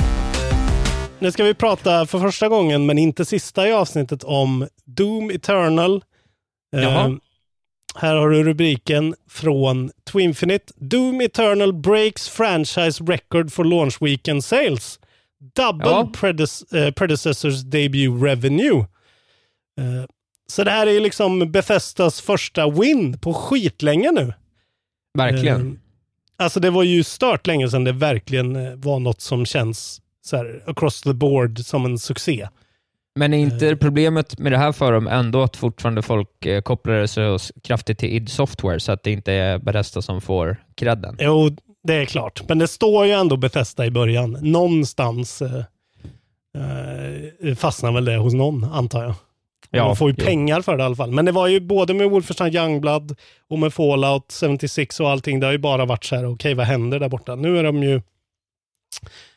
Nu 1.18 1.32
ska 1.32 1.44
vi 1.44 1.54
prata 1.54 2.06
för 2.06 2.18
första 2.18 2.48
gången, 2.48 2.86
men 2.86 2.98
inte 2.98 3.24
sista 3.24 3.68
i 3.68 3.72
avsnittet, 3.72 4.24
om 4.24 4.68
Doom 4.84 5.30
Eternal. 5.30 6.02
Eh, 6.76 7.10
här 7.96 8.16
har 8.16 8.28
du 8.30 8.44
rubriken 8.44 9.14
från 9.30 9.90
Twinfinite. 10.12 10.72
Doom 10.76 11.20
Eternal 11.20 11.72
breaks 11.72 12.28
franchise 12.28 13.04
record 13.04 13.52
for 13.52 13.64
launch 13.64 13.96
weekend 14.02 14.44
sales. 14.44 14.98
Double 15.56 15.86
Ja. 15.90 16.10
predes- 16.20 16.72
eh, 16.74 16.90
predecessors 16.92 17.62
debut 17.62 18.22
revenue. 18.22 18.78
Eh, 19.80 20.04
så 20.48 20.64
det 20.64 20.70
här 20.70 20.86
är 20.86 21.00
liksom 21.00 21.52
Bethesdas 21.52 22.20
första 22.20 22.70
win 22.70 23.18
på 23.18 23.34
skitlänge 23.34 24.10
nu. 24.12 24.32
Verkligen. 25.18 25.68
Eh, 25.72 25.78
Alltså 26.36 26.60
det 26.60 26.70
var 26.70 26.82
ju 26.82 27.04
stört 27.04 27.46
länge 27.46 27.68
sedan 27.68 27.84
det 27.84 27.92
verkligen 27.92 28.56
eh, 28.56 28.74
var 28.74 28.98
något 28.98 29.20
som 29.20 29.46
känns 29.46 30.00
så 30.24 30.36
här 30.36 30.62
across 30.66 31.02
the 31.02 31.12
board 31.12 31.58
som 31.58 31.84
en 31.84 31.98
succé. 31.98 32.48
Men 33.14 33.34
är 33.34 33.38
inte 33.38 33.76
problemet 33.76 34.38
med 34.38 34.52
det 34.52 34.58
här 34.58 34.72
för 34.72 34.92
dem 34.92 35.06
ändå 35.06 35.42
att 35.42 35.56
fortfarande 35.56 36.02
folk 36.02 36.46
eh, 36.46 36.60
kopplar 36.62 36.94
det 36.94 37.08
så 37.08 37.38
kraftigt 37.62 37.98
till 37.98 38.08
id 38.08 38.28
Software 38.28 38.80
så 38.80 38.92
att 38.92 39.02
det 39.02 39.10
inte 39.10 39.32
är 39.32 39.58
Bethesda 39.58 40.02
som 40.02 40.20
får 40.20 40.56
credden? 40.74 41.16
Jo, 41.18 41.50
det 41.84 41.94
är 41.94 42.04
klart. 42.04 42.42
Men 42.48 42.58
det 42.58 42.68
står 42.68 43.06
ju 43.06 43.12
ändå 43.12 43.36
Bethesda 43.36 43.86
i 43.86 43.90
början. 43.90 44.38
Någonstans 44.40 45.42
eh, 45.42 45.64
eh, 47.44 47.54
fastnar 47.54 47.92
väl 47.92 48.04
det 48.04 48.16
hos 48.16 48.34
någon, 48.34 48.64
antar 48.64 49.02
jag. 49.02 49.14
Ja, 49.74 49.84
De 49.86 49.96
får 49.96 50.10
ju 50.10 50.14
jo. 50.18 50.24
pengar 50.24 50.60
för 50.62 50.76
det 50.76 50.82
i 50.82 50.86
alla 50.86 50.96
fall. 50.96 51.10
Men 51.12 51.24
det 51.24 51.32
var 51.32 51.46
ju 51.46 51.60
både 51.60 51.94
med 51.94 52.10
Wolfenstein 52.10 52.54
Youngblood 52.56 53.16
och 53.48 53.58
med 53.58 53.74
Fallout 53.74 54.32
76 54.32 55.00
och 55.00 55.10
allting. 55.10 55.40
Det 55.40 55.46
har 55.46 55.52
ju 55.52 55.58
bara 55.58 55.84
varit 55.84 56.04
så 56.04 56.16
här, 56.16 56.26
okej 56.34 56.54
vad 56.54 56.66
händer 56.66 57.00
där 57.00 57.08
borta? 57.08 57.34
Nu 57.34 57.58
är 57.58 57.64
de 57.64 57.82
ju 57.82 58.02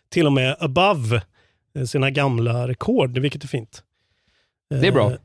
till 0.10 0.26
och 0.26 0.34
med 0.34 0.56
above 0.60 1.22
eh, 1.76 1.84
sina 1.86 2.10
gamla 2.12 2.68
rekord, 2.68 3.18
vilket 3.18 3.44
är 3.44 3.48
fint. 3.48 3.84
Det 4.70 4.88
är 4.88 4.92
bra. 4.92 5.12
Eh, 5.12 5.18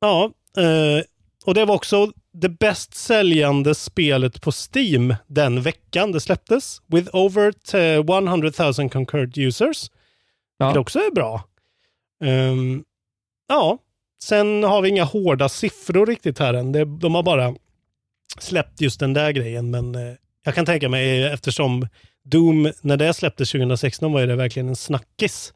Ja, 0.00 0.30
eh, 0.58 1.04
och 1.46 1.54
det 1.54 1.64
var 1.64 1.74
också 1.74 2.12
det 2.32 2.48
bäst 2.48 2.94
säljande 2.94 3.74
spelet 3.74 4.40
på 4.40 4.52
Steam 4.52 5.14
den 5.26 5.62
veckan 5.62 6.12
det 6.12 6.20
släpptes. 6.20 6.82
With 6.86 7.16
over 7.16 7.52
t- 7.52 7.94
100 7.94 8.50
000 8.78 8.90
concurrent 8.90 9.38
users. 9.38 9.90
Ja. 10.58 10.66
Vilket 10.66 10.80
också 10.80 10.98
är 10.98 11.14
bra. 11.14 11.44
Ehm, 12.24 12.84
ja, 13.48 13.78
sen 14.22 14.62
har 14.64 14.82
vi 14.82 14.88
inga 14.88 15.04
hårda 15.04 15.48
siffror 15.48 16.06
riktigt 16.06 16.38
här 16.38 16.54
än. 16.54 16.72
Det, 16.72 16.84
de 16.84 17.14
har 17.14 17.22
bara 17.22 17.54
släppt 18.38 18.80
just 18.80 19.00
den 19.00 19.12
där 19.12 19.30
grejen, 19.30 19.70
men 19.70 19.94
eh, 19.94 20.14
jag 20.44 20.54
kan 20.54 20.66
tänka 20.66 20.88
mig 20.88 21.22
eftersom 21.24 21.88
Doom, 22.24 22.72
när 22.80 22.96
det 22.96 23.14
släpptes 23.14 23.50
2016 23.52 24.12
var 24.12 24.26
det 24.26 24.36
verkligen 24.36 24.68
en 24.68 24.76
snackis. 24.76 25.52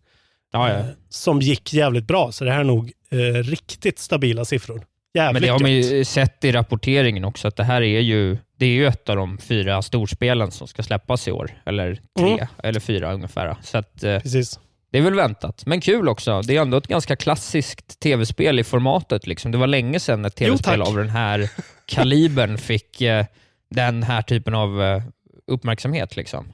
Ja, 0.53 0.69
ja. 0.69 0.79
eh, 0.79 0.85
Som 1.09 1.41
gick 1.41 1.73
jävligt 1.73 2.05
bra, 2.07 2.33
så 2.33 2.45
det 2.45 2.53
här 2.53 2.61
är 2.61 2.65
nog 2.65 2.93
eh, 3.11 3.17
riktigt 3.43 3.99
stabila 3.99 4.45
siffror. 4.45 4.83
Jävligt 5.15 5.33
Men 5.33 5.43
det 5.43 5.49
har 5.53 5.59
man 5.61 5.73
ju 5.73 6.05
sett 6.05 6.45
i 6.45 6.53
rapporteringen 6.53 7.25
också, 7.25 7.49
att 7.49 7.57
det 7.57 7.65
här 7.65 7.83
är 7.83 8.01
ju, 8.01 8.39
det 8.57 8.67
är 8.67 8.71
ju 8.71 8.87
ett 8.87 9.09
av 9.09 9.17
de 9.17 9.39
fyra 9.39 9.83
storspelen 9.83 10.51
som 10.51 10.69
ska 10.69 10.83
släppas 10.83 11.29
i 11.29 11.33
år. 11.33 11.63
Eller 11.67 11.95
tre, 12.19 12.27
Mm. 12.33 12.47
eller 12.63 12.81
fyra 12.81 13.13
ungefär. 13.13 13.57
Så 13.63 13.79
att, 13.79 14.03
eh, 14.05 14.19
Precis. 14.21 14.61
Det 14.91 14.99
är 14.99 15.03
väl 15.03 15.15
väntat. 15.15 15.63
Men 15.67 15.81
kul 15.81 16.09
också. 16.09 16.43
Det 16.43 16.57
är 16.57 16.61
ändå 16.61 16.77
ett 16.77 16.87
ganska 16.87 17.17
klassiskt 17.17 18.01
tv-spel 18.01 18.59
i 18.59 18.65
formatet. 18.65 19.27
Liksom. 19.27 19.53
Det 19.53 19.59
var 19.59 19.67
länge 19.67 20.01
sedan 20.01 20.25
ett 20.25 20.37
tv-spel 20.37 20.83
av 20.83 20.97
den 20.97 21.09
här 21.09 21.51
kalibern 21.87 22.59
fick 22.59 23.01
eh, 23.01 23.25
den 23.71 24.03
här 24.03 24.23
typen 24.23 24.55
av 24.55 24.83
eh, 24.83 25.03
uppmärksamhet. 25.47 26.17
Liksom. 26.17 26.53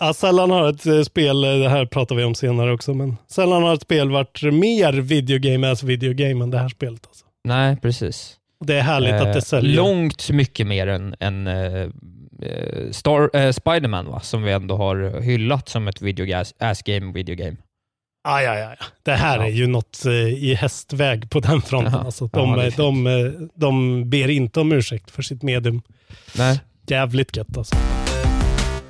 Ja, 0.00 0.12
sällan 0.14 0.50
har 0.50 0.70
ett 0.70 0.86
eh, 0.86 1.02
spel, 1.02 1.44
eh, 1.44 1.50
det 1.50 1.68
här 1.68 1.86
pratar 1.86 2.14
vi 2.14 2.24
om 2.24 2.34
senare 2.34 2.72
också, 2.72 2.94
men 2.94 3.16
sällan 3.28 3.62
har 3.62 3.74
ett 3.74 3.82
spel 3.82 4.10
varit 4.10 4.42
mer 4.42 4.92
videogame 4.92 5.70
as 5.70 5.82
videogame 5.82 6.44
än 6.44 6.50
det 6.50 6.58
här 6.58 6.68
spelet. 6.68 7.06
Alltså. 7.06 7.26
Nej, 7.44 7.76
precis. 7.76 8.36
Det 8.64 8.74
är 8.74 8.82
härligt 8.82 9.12
att 9.14 9.32
det 9.32 9.38
Eh, 9.38 9.40
säljer. 9.40 9.76
Långt 9.76 10.30
mycket 10.30 10.66
mer 10.66 10.86
än, 10.86 11.14
än 11.20 11.46
eh, 11.46 11.74
eh, 11.74 11.88
Star, 12.92 13.36
eh, 13.36 13.52
Spiderman, 13.52 14.06
va? 14.06 14.20
som 14.20 14.42
vi 14.42 14.52
ändå 14.52 14.76
har 14.76 15.20
hyllat 15.20 15.68
som 15.68 15.88
ett 15.88 16.02
video 16.02 16.36
ass, 16.36 16.54
ass 16.58 16.82
game, 16.82 17.12
video 17.12 17.36
game. 17.36 17.56
Ja, 18.24 18.42
ja, 18.42 18.58
ja. 18.58 18.74
ja. 18.80 18.86
Det 19.02 19.12
här 19.12 19.38
Ja. 19.38 19.44
är 19.44 19.50
ju 19.50 19.66
något 19.66 20.06
eh, 20.06 20.12
i 20.12 20.54
hästväg 20.54 21.30
på 21.30 21.40
den 21.40 21.62
fronten. 21.62 21.92
Jaha. 21.92 22.04
Alltså, 22.04 22.30
Ja, 22.32 22.38
de, 22.40 22.56
det 22.56 22.62
är 22.62 22.66
eh, 22.66 22.76
de, 22.76 23.06
eh, 23.06 23.32
de 23.54 24.10
ber 24.10 24.30
inte 24.30 24.60
om 24.60 24.72
ursäkt 24.72 25.10
för 25.10 25.22
sitt 25.22 25.42
medium. 25.42 25.82
Nej. 26.38 26.60
Jävligt 26.86 27.36
gött 27.36 27.56
alltså. 27.56 27.76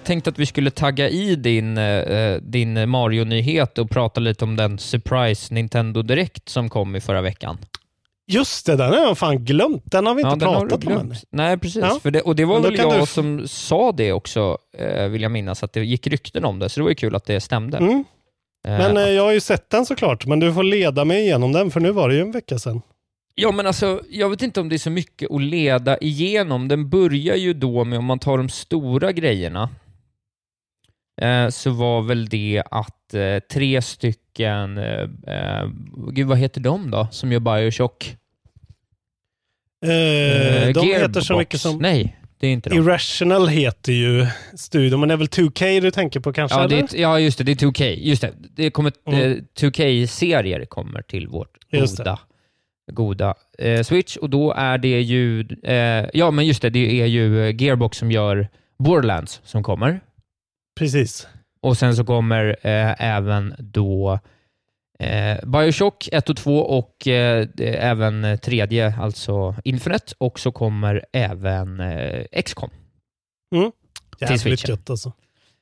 Tänkte 0.05 0.31
att 0.31 0.39
vi 0.39 0.47
skulle 0.47 0.71
tagga 0.71 1.09
i 1.09 1.37
din, 1.37 1.79
eh, 1.79 2.37
din 2.43 2.91
Mario-nyhet 2.91 3.79
och 3.79 3.91
prata 3.91 4.21
lite 4.21 4.45
om 4.45 4.57
den 4.57 4.79
surprise 4.79 5.55
Nintendo 5.55 6.03
Direct 6.03 6.49
som 6.49 6.69
kom 6.69 6.97
i 6.97 7.01
förra 7.01 7.21
veckan. 7.21 7.59
Just 8.33 8.67
det, 8.67 8.77
den 8.77 8.91
har 8.91 8.99
jag 8.99 9.19
fan 9.19 9.45
glömt. 9.45 9.83
Den 9.87 10.07
har 10.07 10.15
vi 10.15 10.23
inte 10.23 10.47
har 10.47 10.61
pratat 10.67 10.87
om. 10.87 11.15
Nej, 11.31 11.59
precis. 11.59 11.83
Ja. 11.83 11.99
För 12.03 12.11
det, 12.11 12.21
och 12.23 12.37
det 12.37 12.45
var 12.45 12.61
väl 12.61 12.77
jag 12.79 13.01
du- 13.01 13.07
som 13.07 13.49
sa 13.49 13.93
det 13.93 14.13
också, 14.13 14.59
eh, 14.79 15.05
vill 15.09 15.23
jag 15.23 15.33
minnas, 15.33 15.63
att 15.63 15.73
det 15.73 15.85
gick 15.85 16.07
rykten 16.07 16.45
om 16.45 16.59
det, 16.59 16.69
så 16.69 16.81
det 16.81 16.85
var 16.85 16.91
ju 16.91 16.95
kul 16.95 17.15
att 17.15 17.25
det 17.25 17.41
stämde. 17.41 17.79
Mm. 17.79 18.05
Eh, 18.69 18.79
Men 18.79 18.97
eh, 18.97 19.03
jag 19.09 19.23
har 19.23 19.33
ju 19.33 19.41
sett 19.41 19.71
den 19.71 19.87
såklart, 19.87 20.27
men 20.27 20.41
du 20.41 20.55
får 20.55 20.63
leda 20.63 21.05
mig 21.05 21.21
igenom 21.21 21.53
den, 21.53 21.71
för 21.71 21.81
nu 21.81 21.91
var 21.91 22.09
det 22.09 22.15
ju 22.15 22.21
en 22.21 22.33
vecka 22.33 22.59
sedan. 22.59 22.83
Ja, 23.35 23.51
men 23.53 23.67
alltså, 23.67 24.01
jag 24.11 24.31
vet 24.31 24.43
inte 24.43 24.61
om 24.61 24.69
det 24.69 24.77
är 24.77 24.79
så 24.79 24.91
mycket 24.91 25.31
att 25.31 25.43
leda 25.43 25.99
igenom. 25.99 26.69
Den 26.69 26.91
börjar 26.91 27.37
ju 27.37 27.55
då 27.55 27.85
med, 27.85 27.99
om 27.99 28.05
man 28.05 28.19
tar 28.19 28.37
de 28.39 28.49
stora 28.49 29.13
grejerna, 29.13 29.69
eh, 31.23 31.49
så 31.49 31.71
var 31.71 32.03
väl 32.03 32.29
det 32.29 32.63
att 32.71 33.15
eh, 33.15 33.39
tre 33.53 33.83
stycken, 33.83 34.81
gud 36.13 36.27
vad 36.27 36.39
heter 36.39 36.61
de 36.61 36.91
då, 36.91 37.09
som 37.11 37.33
gör 37.33 37.41
Bioshock? 37.41 38.17
Eh, 39.83 39.89
de 39.89 40.81
heter 40.87 41.21
så 41.21 41.33
Gearbox. 41.33 41.39
mycket 41.39 41.61
som... 41.61 41.79
Nej, 41.79 42.17
det 42.41 42.47
är 42.47 42.53
inte 42.53 42.71
de. 42.71 42.77
Irrational 42.77 43.49
heter 43.49 43.93
ju 43.93 44.27
studion, 44.57 45.01
men 45.01 45.09
det 45.09 45.15
är 45.15 45.17
väl 45.17 45.27
2K 45.27 45.81
du 45.81 45.91
tänker 45.91 46.21
på 46.21 46.33
kanske? 46.33 46.61
Ja, 46.61 46.67
det 46.67 46.79
är, 46.79 47.01
ja, 47.01 47.21
just 47.21 47.39
det. 47.39 47.45
Det 47.45 47.53
är 47.53 47.57
2K. 47.57 47.85
Just 47.99 48.23
det. 48.23 48.33
det 48.57 48.71
kommer, 48.71 48.93
Mm. 49.07 49.21
eh, 49.33 49.37
2K-serier 49.61 50.65
kommer 50.65 51.03
till 51.03 51.29
vårt 51.29 51.57
goda, 51.73 52.19
goda 52.93 53.35
eh, 53.59 53.83
Switch 53.83 54.17
och 54.17 54.31
då 54.31 54.53
är 54.53 54.79
det 54.79 55.01
ju... 55.01 55.41
Eh, 55.63 56.07
ja, 56.15 56.31
men 56.31 56.47
just 56.47 56.63
det. 56.63 56.71
Det 56.71 57.01
är 57.01 57.07
ju 57.07 57.49
eh, 57.49 57.63
Gearbox 57.63 57.99
som 57.99 58.11
gör 58.11 58.49
Borderlands 58.79 59.41
som 59.45 59.63
kommer. 59.63 60.01
Precis. 60.79 61.29
Och 61.63 61.77
sen 61.77 61.97
så 61.97 62.05
kommer 62.05 62.57
eh, 62.63 63.03
även 63.17 63.55
då 63.59 64.19
eh, 65.01 65.39
Bioshock 65.47 66.09
1 66.13 66.31
och 66.31 66.37
2 66.37 66.59
och 66.59 67.09
eh, 67.09 67.49
även 67.59 68.39
tredje, 68.39 68.95
alltså 69.01 69.55
Infinite. 69.65 70.15
Och 70.19 70.41
så 70.41 70.53
kommer 70.53 71.05
även 71.13 71.81
eh, 71.81 72.43
XCOM. 72.45 72.71
Jävligt 74.21 74.41
Switchen. 74.41 74.71
gött 74.71 74.91
alltså. 74.91 75.13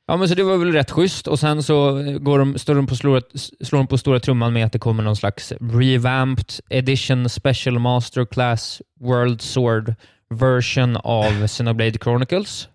Ja, 0.07 0.17
men 0.17 0.29
så 0.29 0.35
det 0.35 0.43
var 0.43 0.57
väl 0.57 0.73
rätt 0.73 0.91
schysst. 0.91 1.27
Och 1.27 1.39
sen 1.39 1.63
så 1.63 1.93
går 2.21 2.39
de, 2.39 2.59
står 2.59 2.75
de 2.75 2.87
på 2.87 2.97
slår, 2.97 3.23
slår 3.65 3.79
de 3.79 3.87
på 3.87 3.99
stora 3.99 4.21
trumman 4.21 4.53
med 4.53 4.67
att 4.67 4.73
det 4.73 4.79
kommer 4.79 5.03
någon 5.03 5.17
slags 5.17 5.53
revamped 5.61 6.55
edition 6.71 7.29
special 7.29 7.79
masterclass 7.79 8.83
world 9.01 9.43
sword 9.43 9.95
version 10.31 10.97
av 10.97 11.47
Xenoblade 11.47 11.99
Chronicles. 11.99 12.69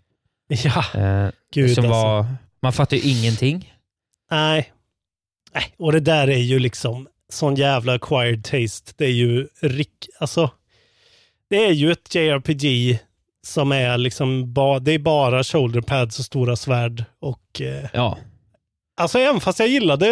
Ja, 0.47 0.83
Eh, 1.01 1.29
gud 1.53 1.73
som 1.75 1.83
alltså. 1.85 1.99
var, 1.99 2.25
man 2.61 2.73
fattar 2.73 2.97
ju 2.97 3.09
ingenting. 3.11 3.73
Nej. 4.31 4.71
Nej, 5.53 5.75
och 5.77 5.91
det 5.91 5.99
där 5.99 6.27
är 6.27 6.37
ju 6.37 6.59
liksom 6.59 7.07
sån 7.29 7.55
jävla 7.55 7.93
acquired 7.93 8.43
taste. 8.43 8.93
Det 8.97 9.05
är 9.05 9.11
ju 9.11 9.47
rik, 9.61 10.09
alltså. 10.19 10.49
Det 11.49 11.65
är 11.65 11.71
ju 11.71 11.91
ett 11.91 12.15
JRPG 12.15 12.99
som 13.45 13.71
är 13.71 13.97
liksom, 13.97 14.53
ba, 14.53 14.79
det 14.79 14.91
är 14.91 14.99
bara 14.99 15.43
shoulder 15.43 15.81
pads 15.81 16.19
och 16.19 16.25
stora 16.25 16.55
svärd 16.55 17.03
och 17.19 17.61
eh, 17.61 17.89
Ja, 17.93 18.17
Alltså 18.95 19.19
även 19.19 19.41
fast 19.41 19.59
jag 19.59 19.69
gillade 19.69 20.07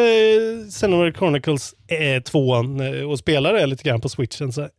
Xenoblade 0.69 1.13
Chronicles 1.13 1.75
eh, 1.87 2.23
2 2.23 2.55
eh, 2.55 3.09
och 3.09 3.19
spelar 3.19 3.53
det 3.53 3.65
lite 3.65 3.83
grann 3.83 4.01
på 4.01 4.09
switchen 4.09 4.53
så 4.53 4.69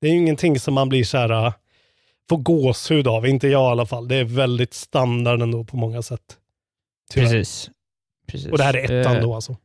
det 0.00 0.06
är 0.06 0.10
ju 0.10 0.18
ingenting 0.18 0.60
som 0.60 0.74
man 0.74 0.88
blir 0.88 1.04
så 1.04 1.18
här 1.18 1.46
eh, 1.46 1.52
får 2.28 2.36
gåshud 2.36 3.08
av, 3.08 3.26
inte 3.26 3.48
jag 3.48 3.70
i 3.70 3.72
alla 3.72 3.86
fall. 3.86 4.08
Det 4.08 4.16
är 4.16 4.24
väldigt 4.24 4.74
standard 4.74 5.42
ändå 5.42 5.64
på 5.64 5.76
många 5.76 6.02
sätt. 6.02 6.36
Tyvärr. 7.10 7.26
precis. 7.26 7.70
precis. 8.26 8.52
Och 8.52 8.58
det 8.58 8.64
här 8.64 8.76
är 8.76 9.00
ettan 9.00 9.16
Eh, 9.16 9.22
då 9.22 9.34
alltså. 9.34 9.56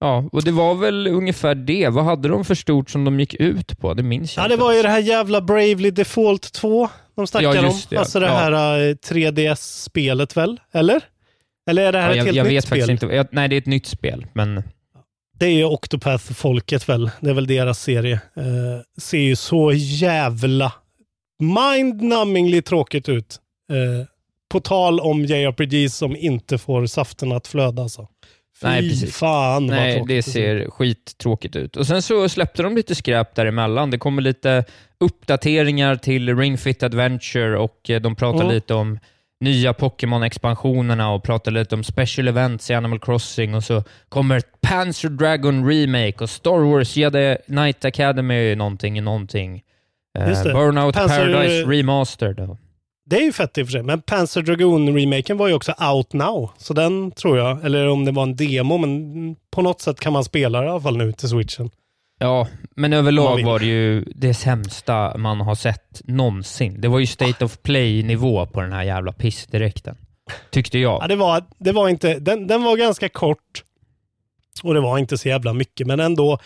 Ja, 0.00 0.28
och 0.32 0.44
det 0.44 0.50
var 0.50 0.74
väl 0.74 1.06
ungefär 1.06 1.54
det. 1.54 1.88
Vad 1.88 2.04
hade 2.04 2.28
de 2.28 2.44
för 2.44 2.54
stort 2.54 2.90
som 2.90 3.04
de 3.04 3.20
gick 3.20 3.34
ut 3.34 3.78
på? 3.78 3.94
Det 3.94 4.02
minns 4.02 4.36
jag 4.36 4.44
Ja, 4.44 4.48
det 4.48 4.56
var 4.56 4.72
ju 4.74 4.82
det 4.82 4.88
här 4.88 4.98
jävla 5.00 5.40
Bravely 5.40 5.90
Default 5.90 6.52
2 6.52 6.88
de 7.16 7.26
snackar 7.26 7.54
Ja, 7.54 7.58
om. 7.60 7.64
just 7.66 7.90
det, 7.90 7.94
ja. 7.96 8.00
Alltså 8.00 8.20
det 8.20 8.26
Ja. 8.26 8.32
här 8.32 8.88
eh, 8.88 8.94
3DS-spelet 8.94 10.36
väl? 10.36 10.60
Eller? 10.72 11.02
Eller 11.70 11.82
är 11.86 11.92
det 11.92 11.98
här 12.00 12.06
Ja, 12.06 12.10
ett 12.10 12.16
jag 12.16 12.24
helt 12.24 12.36
jag 12.36 12.44
nytt 12.46 12.52
vet 12.52 12.64
spel? 12.64 12.80
faktiskt 12.80 13.02
inte. 13.02 13.16
Jag, 13.16 13.26
nej, 13.32 13.48
det 13.48 13.56
är 13.56 13.58
ett 13.58 13.66
nytt 13.66 13.86
spel, 13.86 14.26
men 14.32 14.62
Det 15.38 15.46
är 15.46 15.50
ju 15.50 15.64
Octopath-folket 15.64 16.88
väl. 16.88 17.10
Det 17.20 17.30
är 17.30 17.34
väl 17.34 17.46
deras 17.46 17.82
serie. 17.82 18.14
Eh, 18.14 19.00
ser 19.00 19.18
ju 19.18 19.36
så 19.36 19.72
jävla 19.74 20.72
mind-numbingly 21.42 22.62
tråkigt 22.62 23.08
ut. 23.08 23.36
Eh, 23.72 24.06
på 24.50 24.60
tal 24.60 25.00
om 25.00 25.24
JRPGs 25.24 25.96
som 25.96 26.16
inte 26.16 26.58
får 26.58 26.86
saften 26.86 27.32
att 27.32 27.46
flöda 27.46 27.82
alltså. 27.82 28.08
Nej, 28.62 28.88
precis. 28.90 29.16
fan 29.16 29.66
vad 29.66 29.76
Nej, 29.76 30.04
det 30.08 30.22
ser 30.22 30.70
skittråkigt 30.70 31.56
ut. 31.56 31.76
Och 31.76 31.86
sen 31.86 32.02
så 32.02 32.28
släppte 32.28 32.62
de 32.62 32.76
lite 32.76 32.94
skräp 32.94 33.34
däremellan. 33.34 33.90
Det 33.90 33.98
kommer 33.98 34.22
lite 34.22 34.64
uppdateringar 35.00 35.96
till 35.96 36.36
Ring 36.38 36.58
Fit 36.58 36.82
Adventure 36.82 37.58
och 37.58 37.90
eh, 37.90 38.00
de 38.00 38.16
pratar 38.16 38.40
Mm. 38.40 38.54
lite 38.54 38.74
om 38.74 38.98
nya 39.40 39.72
Pokémon-expansionerna 39.72 41.10
och 41.14 41.22
pratar 41.22 41.50
lite 41.50 41.74
om 41.74 41.84
special 41.84 42.28
events 42.28 42.70
i 42.70 42.74
Animal 42.74 42.98
Crossing 43.00 43.54
och 43.54 43.64
så 43.64 43.84
kommer 44.08 44.42
Panzer 44.60 45.08
Dragon 45.08 45.68
Remake 45.70 46.24
och 46.24 46.30
Star 46.30 46.58
Wars 46.72 46.96
Jedi 46.96 47.36
Knight 47.46 47.84
Academy 47.84 48.54
någonting, 48.54 49.04
någonting. 49.04 49.62
Eh, 50.18 50.28
Just 50.28 50.44
det. 50.44 50.52
Burnout 50.52 50.94
Panzer- 50.96 51.08
Paradise 51.08 51.64
Remastered. 51.70 52.56
Det 53.10 53.16
är 53.16 53.22
ju 53.22 53.32
fett 53.32 53.58
i 53.58 53.62
och 53.62 53.66
för 53.66 53.72
sig. 53.72 53.82
Men 53.82 54.02
Panzer 54.02 54.42
Dragoon-remaken 54.42 55.36
var 55.36 55.48
ju 55.48 55.54
också 55.54 55.74
out 55.92 56.12
now. 56.12 56.50
Så 56.58 56.74
den 56.74 57.10
tror 57.10 57.38
jag, 57.38 57.64
eller 57.64 57.88
om 57.88 58.04
det 58.04 58.12
var 58.12 58.22
en 58.22 58.36
demo, 58.36 58.78
men 58.78 59.36
på 59.50 59.62
något 59.62 59.80
sätt 59.80 60.00
kan 60.00 60.12
man 60.12 60.24
spela 60.24 60.60
det 60.60 60.66
i 60.66 60.70
alla 60.70 60.80
fall 60.80 60.96
nu 60.96 61.12
till 61.12 61.28
switchen. 61.28 61.70
Ja, 62.18 62.48
men 62.76 62.92
överlag 62.92 63.44
var 63.44 63.58
det 63.58 63.66
ju 63.66 64.04
det 64.14 64.34
sämsta 64.34 65.16
man 65.18 65.40
har 65.40 65.54
sett 65.54 66.00
någonsin. 66.04 66.80
Det 66.80 66.88
var 66.88 66.98
ju 66.98 67.06
State 67.06 67.44
of 67.44 67.58
Play-nivå 67.62 68.46
på 68.46 68.60
den 68.60 68.72
här 68.72 68.82
jävla 68.82 69.12
pissdirekten. 69.12 69.96
Tyckte 70.50 70.78
Ja, 70.78 70.98
jag. 71.00 71.08
det 71.08 71.16
var, 71.16 71.44
det 71.58 71.72
var 71.72 71.88
inte, 71.88 72.18
den, 72.18 72.46
den 72.46 72.62
var 72.62 72.76
ganska 72.76 73.08
kort 73.08 73.64
och 74.62 74.74
det 74.74 74.80
var 74.80 74.98
inte 74.98 75.18
så 75.18 75.28
jävla 75.28 75.52
mycket, 75.52 75.86
men 75.86 76.00
ändå. 76.00 76.38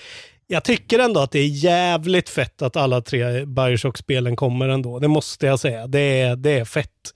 Jag 0.47 0.65
tycker 0.65 0.99
ändå 0.99 1.21
att 1.21 1.31
det 1.31 1.39
är 1.39 1.65
jävligt 1.65 2.29
fett 2.29 2.63
att 2.63 2.77
alla 2.77 3.01
tre 3.01 3.45
Bioshock-spelen 3.45 4.37
kommer 4.37 4.69
ändå. 4.69 4.99
Det 4.99 5.09
måste 5.09 5.47
jag 5.47 5.61
säga. 5.61 5.87
Det 5.87 6.21
är, 6.21 6.37
det 6.37 6.51
är 6.51 6.65
fett. 6.65 7.13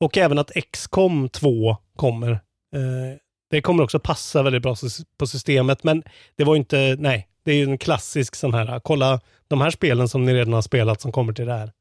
Och 0.00 0.18
även 0.18 0.38
att 0.38 0.50
XCOM 0.72 1.28
2 1.28 1.76
kommer. 1.96 2.30
Eh, 2.30 3.18
det 3.50 3.62
kommer 3.62 3.84
också 3.84 4.00
passa 4.00 4.42
väldigt 4.42 4.62
bra 4.62 4.76
på 5.18 5.26
systemet, 5.26 5.84
men 5.84 6.02
det 6.36 6.44
var 6.44 6.56
inte, 6.56 6.96
nej, 6.98 7.28
det 7.44 7.52
är 7.52 7.56
ju 7.56 7.64
en 7.64 7.78
klassisk 7.78 8.34
sån 8.34 8.54
här, 8.54 8.80
kolla 8.80 9.20
de 9.48 9.60
här 9.60 9.70
spelen 9.70 10.08
som 10.08 10.24
ni 10.24 10.34
redan 10.34 10.52
har 10.52 10.62
spelat 10.62 11.00
som 11.00 11.12
kommer 11.12 11.32
till 11.32 11.46
det 11.46 11.52
här. 11.52 11.72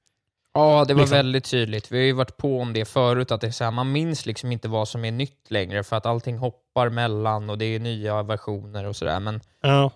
Ja, 0.53 0.85
det 0.87 0.93
var 0.93 1.01
liksom. 1.01 1.17
väldigt 1.17 1.45
tydligt. 1.45 1.91
Vi 1.91 1.97
har 1.97 2.05
ju 2.05 2.13
varit 2.13 2.37
på 2.37 2.59
om 2.59 2.73
det 2.73 2.85
förut, 2.85 3.31
att 3.31 3.41
det 3.41 3.47
är 3.47 3.51
så 3.51 3.63
här, 3.63 3.71
man 3.71 3.91
minns 3.91 4.25
liksom 4.25 4.51
inte 4.51 4.67
vad 4.67 4.87
som 4.87 5.05
är 5.05 5.11
nytt 5.11 5.51
längre, 5.51 5.83
för 5.83 5.95
att 5.95 6.05
allting 6.05 6.37
hoppar 6.37 6.89
mellan 6.89 7.49
och 7.49 7.57
det 7.57 7.65
är 7.65 7.79
nya 7.79 8.23
versioner 8.23 8.85
och 8.85 8.95
sådär. 8.95 9.19
Men 9.19 9.41
Ja. 9.61 9.91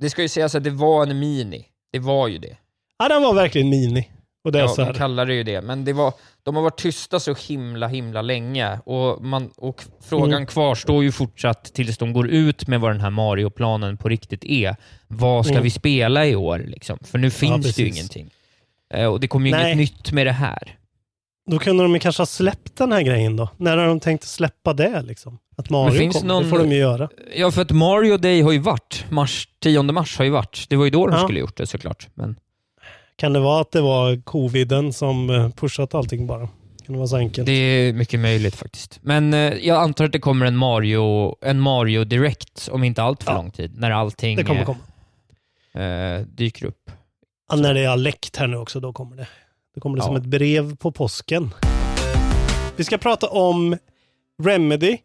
Det 0.00 0.10
ska 0.10 0.22
ju 0.22 0.28
sägas 0.28 0.54
att 0.54 0.64
det 0.64 0.70
var 0.70 1.02
en 1.06 1.18
mini. 1.18 1.66
Det 1.92 1.98
var 1.98 2.28
ju 2.28 2.38
det. 2.38 2.56
ja, 2.98 3.08
den 3.08 3.22
var 3.22 3.34
verkligen 3.34 3.68
mini. 3.68 4.08
Och 4.44 4.52
det 4.52 4.58
är 4.58 4.62
Ja, 4.62 4.68
så 4.68 4.80
de 4.80 4.84
här. 4.86 4.94
kallar 4.94 5.26
det 5.26 5.34
ju 5.34 5.42
det, 5.42 5.60
men 5.62 5.84
det 5.84 5.92
var, 5.92 6.12
de 6.42 6.56
har 6.56 6.62
varit 6.62 6.78
tysta 6.78 7.20
så 7.20 7.34
himla, 7.48 7.88
himla 7.88 8.22
länge. 8.22 8.78
Och, 8.86 9.24
man, 9.24 9.50
och 9.56 9.84
frågan 10.00 10.32
Mm. 10.32 10.46
kvarstår 10.46 11.02
ju 11.04 11.12
fortsatt 11.12 11.64
tills 11.64 11.98
de 11.98 12.12
går 12.12 12.28
ut 12.28 12.66
med 12.68 12.80
vad 12.80 12.90
den 12.90 13.00
här 13.00 13.10
Mario-planen 13.10 13.96
på 13.96 14.08
riktigt 14.08 14.44
är. 14.44 14.76
Vad 15.08 15.44
ska 15.44 15.52
Mm. 15.54 15.62
vi 15.64 15.70
spela 15.70 16.26
i 16.26 16.36
år? 16.36 16.58
Liksom? 16.58 16.98
För 17.04 17.18
nu 17.18 17.30
finns 17.30 17.74
det 17.76 17.82
ju 17.82 17.88
ingenting. 17.88 18.30
Eh, 18.94 19.06
och 19.06 19.20
det 19.20 19.28
kommer 19.28 19.46
ju 19.46 19.52
Nej. 19.56 19.64
inget 19.72 19.76
nytt 19.76 20.12
med 20.12 20.26
det 20.26 20.32
här. 20.32 20.78
Då 21.46 21.58
kunde 21.58 21.82
de 21.82 21.98
kanske 21.98 22.20
ha 22.20 22.26
släppt 22.26 22.76
den 22.76 22.92
här 22.92 23.02
grejen 23.02 23.36
då. 23.36 23.48
När 23.56 23.76
har 23.76 23.86
de 23.86 24.00
tänkt 24.00 24.24
släppa 24.24 24.72
det 24.72 25.02
liksom? 25.02 25.38
Att 25.56 25.70
Mario 25.70 25.98
finns 25.98 26.16
kommer, 26.16 26.28
någon- 26.34 26.42
det 26.42 26.48
får 26.48 26.58
de 26.58 26.70
ju 26.72 26.78
göra. 26.78 27.08
Ja, 27.36 27.50
för 27.50 27.62
att 27.62 27.70
Mario 27.70 28.16
Day 28.16 28.40
har 28.42 28.52
ju 28.52 28.58
varit. 28.58 29.04
Mars, 29.10 29.48
10 29.62 29.82
mars 29.82 30.18
har 30.18 30.24
ju 30.24 30.30
varit. 30.30 30.66
Det 30.68 30.76
var 30.76 30.84
ju 30.84 30.90
då 30.90 31.06
de 31.06 31.16
Ja. 31.16 31.24
skulle 31.24 31.40
gjort 31.40 31.56
det 31.56 31.66
såklart. 31.66 32.08
Men, 32.14 32.36
Kan 33.16 33.32
det 33.32 33.40
vara 33.40 33.60
att 33.60 33.72
det 33.72 33.80
var 33.80 34.22
coviden 34.24 34.92
som 34.92 35.30
eh, 35.30 35.50
pushat 35.50 35.94
allting 35.94 36.26
bara? 36.26 36.48
Kan 36.86 36.92
det 36.92 36.96
vara 36.98 37.08
så 37.08 37.16
enkelt? 37.16 37.46
det 37.46 37.52
är 37.52 37.92
mycket 37.92 38.20
möjligt 38.20 38.56
faktiskt. 38.56 38.98
Men 39.02 39.34
eh, 39.34 39.38
jag 39.54 39.82
antar 39.82 40.04
att 40.04 40.12
det 40.12 40.18
kommer 40.18 40.46
en 40.46 40.56
Mario, 40.56 41.36
en 41.44 41.60
Mario 41.60 42.04
Direct 42.04 42.68
om 42.72 42.84
inte 42.84 43.02
allt 43.02 43.22
för 43.24 43.30
Ja. 43.32 43.36
lång 43.36 43.50
tid. 43.50 43.72
När 43.78 43.90
allting 43.90 44.36
det 44.36 44.44
kommer 44.44 44.64
komma. 44.64 44.78
eh, 45.84 46.20
dyker 46.26 46.66
upp. 46.66 46.90
Ja, 47.50 47.56
när 47.56 47.74
det 47.74 47.84
har 47.84 47.96
läckt 47.96 48.36
här 48.36 48.46
nu 48.46 48.56
också, 48.56 48.80
då 48.80 48.92
kommer 48.92 49.16
det. 49.16 49.26
Det 49.74 49.80
kommer 49.80 49.96
det 49.96 50.00
Ja. 50.00 50.06
som 50.06 50.16
ett 50.16 50.24
brev 50.24 50.76
på 50.76 50.92
påsken. 50.92 51.50
Vi 52.76 52.84
ska 52.84 52.98
prata 52.98 53.26
om 53.28 53.76
Remedy, 54.42 54.98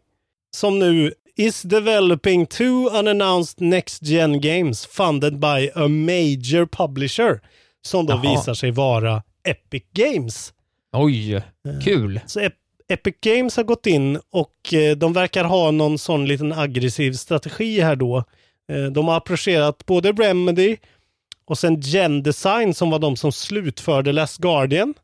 som 0.56 0.78
nu 0.78 1.12
is 1.36 1.62
developing 1.62 2.46
two 2.46 2.88
unannounced 2.92 3.60
next 3.60 4.02
gen 4.02 4.40
games 4.40 4.86
funded 4.86 5.38
by 5.38 5.70
a 5.74 5.88
major 5.88 6.66
publisher, 6.66 7.40
som 7.82 8.06
då 8.06 8.12
Jaha. 8.12 8.32
visar 8.36 8.54
sig 8.54 8.70
vara 8.70 9.22
Epic 9.44 9.82
Games. 9.94 10.52
Oj, 10.92 11.42
kul. 11.84 12.20
Så 12.26 12.40
Ep- 12.40 12.52
Epic 12.88 13.14
Games 13.20 13.56
har 13.56 13.64
gått 13.64 13.86
in 13.86 14.18
och 14.32 14.74
eh, 14.74 14.96
de 14.96 15.12
verkar 15.12 15.44
ha 15.44 15.70
någon 15.70 15.98
sån 15.98 16.26
liten 16.26 16.52
aggressiv 16.52 17.12
strategi 17.12 17.80
här 17.80 17.96
då. 17.96 18.16
Eh, 18.72 18.84
de 18.92 19.08
har 19.08 19.16
approcherat 19.16 19.86
både 19.86 20.12
Remedy 20.12 20.76
och 21.50 21.58
sen 21.58 21.80
Gen 21.80 22.22
Design 22.22 22.74
som 22.74 22.90
var 22.90 22.98
de 22.98 23.16
som 23.16 23.32
slutförde 23.32 24.12
Last 24.12 24.38
Guardian. 24.38 24.94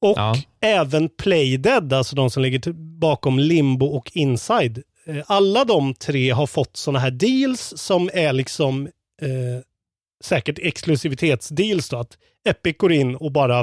Och 0.00 0.18
Ja. 0.18 0.36
även 0.60 1.08
Playdead, 1.08 1.92
alltså 1.92 2.16
de 2.16 2.30
som 2.30 2.42
ligger 2.42 2.72
bakom 2.98 3.38
Limbo 3.38 3.86
och 3.86 4.10
Inside. 4.14 4.82
Eh, 5.06 5.24
alla 5.26 5.64
de 5.64 5.94
tre 5.94 6.30
har 6.30 6.46
fått 6.46 6.76
såna 6.76 6.98
här 6.98 7.10
deals 7.10 7.72
som 7.76 8.10
är 8.14 8.32
liksom 8.32 8.86
eh, 9.22 9.62
säkert 10.24 10.58
exklusivitetsdeals 10.62 11.88
då, 11.88 11.96
att 11.96 12.18
Epic 12.44 12.76
går 12.78 12.92
in 12.92 13.16
och 13.16 13.32
bara 13.32 13.60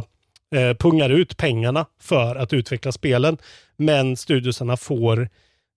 eh, 0.55 0.73
pungar 0.79 1.09
ut 1.09 1.37
pengarna 1.37 1.85
för 2.01 2.35
att 2.35 2.53
utveckla 2.53 2.91
spelen. 2.91 3.37
Men 3.77 4.17
studiosarna 4.17 4.77
får 4.77 5.29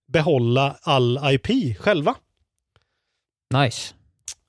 behålla 0.07 0.77
all 0.81 1.19
IP 1.31 1.77
själva. 1.77 2.15
Nice. 3.53 3.93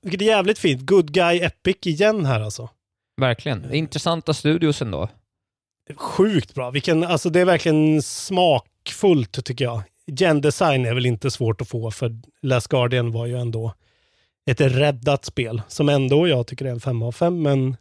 Vilket 0.05 0.21
är 0.21 0.25
jävligt 0.25 0.59
fint. 0.59 0.81
Good 0.81 1.11
Guy 1.11 1.39
Epic 1.39 1.77
igen 1.85 2.25
här 2.25 2.41
alltså. 2.41 2.69
Verkligen. 3.21 3.73
Intressanta 3.73 4.33
studios 4.33 4.81
ändå. 4.81 5.09
Sjukt 5.95 6.53
bra. 6.53 6.71
Vilken, 6.71 7.03
alltså 7.03 7.29
det 7.29 7.39
är 7.39 7.45
verkligen 7.45 8.01
smakfullt 8.01 9.45
tycker 9.45 9.65
jag. 9.65 9.81
Gen 10.07 10.41
design 10.41 10.85
är 10.85 10.93
väl 10.93 11.05
inte 11.05 11.31
svårt 11.31 11.61
att 11.61 11.67
få 11.67 11.91
för 11.91 12.15
Last 12.41 12.67
Guardian 12.67 13.11
var 13.11 13.25
ju 13.25 13.37
ändå 13.37 13.73
ett 14.51 14.61
räddat 14.61 15.25
spel 15.25 15.61
som 15.67 15.89
ändå 15.89 16.27
jag 16.27 16.47
tycker 16.47 16.65
är 16.65 16.69
en 16.69 16.79
5 16.79 17.01
av 17.01 17.11
5 17.11 17.41
men 17.41 17.77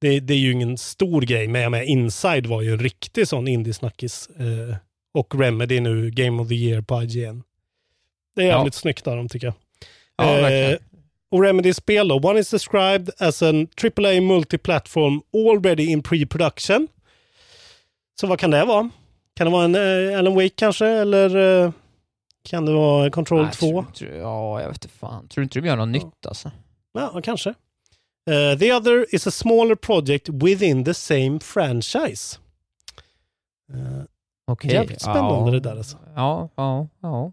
det, 0.00 0.20
det, 0.20 0.34
är 0.34 0.38
ju 0.38 0.52
ingen 0.52 0.78
stor 0.78 1.22
grej. 1.22 1.48
Men 1.48 1.62
jag 1.62 1.70
med 1.70 1.86
Inside 1.86 2.46
var 2.46 2.62
ju 2.62 2.72
en 2.72 2.78
riktig 2.78 3.28
sån 3.28 3.48
indiesnackis. 3.48 4.28
Eh, 4.28 4.76
och 5.14 5.34
Remedy 5.34 5.80
nu 5.80 6.10
Game 6.10 6.42
of 6.42 6.48
the 6.48 6.54
Year 6.54 6.82
på 6.82 7.02
IGN. 7.02 7.42
Det 8.36 8.42
är 8.42 8.46
jävligt 8.46 8.74
ja. 8.74 8.80
snyggt 8.80 9.06
av 9.06 9.16
dem 9.16 9.28
tycker 9.28 9.46
jag. 9.46 9.54
Ja, 10.16 10.50
eh, 10.50 10.78
och 11.32 11.42
Remedys 11.42 11.76
spel 11.76 12.08
då. 12.08 12.16
One 12.16 12.40
is 12.40 12.50
described 12.50 13.10
as 13.18 13.42
an 13.42 13.68
AAA 13.76 14.20
multiplatform 14.20 15.22
already 15.34 15.86
in 15.86 16.02
pre-production. 16.02 16.88
Så 18.20 18.26
vad 18.26 18.38
kan 18.38 18.50
det 18.50 18.64
vara? 18.64 18.90
Kan 19.34 19.46
det 19.46 19.50
vara 19.50 19.64
en 19.64 19.74
uh, 19.74 20.18
Alan 20.18 20.34
Wake 20.34 20.48
kanske? 20.48 20.86
Eller 20.86 21.36
uh, 21.36 21.72
kan 22.42 22.66
det 22.66 22.72
vara 22.72 23.10
Control 23.10 23.42
Nej, 23.42 23.52
2? 23.52 23.84
Tror, 23.94 24.10
ja, 24.10 24.60
jag 24.60 24.68
vet 24.68 24.84
inte 24.84 24.98
fan. 24.98 25.28
Tror 25.28 25.42
du 25.42 25.44
inte 25.44 25.60
de 25.60 25.66
gör 25.66 25.76
något 25.76 25.86
ja. 25.86 25.92
nytt 25.92 26.26
alltså? 26.26 26.50
Ja, 26.92 27.20
kanske. 27.24 27.50
Uh, 27.50 28.58
the 28.58 28.72
other 28.72 29.14
is 29.14 29.26
a 29.26 29.30
smaller 29.30 29.74
project 29.74 30.28
within 30.28 30.84
the 30.84 30.94
same 30.94 31.40
franchise. 31.40 32.38
Uh, 33.74 34.02
Okej. 34.46 34.68
Okay. 34.68 34.70
Jävligt 34.70 35.00
spännande 35.00 35.50
ja. 35.50 35.50
det 35.50 35.60
där 35.60 35.76
alltså. 35.76 35.98
Ja, 36.14 36.48
ja, 36.56 36.88
ja. 37.00 37.32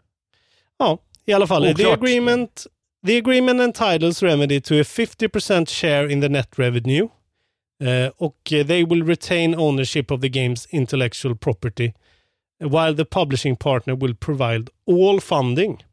Ja, 0.78 0.98
i 1.26 1.34
alla 1.34 1.48
fall. 1.48 1.76
The 1.76 1.92
agreement, 1.92 2.68
the 3.06 3.18
agreement 3.18 3.60
entitles 3.60 4.24
Remedy 4.24 4.62
to 4.62 4.74
a 4.76 4.84
50% 4.84 5.70
share 5.70 6.12
in 6.12 6.22
the 6.22 6.30
net 6.30 6.60
revenue. 6.60 7.10
Uh, 7.84 8.12
och 8.18 8.38
they 8.50 8.86
will 8.86 9.06
retain 9.06 9.56
ownership 9.56 10.12
of 10.12 10.22
the 10.22 10.30
game's 10.30 10.68
intellectual 10.70 11.38
property 11.38 11.94
while 12.60 12.94
the 12.96 13.06
publishing 13.06 13.56
partner 13.56 13.96
will 13.96 14.16
provide 14.16 14.70
all 14.88 15.22
funding. 15.22 15.84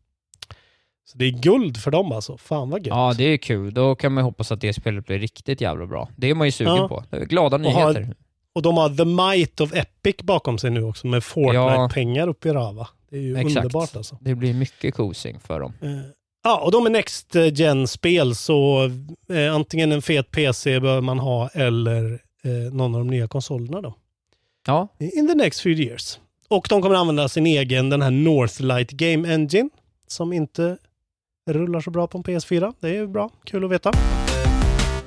Så 1.04 1.18
det 1.18 1.24
är 1.24 1.30
guld 1.30 1.76
för 1.76 1.90
dem 1.90 2.12
alltså. 2.12 2.36
Fan 2.36 2.70
vad 2.70 2.86
gött. 2.86 2.96
Ja, 2.96 3.14
det 3.18 3.24
är 3.24 3.36
kul. 3.36 3.74
Då 3.74 3.94
kan 3.94 4.12
man 4.12 4.24
hoppas 4.24 4.52
att 4.52 4.60
det 4.60 4.72
spelet 4.72 5.06
blir 5.06 5.18
riktigt 5.18 5.60
jävla 5.60 5.86
bra. 5.86 6.08
Det 6.16 6.30
är 6.30 6.34
man 6.34 6.46
ju 6.46 6.52
sugen 6.52 6.76
ja. 6.76 6.88
på. 6.88 7.04
Glada 7.10 7.56
nyheter. 7.56 7.88
Och, 7.88 7.94
har, 7.94 8.14
och 8.52 8.62
de 8.62 8.76
har 8.76 8.88
the 8.88 9.04
might 9.04 9.60
of 9.60 9.74
Epic 9.74 10.16
bakom 10.16 10.58
sig 10.58 10.70
nu 10.70 10.82
också 10.82 11.06
med 11.06 11.22
Fortnite-pengar 11.24 12.26
ja. 12.26 12.30
uppe 12.30 12.48
i 12.48 12.52
rava. 12.52 12.88
Det 13.10 13.16
är 13.16 13.20
ju 13.20 13.36
Exakt. 13.36 13.56
underbart 13.56 13.96
alltså. 13.96 14.18
Det 14.20 14.34
blir 14.34 14.54
mycket 14.54 14.94
kosing 14.94 15.40
för 15.40 15.60
dem. 15.60 15.72
Ja, 16.46 16.60
och 16.64 16.72
de 16.72 16.86
är 16.86 16.90
Next 16.90 17.34
Gen-spel 17.52 18.34
så 18.34 18.90
eh, 19.32 19.54
antingen 19.54 19.92
en 19.92 20.02
fet 20.02 20.30
PC 20.30 20.80
bör 20.80 21.00
man 21.00 21.18
ha 21.18 21.48
eller 21.48 22.20
eh, 22.44 22.74
någon 22.74 22.94
av 22.94 23.00
de 23.00 23.10
nya 23.10 23.28
konsolerna 23.28 23.80
då. 23.80 23.94
Ja. 24.66 24.88
In 24.98 25.28
the 25.28 25.34
next 25.34 25.60
few 25.60 25.84
years. 25.84 26.18
Och 26.48 26.66
de 26.70 26.82
kommer 26.82 26.94
använda 26.94 27.28
sin 27.28 27.46
egen, 27.46 27.90
den 27.90 28.02
här 28.02 28.10
Northlight 28.10 28.90
Game 28.90 29.34
Engine, 29.34 29.70
som 30.06 30.32
inte 30.32 30.76
rullar 31.50 31.80
så 31.80 31.90
bra 31.90 32.06
på 32.06 32.18
en 32.18 32.24
PS4. 32.24 32.74
Det 32.80 32.96
är 32.96 33.06
bra, 33.06 33.30
kul 33.44 33.64
att 33.64 33.70
veta. 33.70 33.92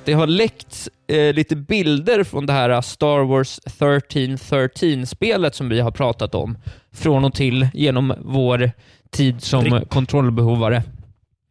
Det 0.05 0.13
har 0.13 0.27
läckts 0.27 0.89
eh, 1.07 1.33
lite 1.33 1.55
bilder 1.55 2.23
från 2.23 2.45
det 2.45 2.53
här 2.53 2.81
Star 2.81 3.23
Wars 3.23 3.59
1313-spelet 3.65 5.55
som 5.55 5.69
vi 5.69 5.79
har 5.79 5.91
pratat 5.91 6.35
om 6.35 6.57
från 6.91 7.25
och 7.25 7.33
till 7.33 7.67
genom 7.73 8.13
vår 8.25 8.71
tid 9.09 9.43
som 9.43 9.63
Rick. 9.63 9.89
kontrollbehovare. 9.89 10.83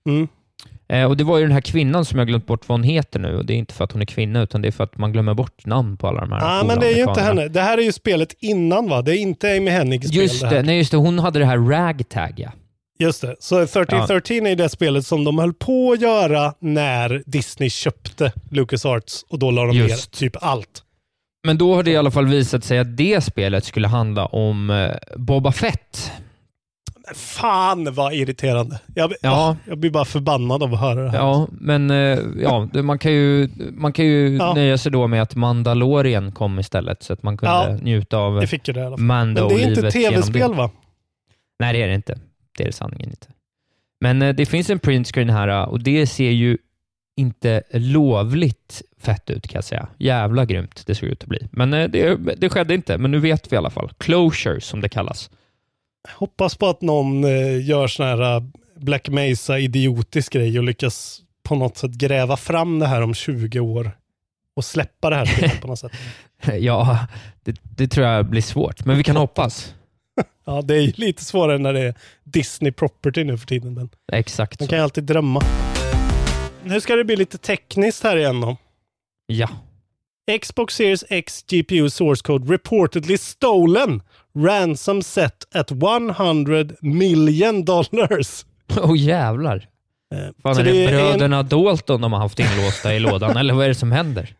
Mm. 0.08 0.28
Eh, 0.88 1.04
och 1.04 1.16
Det 1.16 1.24
var 1.24 1.38
ju 1.38 1.44
den 1.44 1.52
här 1.52 1.60
kvinnan 1.60 2.04
som 2.04 2.18
jag 2.18 2.28
glömt 2.28 2.46
bort 2.46 2.68
vad 2.68 2.78
hon 2.78 2.84
heter 2.84 3.20
nu. 3.20 3.36
Och 3.36 3.44
Det 3.44 3.52
är 3.52 3.56
inte 3.56 3.74
för 3.74 3.84
att 3.84 3.92
hon 3.92 4.02
är 4.02 4.06
kvinna, 4.06 4.42
utan 4.42 4.62
det 4.62 4.68
är 4.68 4.72
för 4.72 4.84
att 4.84 4.98
man 4.98 5.12
glömmer 5.12 5.34
bort 5.34 5.66
namn 5.66 5.96
på 5.96 6.08
alla 6.08 6.20
de 6.20 6.32
här 6.32 6.40
Ja, 6.40 6.60
ah, 6.60 6.64
men 6.64 6.80
det 6.80 6.86
är 6.86 6.96
ju 6.96 7.02
inte 7.02 7.20
henne. 7.20 7.48
Det 7.48 7.60
här 7.60 7.78
är 7.78 7.82
ju 7.82 7.92
spelet 7.92 8.34
innan 8.38 8.88
va? 8.88 9.02
Det 9.02 9.16
är 9.16 9.18
inte 9.18 9.56
Amy 9.56 9.70
Hennigs 9.70 10.08
spel. 10.08 10.22
Just 10.22 10.40
det, 10.40 10.48
det 10.48 10.62
nej 10.62 10.78
just 10.78 10.90
det. 10.90 10.96
Hon 10.96 11.18
hade 11.18 11.38
det 11.38 11.44
här 11.44 11.58
Ragtag 11.58 12.32
ja. 12.36 12.50
Just 12.98 13.20
det. 13.20 13.36
Så 13.38 13.60
1313 13.60 14.36
ja. 14.36 14.48
är 14.48 14.56
det 14.56 14.68
spelet 14.68 15.06
som 15.06 15.24
de 15.24 15.38
höll 15.38 15.54
på 15.54 15.92
att 15.92 16.00
göra 16.00 16.54
när 16.58 17.22
Disney 17.26 17.70
köpte 17.70 18.32
LucasArts 18.50 19.24
och 19.28 19.38
då 19.38 19.50
la 19.50 19.66
de 19.66 19.76
Just. 19.76 19.90
ner 19.90 20.18
typ 20.18 20.36
allt. 20.40 20.82
Men 21.46 21.58
då 21.58 21.74
har 21.74 21.82
det 21.82 21.90
i 21.90 21.96
alla 21.96 22.10
fall 22.10 22.26
visat 22.26 22.64
sig 22.64 22.78
att 22.78 22.96
det 22.96 23.24
spelet 23.24 23.64
skulle 23.64 23.88
handla 23.88 24.26
om 24.26 24.70
eh, 24.70 24.90
Boba 25.16 25.52
Fett. 25.52 26.12
Fan 27.14 27.94
vad 27.94 28.14
irriterande. 28.14 28.80
Jag, 28.94 29.12
ja. 29.22 29.56
jag 29.64 29.78
blir 29.78 29.90
bara 29.90 30.04
förbannad 30.04 30.62
av 30.62 30.74
att 30.74 30.80
höra 30.80 31.02
det 31.02 31.10
här. 31.10 31.18
Ja, 31.18 31.48
men 31.50 31.90
eh, 31.90 32.18
ja, 32.42 32.68
man 32.82 32.98
kan 32.98 33.12
ju, 33.12 33.48
man 33.72 33.92
kan 33.92 34.04
ju 34.04 34.36
ja. 34.36 34.54
nöja 34.54 34.78
sig 34.78 34.92
då 34.92 35.06
med 35.06 35.22
att 35.22 35.34
Mandalorian 35.34 36.32
kom 36.32 36.58
istället, 36.58 37.02
så 37.02 37.12
att 37.12 37.22
man 37.22 37.36
kunde 37.36 37.54
ja, 37.54 37.76
njuta 37.82 38.16
av 38.16 38.32
Mando-livet. 38.32 38.98
Men 38.98 39.34
det 39.34 39.54
är 39.54 39.68
inte 39.68 39.90
tv-spel 39.90 40.54
va? 40.54 40.70
Nej, 41.58 41.72
det 41.72 41.82
är 41.82 41.88
det 41.88 41.94
inte. 41.94 42.18
Det 42.58 42.66
är 42.66 42.72
sanningen 42.72 43.10
inte. 43.10 43.26
Men 44.00 44.22
eh, 44.22 44.34
det 44.34 44.46
finns 44.46 44.70
en 44.70 44.78
printscreen 44.78 45.30
här 45.30 45.48
eh, 45.48 45.62
och 45.62 45.80
det 45.80 46.06
ser 46.06 46.30
ju 46.30 46.58
inte 47.16 47.62
lovligt 47.70 48.82
fett 49.00 49.30
ut 49.30 49.48
kan 49.48 49.58
jag 49.58 49.64
säga. 49.64 49.88
Jävla 49.98 50.44
grymt 50.44 50.82
det 50.86 50.94
såg 50.94 51.08
ut 51.08 51.22
att 51.22 51.28
bli. 51.28 51.48
Men 51.50 51.70
det, 51.70 52.16
det 52.36 52.48
skedde 52.48 52.74
inte, 52.74 52.98
men 52.98 53.10
nu 53.10 53.18
vet 53.18 53.52
vi 53.52 53.54
i 53.54 53.58
alla 53.58 53.70
fall. 53.70 53.90
Closure 53.98 54.60
som 54.60 54.80
det 54.80 54.88
kallas. 54.88 55.30
Hoppas 56.14 56.56
på 56.56 56.66
att 56.66 56.82
någon 56.82 57.24
eh, 57.24 57.66
gör 57.68 57.86
sån 57.86 58.06
här 58.06 58.36
eh, 58.36 58.42
Black 58.76 59.08
Mesa 59.08 59.58
idiotisk 59.58 60.32
grej 60.32 60.58
och 60.58 60.64
lyckas 60.64 61.22
på 61.42 61.54
något 61.54 61.76
sätt 61.76 61.90
gräva 61.90 62.36
fram 62.36 62.78
det 62.78 62.86
här 62.86 63.02
om 63.02 63.14
20 63.14 63.60
år 63.60 63.92
och 64.56 64.64
släppa 64.64 65.10
det 65.10 65.16
här 65.16 65.60
på 65.60 65.66
något 65.66 65.78
sätt. 65.78 65.92
ja, 66.58 67.06
det, 67.44 67.60
det, 67.62 67.88
tror 67.88 68.06
jag 68.06 68.26
blir 68.26 68.42
svårt, 68.42 68.84
men 68.84 68.96
vi 68.96 69.04
kan 69.04 69.16
hoppas. 69.16 69.74
ja, 70.44 70.62
det 70.62 70.74
är 70.74 70.92
lite 71.00 71.24
svårare 71.24 71.58
när 71.58 71.72
det 71.72 71.80
är 71.80 71.94
Disney 72.24 72.72
property 72.72 73.24
nu 73.24 73.38
för 73.38 73.46
tiden. 73.46 73.74
Men 73.74 73.88
Exakt 74.12 74.60
man 74.60 74.68
kan 74.68 74.78
ju 74.78 74.84
alltid 74.84 75.04
drömma. 75.04 75.40
Nu 76.64 76.80
ska 76.80 76.96
det 76.96 77.04
bli 77.04 77.16
lite 77.16 77.38
tekniskt 77.38 78.02
här 78.02 78.16
igen 78.16 78.40
då. 78.40 78.56
Ja. 79.26 79.48
Xbox 80.28 80.74
Series 80.74 81.04
X 81.08 81.44
GPU 81.50 81.90
source 81.90 82.22
code 82.22 82.52
reportedly 82.52 83.18
stolen 83.18 84.02
Ransom 84.34 85.02
set 85.02 85.44
at 85.54 85.70
100 85.70 86.64
million 86.80 87.64
dollars. 87.64 88.46
Åh 88.76 88.92
oh, 88.92 88.98
jävlar. 88.98 89.68
Eh, 90.14 90.18
Fan, 90.42 90.58
är 90.58 90.64
det, 90.64 90.72
det 90.72 90.86
bröderna 90.86 91.38
en... 91.38 91.48
Dalton 91.48 92.00
de 92.00 92.12
har 92.12 92.20
haft 92.20 92.38
inlåsta 92.38 92.94
i 92.94 93.00
lådan, 93.00 93.36
eller 93.36 93.54
vad 93.54 93.64
är 93.64 93.68
det 93.68 93.74
som 93.74 93.92
händer? 93.92 94.34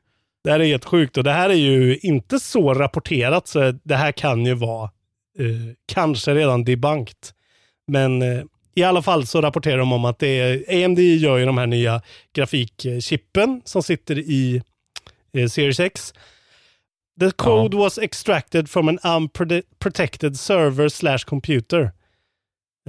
Det 0.45 0.51
här 0.51 0.61
är 0.61 0.65
helt 0.65 0.85
sjukt 0.85 1.17
och 1.17 1.25
det 1.25 1.33
här 1.33 1.51
är 1.51 1.55
ju 1.55 1.99
inte 1.99 2.41
så 2.41 2.75
rapporterat, 2.75 3.49
så 3.49 3.73
det 3.83 3.97
här 3.97 4.13
kan 4.13 4.47
ju 4.47 4.55
vara 4.55 4.85
eh, 5.39 5.75
kanske 5.93 6.35
redan 6.35 6.65
debunked. 6.65 7.17
Men 7.87 8.23
eh, 8.23 8.43
i 8.75 8.83
alla 8.83 9.03
fall 9.03 9.27
så 9.27 9.41
rapporterar 9.41 9.79
de 9.79 9.93
om 9.93 10.05
att 10.05 10.19
det 10.19 10.41
är, 10.41 10.85
AMD 10.85 10.99
gör 10.99 11.37
ju 11.37 11.47
de 11.47 11.59
här 11.59 11.67
nya 11.67 12.03
grafikchippen 12.35 13.63
som 13.65 13.83
sitter 13.83 14.19
i 14.19 14.63
Series 15.33 15.81
X. 15.81 16.13
The 17.21 17.33
code 17.33 17.75
ja. 17.75 17.81
was 17.81 17.99
extracted 17.99 18.71
from 18.71 18.89
an 18.89 18.99
unprotected 19.05 20.39
server 20.39 20.89
slash 20.89 21.25
computer. 21.25 21.93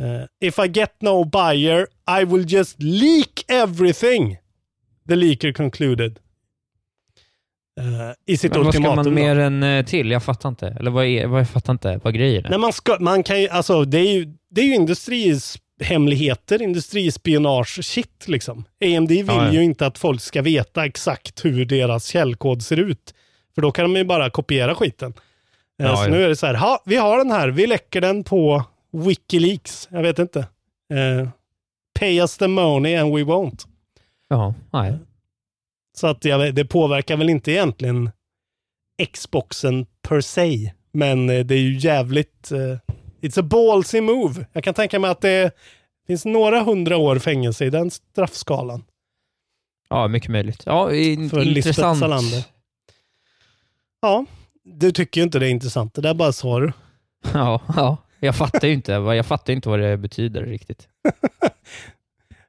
Uh, 0.02 0.28
if 0.39 0.60
I 0.60 0.67
get 0.67 0.95
no 1.02 1.25
buyer, 1.25 1.88
I 2.08 2.23
will 2.23 2.45
just 2.45 2.75
leak 2.80 3.43
everything. 3.49 4.38
The 5.08 5.15
leaker 5.15 5.54
concluded. 5.54 6.19
Uh, 7.80 8.13
I 8.25 8.38
sitt 8.38 8.54
Men 8.54 8.63
vad 8.63 8.73
ska 8.73 8.95
man 8.95 9.13
mer 9.13 9.39
än 9.39 9.86
till? 9.86 10.12
Jag 10.12 10.23
fattar 10.23 10.49
inte. 10.49 10.67
Eller 10.67 10.91
vad, 10.91 11.06
är, 11.06 11.28
vad, 11.28 11.39
jag 11.39 11.49
fattar 11.49 11.73
inte 11.73 11.99
vad 12.04 12.13
grejen 12.13 12.45
är. 12.45 12.49
Nej, 12.49 12.60
man, 12.60 12.73
ska, 12.73 12.97
man 12.99 13.23
kan 13.23 13.41
ju, 13.41 13.49
alltså 13.49 13.86
det 13.86 13.97
är 13.97 14.13
ju, 14.13 14.34
det 14.49 14.62
är 14.62 14.65
ju 14.65 14.75
industris 14.75 15.58
hemligheter, 15.79 16.61
industrispionage-shit 16.61 18.27
liksom. 18.27 18.65
AMD 18.85 19.09
vill 19.09 19.25
ja, 19.27 19.45
ja. 19.45 19.53
ju 19.53 19.63
inte 19.63 19.85
att 19.85 19.97
folk 19.97 20.21
ska 20.21 20.41
veta 20.41 20.85
exakt 20.85 21.45
hur 21.45 21.65
deras 21.65 22.05
källkod 22.05 22.63
ser 22.63 22.77
ut. 22.77 23.13
För 23.55 23.61
då 23.61 23.71
kan 23.71 23.93
de 23.93 23.99
ju 23.99 24.03
bara 24.03 24.29
kopiera 24.29 24.75
skiten. 24.75 25.13
Eh, 25.79 25.85
ja, 25.85 25.95
så 25.95 26.09
nu 26.09 26.23
är 26.23 26.29
det 26.29 26.35
så 26.35 26.45
här, 26.45 26.53
ha, 26.53 26.83
vi 26.85 26.95
har 26.95 27.17
den 27.17 27.31
här, 27.31 27.47
vi 27.47 27.67
läcker 27.67 28.01
den 28.01 28.23
på 28.23 28.63
Wikileaks. 28.91 29.87
Jag 29.91 30.01
vet 30.01 30.19
inte. 30.19 30.39
Uh, 30.93 31.29
pay 31.99 32.19
us 32.19 32.37
the 32.37 32.47
money 32.47 32.95
and 32.95 33.15
we 33.15 33.23
won't. 33.23 33.67
Ja, 34.27 34.53
nej. 34.73 34.93
Så 35.97 36.07
att 36.07 36.25
ja, 36.25 36.37
det 36.37 36.65
påverkar 36.65 37.17
väl 37.17 37.29
inte 37.29 37.51
egentligen 37.51 38.11
Xboxen 39.13 39.85
per 40.01 40.21
se. 40.21 40.71
Men 40.91 41.29
eh, 41.29 41.45
det 41.45 41.55
är 41.55 41.59
ju 41.59 41.77
jävligt... 41.77 42.51
Uh, 42.51 42.77
it's 43.21 43.39
a 43.39 43.43
ballsy 43.43 44.01
move. 44.01 44.45
Jag 44.53 44.63
kan 44.63 44.73
tänka 44.73 44.99
mig 44.99 45.12
att 45.12 45.21
det 45.21 45.51
finns 46.08 46.25
några 46.25 46.63
hundra 46.63 46.97
år 46.97 47.19
fängelse 47.19 47.65
i 47.65 47.69
den 47.69 47.91
straffskalan. 47.91 48.84
Ja, 49.89 50.08
mycket 50.08 50.29
möjligt. 50.32 50.63
Ja, 50.65 50.93
in, 50.93 51.29
För 51.29 51.58
intressant. 51.58 51.99
Salander. 51.99 52.43
Ja, 54.01 54.25
du 54.63 54.91
tycker 54.91 55.21
ju 55.21 55.25
inte 55.25 55.39
det 55.39 55.47
är 55.47 55.49
intressant. 55.49 55.93
Det 55.93 56.01
där 56.01 56.13
bara 56.13 56.32
sa 56.32 56.60
du. 56.60 56.71
Ja, 57.34 57.62
ja. 57.75 57.97
Jag 58.19 58.36
fattar 58.36 58.67
ju 58.67 58.73
inte, 58.73 58.91
jag 58.91 59.25
fattar 59.25 59.53
inte 59.53 59.69
vad 59.69 59.79
det 59.79 59.97
betyder 59.97 60.45
riktigt. 60.45 60.88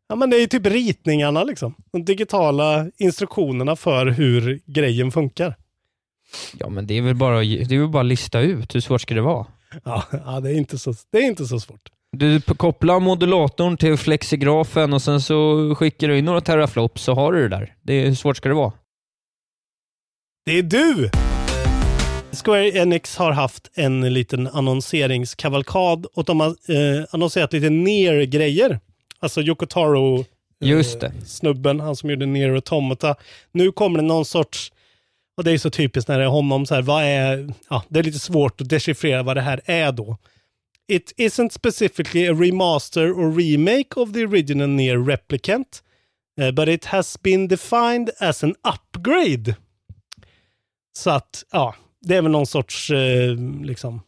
Ja, 0.08 0.16
men 0.16 0.30
det 0.30 0.36
är 0.36 0.40
ju 0.40 0.46
typ 0.46 0.66
ritningarna 0.66 1.44
liksom. 1.44 1.74
De 1.92 2.04
digitala 2.04 2.90
instruktionerna 2.98 3.76
för 3.76 4.06
hur 4.06 4.60
grejen 4.66 5.12
funkar. 5.12 5.54
Ja, 6.58 6.68
men 6.68 6.86
det 6.86 6.94
är 6.94 7.02
väl 7.02 7.14
bara, 7.14 7.38
det 7.38 7.74
är 7.74 7.78
väl 7.78 7.88
bara 7.88 8.00
att 8.00 8.06
lista 8.06 8.40
ut. 8.40 8.74
Hur 8.74 8.80
svårt 8.80 9.00
ska 9.00 9.14
det 9.14 9.20
vara? 9.20 9.46
Ja, 9.84 10.04
ja 10.12 10.40
det, 10.40 10.50
är 10.50 10.54
inte 10.54 10.78
så, 10.78 10.94
det 11.12 11.18
är 11.18 11.22
inte 11.22 11.46
så 11.46 11.60
svårt. 11.60 11.88
Du 12.16 12.40
kopplar 12.40 13.00
modulatorn 13.00 13.76
till 13.76 13.96
flexigrafen 13.96 14.92
och 14.92 15.02
sen 15.02 15.20
så 15.20 15.74
skickar 15.78 16.08
du 16.08 16.18
in 16.18 16.24
några 16.24 16.40
teraflops 16.40 17.02
så 17.02 17.14
har 17.14 17.32
du 17.32 17.42
det 17.42 17.56
där. 17.56 17.74
Det 17.82 17.94
är, 17.94 18.06
hur 18.08 18.14
svårt 18.14 18.36
ska 18.36 18.48
det 18.48 18.54
vara? 18.54 18.72
Det 20.46 20.58
är 20.58 20.62
du! 20.62 21.10
Square 22.44 22.68
Enix 22.70 23.16
har 23.16 23.32
haft 23.32 23.70
en 23.74 24.14
liten 24.14 24.46
annonseringskavalkad 24.46 26.06
och 26.14 26.24
de 26.24 26.40
har 26.40 26.48
eh, 26.48 27.04
annonserat 27.10 27.52
lite 27.52 27.70
ner-grejer. 27.70 28.80
Alltså 29.18 29.40
Yoko 29.42 29.66
Taro 29.66 30.18
eh, 30.18 30.24
Just 30.60 31.00
det. 31.00 31.12
snubben, 31.26 31.80
han 31.80 31.96
som 31.96 32.10
gjorde 32.10 32.26
Nier 32.26 32.50
Automata. 32.54 33.14
Nu 33.52 33.72
kommer 33.72 33.98
det 33.98 34.04
någon 34.04 34.24
sorts, 34.24 34.72
och 35.40 35.44
det 35.44 35.52
är 35.52 35.58
så 35.58 35.70
typiskt 35.70 36.08
när 36.08 36.18
det 36.18 36.24
är 36.24 36.28
honom, 36.28 36.66
så 36.66 36.74
här, 36.74 36.82
vad 36.82 37.04
är, 37.04 37.54
ja, 37.70 37.84
det 37.88 37.98
är 37.98 38.02
lite 38.02 38.18
svårt 38.18 38.60
att 38.60 38.68
dechiffrera 38.68 39.22
vad 39.22 39.36
det 39.36 39.40
här 39.40 39.60
är 39.64 39.92
då. 39.92 40.16
It 40.88 41.14
isn't 41.16 41.50
specifically 41.50 42.28
a 42.28 42.32
remaster 42.32 43.12
or 43.12 43.34
remake 43.34 44.00
of 44.00 44.12
the 44.12 44.26
original 44.26 44.68
Nier 44.68 44.98
replicant, 44.98 45.82
eh, 46.40 46.50
but 46.50 46.68
it 46.68 46.84
has 46.84 47.22
been 47.22 47.48
defined 47.48 48.10
as 48.18 48.44
an 48.44 48.54
upgrade. 48.74 49.56
Så 50.92 51.10
att, 51.10 51.44
ja, 51.52 51.74
det 52.00 52.16
är 52.16 52.22
väl 52.22 52.32
någon 52.32 52.46
sorts 52.46 52.90
eh, 52.90 53.36
liksom, 53.62 54.02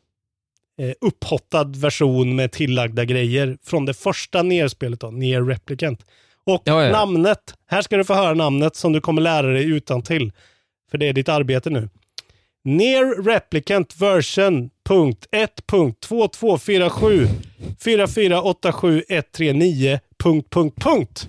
eh, 0.79 0.93
upphottad 1.01 1.65
version 1.65 2.37
med 2.37 2.53
tillagda 2.53 3.05
grejer 3.05 3.59
från 3.63 3.85
det 3.85 3.95
första 3.95 4.43
nerspelet 4.43 5.01
då, 5.01 5.11
Nier 5.11 5.43
Replicant. 5.43 6.07
Och 6.45 6.63
Ja, 6.65 6.85
ja. 6.85 6.93
namnet, 6.93 7.55
här 7.67 7.83
ska 7.83 7.97
du 7.97 8.05
få 8.05 8.15
höra 8.15 8.35
namnet 8.35 8.77
som 8.77 8.93
du 8.93 9.01
kommer 9.01 9.23
lära 9.23 9.47
dig 9.47 9.65
utan 9.71 10.03
till. 10.03 10.33
För 10.93 10.99
det 10.99 11.09
är 11.09 11.13
ditt 11.13 11.29
arbete 11.29 11.71
nu. 11.71 11.89
Near 12.65 13.23
Replicant 13.23 13.97
version 14.01 14.71
punkt 14.89 15.27
1.2247 15.33 17.29
4487139 17.79 20.01
punkt 20.19 20.51
punkt 20.51 20.83
punkt. 20.83 21.29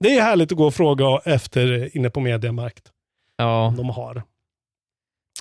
Det 0.00 0.16
är 0.16 0.22
härligt 0.22 0.52
att 0.52 0.58
gå 0.58 0.66
och 0.66 0.74
fråga 0.74 1.20
efter 1.24 1.96
inne 1.96 2.10
på 2.10 2.20
Mediamarkt. 2.20 2.82
Ja, 3.36 3.74
De 3.76 3.90
har. 3.90 4.22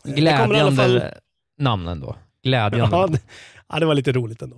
Alla 0.06 0.16
glädjande 0.16 0.76
fall- 0.76 1.04
namn 1.58 1.88
ändå. 1.88 2.16
Glädjande. 2.44 2.96
Ja, 2.98 3.08
det, 3.08 3.20
ja, 3.70 3.80
det 3.80 3.86
var 3.86 3.94
lite 3.94 4.12
roligt 4.12 4.42
ändå. 4.42 4.56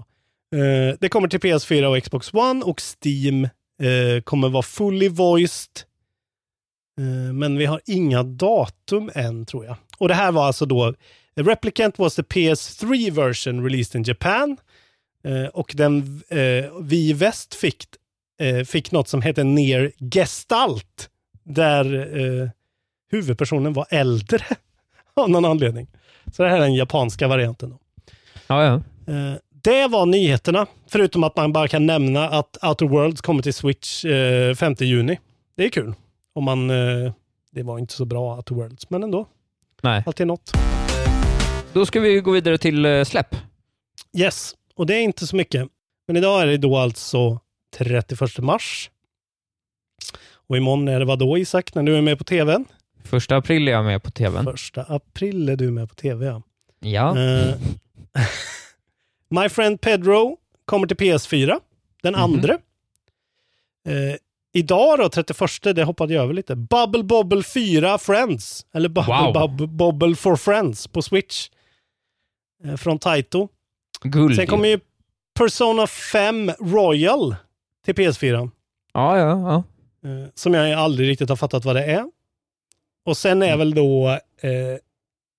Eh, 0.56 0.96
det 1.00 1.10
kommer 1.10 1.28
till 1.28 1.40
PS4 1.40 1.86
och 1.86 2.04
Xbox 2.04 2.34
One 2.34 2.64
och 2.66 2.82
Steam 2.82 3.44
eh, 3.44 3.50
kommer 4.24 4.50
vara 4.50 4.64
fully 4.64 5.10
voiced. 5.10 5.72
Eh, 7.02 7.34
men 7.34 7.58
vi 7.58 7.66
har 7.66 7.82
inga 7.86 8.24
datum 8.24 9.12
än 9.16 9.46
tror 9.46 9.66
jag. 9.66 9.76
Och 9.98 10.08
det 10.08 10.14
här 10.14 10.32
var 10.32 10.46
alltså 10.46 10.66
då 10.66 10.94
Replicant 11.36 12.00
was 12.00 12.16
the 12.16 12.22
PS3 12.22 13.12
version 13.12 13.64
released 13.64 14.00
in 14.00 14.04
Japan. 14.04 14.58
Eh, 15.24 15.46
och 15.46 15.74
den 15.76 16.22
eh, 16.30 16.72
vi 16.82 17.10
i 17.10 17.14
väst 17.14 17.56
fick, 17.56 17.86
fick 18.68 18.92
något 18.92 19.08
som 19.08 19.22
heter 19.22 19.44
Near 19.44 19.92
Gestalt. 20.14 21.10
Där 21.44 22.52
huvudpersonen 23.12 23.74
var 23.74 23.86
äldre 23.90 24.44
av 25.14 25.30
någon 25.30 25.46
anledning. 25.46 25.88
Så 26.32 26.44
det 26.44 26.50
här 26.50 26.58
är 26.58 26.62
den 26.62 26.76
japanska 26.76 27.28
varianten. 27.28 27.70
Då. 27.70 27.80
Ja, 28.48 28.64
ja. 28.64 28.82
Det 29.64 29.88
var 29.88 30.06
nyheterna, 30.06 30.68
förutom 30.88 31.24
att 31.24 31.36
man 31.36 31.54
bara 31.54 31.68
kan 31.68 31.86
nämna 31.86 32.30
att 32.30 32.58
Outer 32.64 32.86
Worlds 32.86 33.22
kommer 33.22 33.44
till 33.44 33.54
Switch 33.54 34.06
eh, 34.06 34.56
5 34.56 34.76
juni. 34.80 35.20
Det 35.56 35.66
är 35.66 35.70
kul. 35.70 35.94
Om 36.34 36.44
man, 36.44 36.70
eh, 36.70 37.14
det 37.52 37.64
var 37.64 37.80
inte 37.80 37.94
så 37.94 38.06
bra 38.06 38.36
Outer 38.36 38.56
Worlds, 38.56 38.90
men 38.90 39.04
ändå. 39.04 39.28
Nej. 39.82 40.04
Alltid 40.06 40.28
något. 40.28 40.52
Då 41.74 41.86
ska 41.86 42.00
vi 42.00 42.20
gå 42.22 42.32
vidare 42.32 42.58
till 42.58 42.86
eh, 42.86 43.04
släpp. 43.04 43.36
Yes, 44.18 44.56
och 44.76 44.86
det 44.86 44.96
är 44.96 45.02
inte 45.02 45.28
så 45.28 45.36
mycket. 45.36 45.68
Men 46.08 46.18
idag 46.18 46.42
är 46.42 46.48
det 46.48 46.58
då 46.58 46.78
alltså 46.78 47.40
31 47.78 48.38
mars. 48.40 48.90
Och 50.34 50.58
imorgon 50.58 50.88
är 50.88 51.00
det 51.00 51.06
vad 51.06 51.20
då 51.20 51.38
Isak, 51.38 51.76
när 51.76 51.84
du 51.84 51.98
är 51.98 52.02
med 52.02 52.18
på 52.18 52.24
tvn? 52.24 52.66
Första 53.04 53.36
april 53.38 53.68
är 53.68 53.72
jag 53.72 53.86
med 53.86 54.04
på 54.04 54.12
tvn. 54.12 54.46
Första 54.46 54.82
april 54.84 55.50
är 55.50 55.56
du 55.56 55.72
med 55.72 55.90
på 55.90 55.96
tv, 55.96 56.26
ja. 56.26 56.42
Ja. 56.80 57.20
Eh, 57.20 57.56
My 59.30 59.50
Friend 59.50 59.82
Pedro 59.82 60.38
kommer 60.66 60.88
till 60.88 60.98
PS4 60.98 61.60
den 62.04 62.14
Mhm. 62.14 62.24
andra. 62.24 62.54
Eh, 63.88 64.16
idag 64.54 65.00
då, 65.00 65.10
31, 65.10 65.76
det 65.76 65.84
hoppade 65.84 66.14
jag 66.14 66.24
över 66.24 66.34
lite. 66.34 66.56
Bubble 66.56 67.04
Bobble 67.04 67.44
4 67.44 67.98
Friends. 67.98 68.66
Eller 68.74 68.90
Bubble 68.90 69.14
Wow. 69.14 69.34
Bubble 69.34 69.68
Bobble 69.68 70.16
for 70.16 70.36
Friends 70.36 70.88
på 70.88 71.02
Switch. 71.02 71.50
Eh, 72.64 72.76
från 72.76 73.00
Taito. 73.00 73.48
Guld. 74.02 74.36
Sen 74.36 74.48
kommer 74.48 74.68
ju 74.70 74.80
Persona 75.40 75.88
5 75.88 76.52
Royal 76.60 77.36
till 77.86 77.96
PS4. 77.96 78.50
Ja, 78.94 79.18
ja, 79.18 79.30
ja. 79.30 79.64
Eh, 80.10 80.28
som 80.36 80.54
jag 80.54 80.74
aldrig 80.74 81.10
riktigt 81.10 81.30
har 81.30 81.36
fattat 81.36 81.66
vad 81.66 81.76
det 81.76 81.84
är. 81.86 82.06
Och 83.06 83.18
sen 83.18 83.44
är 83.44 83.58
väl 83.58 83.74
då 83.74 84.10
eh, 84.42 84.78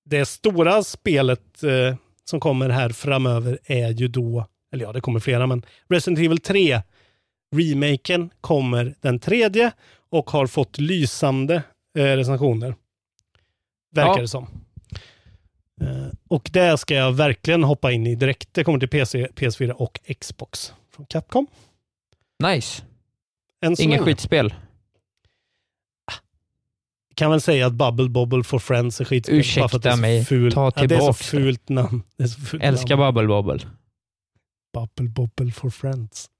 det 0.05 0.27
stora 0.27 0.83
spelet 0.83 1.63
eh, 1.63 1.97
som 2.25 2.41
kommer 2.41 2.69
här 2.69 2.89
framöver 2.91 3.59
är 3.65 3.91
ju 3.91 4.09
då, 4.09 4.47
eller 4.75 4.85
ja, 4.85 4.93
det 4.93 5.01
kommer 5.01 5.21
flera, 5.21 5.47
men 5.47 5.63
Resident 5.89 6.19
Evil 6.19 6.39
3 6.39 6.81
remaken 7.53 8.31
kommer 8.41 8.95
den 9.01 9.19
tredje 9.19 9.73
och 10.11 10.31
har 10.31 10.47
fått 10.47 10.79
lysande 10.79 11.63
eh, 11.99 12.03
recensioner. 12.05 12.75
Verkar 13.95 14.11
Ja. 14.11 14.21
det 14.21 14.29
som. 14.29 14.47
Eh, 15.83 16.07
och 16.29 16.51
det 16.53 16.79
ska 16.79 16.95
jag 16.95 17.13
verkligen 17.13 17.65
hoppa 17.65 17.93
in 17.93 18.07
i 18.07 18.15
direkt. 18.15 18.49
Det 18.53 18.65
kommer 18.65 18.79
till 18.79 18.89
PC, 18.89 19.27
PS4 19.35 19.71
och 19.71 20.01
Xbox 20.21 20.73
från 20.97 21.07
Capcom. 21.07 21.47
Nice. 22.43 22.83
Inget 23.79 24.01
skitspel. 24.01 24.55
kan 27.15 27.31
väl 27.31 27.41
säga 27.41 27.67
att 27.67 27.73
Bubble 27.73 28.09
Bobble 28.09 28.45
for 28.45 28.59
Friends 28.59 29.01
är 29.01 29.05
skitspel. 29.05 29.39
Ursäkta 29.39 29.97
mig. 29.97 30.25
Fult. 30.25 30.55
Ta 30.55 30.73
ja, 30.77 30.87
det 30.87 30.95
är 30.95 31.01
så 31.01 31.13
fult 31.13 31.69
namn. 31.69 32.03
Det 32.17 32.25
är 32.25 32.29
så 32.29 32.41
fult 32.41 32.63
Älskar 32.63 32.97
namn. 32.97 33.15
Bubble 33.15 33.29
Bobble. 33.29 33.59
Bubble 34.75 35.09
Bobble 35.09 35.53
for 35.53 35.71
Friends. 35.71 36.31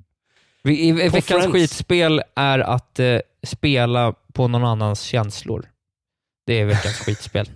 Vi, 0.63 0.89
i, 0.89 0.93
veckans 0.93 1.25
Friends. 1.25 1.53
skitspel 1.53 2.23
är 2.37 2.59
att 2.59 2.99
eh, 2.99 3.19
spela 3.47 4.15
på 4.33 4.49
någon 4.49 4.65
annans 4.65 5.03
känslor. 5.03 5.67
Det 6.47 6.61
är 6.61 6.65
veckans 6.65 6.97
skitspel. 7.07 7.51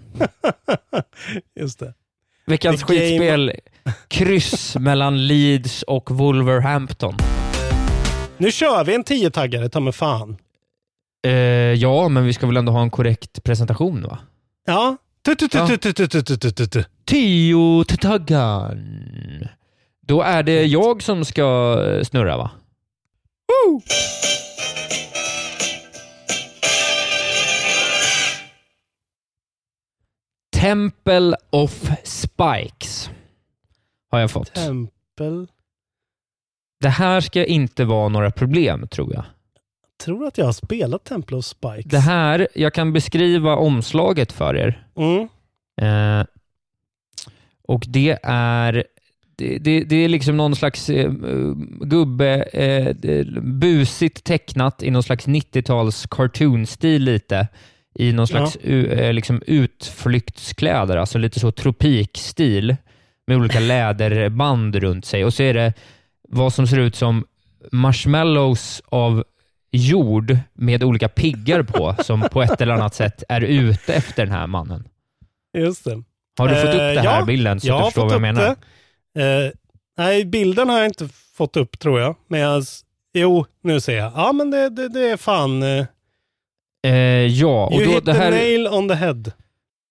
Just 1.60 1.78
det. 1.78 1.94
Veckans 2.46 2.80
The 2.80 2.86
skitspel, 2.86 3.52
kryss 4.08 4.76
mellan 4.76 5.26
Leeds 5.26 5.82
och 5.82 6.10
Wolverhampton. 6.10 7.14
Nu 8.36 8.52
kör 8.52 8.84
vi 8.84 8.94
en 8.94 9.04
tiotaggare, 9.04 9.68
ta 9.68 9.80
mig 9.80 9.92
fan. 9.92 10.36
Eh, 11.26 11.32
ja, 11.72 12.08
men 12.08 12.24
vi 12.24 12.32
ska 12.32 12.46
väl 12.46 12.56
ändå 12.56 12.72
ha 12.72 12.82
en 12.82 12.90
korrekt 12.90 13.42
presentation 13.42 14.02
va? 14.02 14.18
Ja. 14.66 14.96
Tio-taggaren. 17.04 19.48
Då 20.06 20.22
är 20.22 20.42
det 20.42 20.64
jag 20.64 21.02
som 21.02 21.24
ska 21.24 21.76
snurra 22.04 22.36
va? 22.36 22.50
Temple 30.60 31.36
of 31.50 31.90
Spikes 32.04 33.10
har 34.10 34.20
jag 34.20 34.30
fått. 34.30 34.54
Tempel. 34.54 35.48
Det 36.80 36.88
här 36.88 37.20
ska 37.20 37.44
inte 37.44 37.84
vara 37.84 38.08
några 38.08 38.30
problem 38.30 38.88
tror 38.88 39.14
jag. 39.14 39.24
Tror 40.04 40.26
att 40.26 40.38
jag 40.38 40.44
har 40.44 40.52
spelat 40.52 41.04
Temple 41.04 41.36
of 41.36 41.44
Spikes. 41.44 41.84
Det 41.84 41.98
här, 41.98 42.48
jag 42.54 42.74
kan 42.74 42.92
beskriva 42.92 43.56
omslaget 43.56 44.32
för 44.32 44.56
er. 44.56 44.88
Mm. 44.96 45.28
Eh, 45.80 46.26
och 47.62 47.84
det 47.88 48.18
är 48.22 48.84
det, 49.38 49.58
det, 49.58 49.84
det 49.84 49.96
är 49.96 50.08
liksom 50.08 50.36
någon 50.36 50.56
slags 50.56 50.90
eh, 50.90 51.10
gubbe, 51.80 52.42
eh, 52.42 53.24
busigt 53.42 54.24
tecknat 54.24 54.82
i 54.82 54.90
någon 54.90 55.02
slags 55.02 55.26
90-tals 55.26 56.06
cartoon-stil 56.10 57.02
lite. 57.02 57.48
I 57.94 58.12
någon 58.12 58.26
slags 58.26 58.58
u, 58.62 58.86
eh, 58.86 59.12
liksom 59.12 59.42
utflyktskläder, 59.46 60.96
alltså 60.96 61.18
lite 61.18 61.40
så 61.40 61.52
tropikstil 61.52 62.76
med 63.26 63.36
olika 63.36 63.60
läderband 63.60 64.76
runt 64.76 65.04
sig. 65.04 65.24
Och 65.24 65.34
så 65.34 65.42
är 65.42 65.54
det 65.54 65.72
vad 66.28 66.52
som 66.52 66.66
ser 66.66 66.78
ut 66.78 66.96
som 66.96 67.24
marshmallows 67.72 68.82
av 68.86 69.24
jord 69.70 70.38
med 70.54 70.84
olika 70.84 71.08
piggar 71.08 71.62
på, 71.62 71.96
som 72.02 72.20
på 72.20 72.42
ett 72.42 72.60
eller 72.60 72.74
annat 72.74 72.94
sätt 72.94 73.22
är 73.28 73.40
ute 73.40 73.94
efter 73.94 74.26
den 74.26 74.34
här 74.34 74.46
mannen. 74.46 74.88
Just 75.58 75.84
det. 75.84 76.02
Har 76.38 76.48
du 76.48 76.54
fått 76.54 76.64
upp 76.64 76.74
Eh, 76.74 76.78
det 76.78 77.00
här 77.00 77.18
ja, 77.18 77.24
bilden 77.24 77.60
så 77.60 77.66
jag 77.68 77.76
att 77.76 77.80
du 77.80 77.84
förstår 77.84 78.04
vad 78.04 78.12
jag 78.12 78.20
menar? 78.20 78.42
Det. 78.42 78.56
Eh, 79.16 79.50
nej, 79.98 80.24
bilden 80.24 80.68
har 80.68 80.76
jag 80.78 80.86
inte 80.86 81.08
fått 81.34 81.56
upp 81.56 81.78
tror 81.78 82.00
jag. 82.00 82.16
Men 82.28 82.40
jag, 82.40 82.64
jo, 83.14 83.46
nu 83.62 83.80
ser 83.80 83.96
jag. 83.96 84.12
Ja, 84.16 84.32
men 84.32 84.50
det, 84.50 84.68
det, 84.68 84.88
det 84.88 85.10
är 85.10 85.16
fan... 85.16 85.62
Eh, 85.62 85.86
Eh, 86.86 86.92
ja, 87.26 87.66
och 87.66 87.72
you 87.72 87.84
då, 87.84 87.90
hit 87.90 88.04
det 88.04 88.12
the 88.12 88.18
här... 88.18 88.30
nail 88.30 88.68
on 88.68 88.88
the 88.88 88.94
head. 88.94 89.22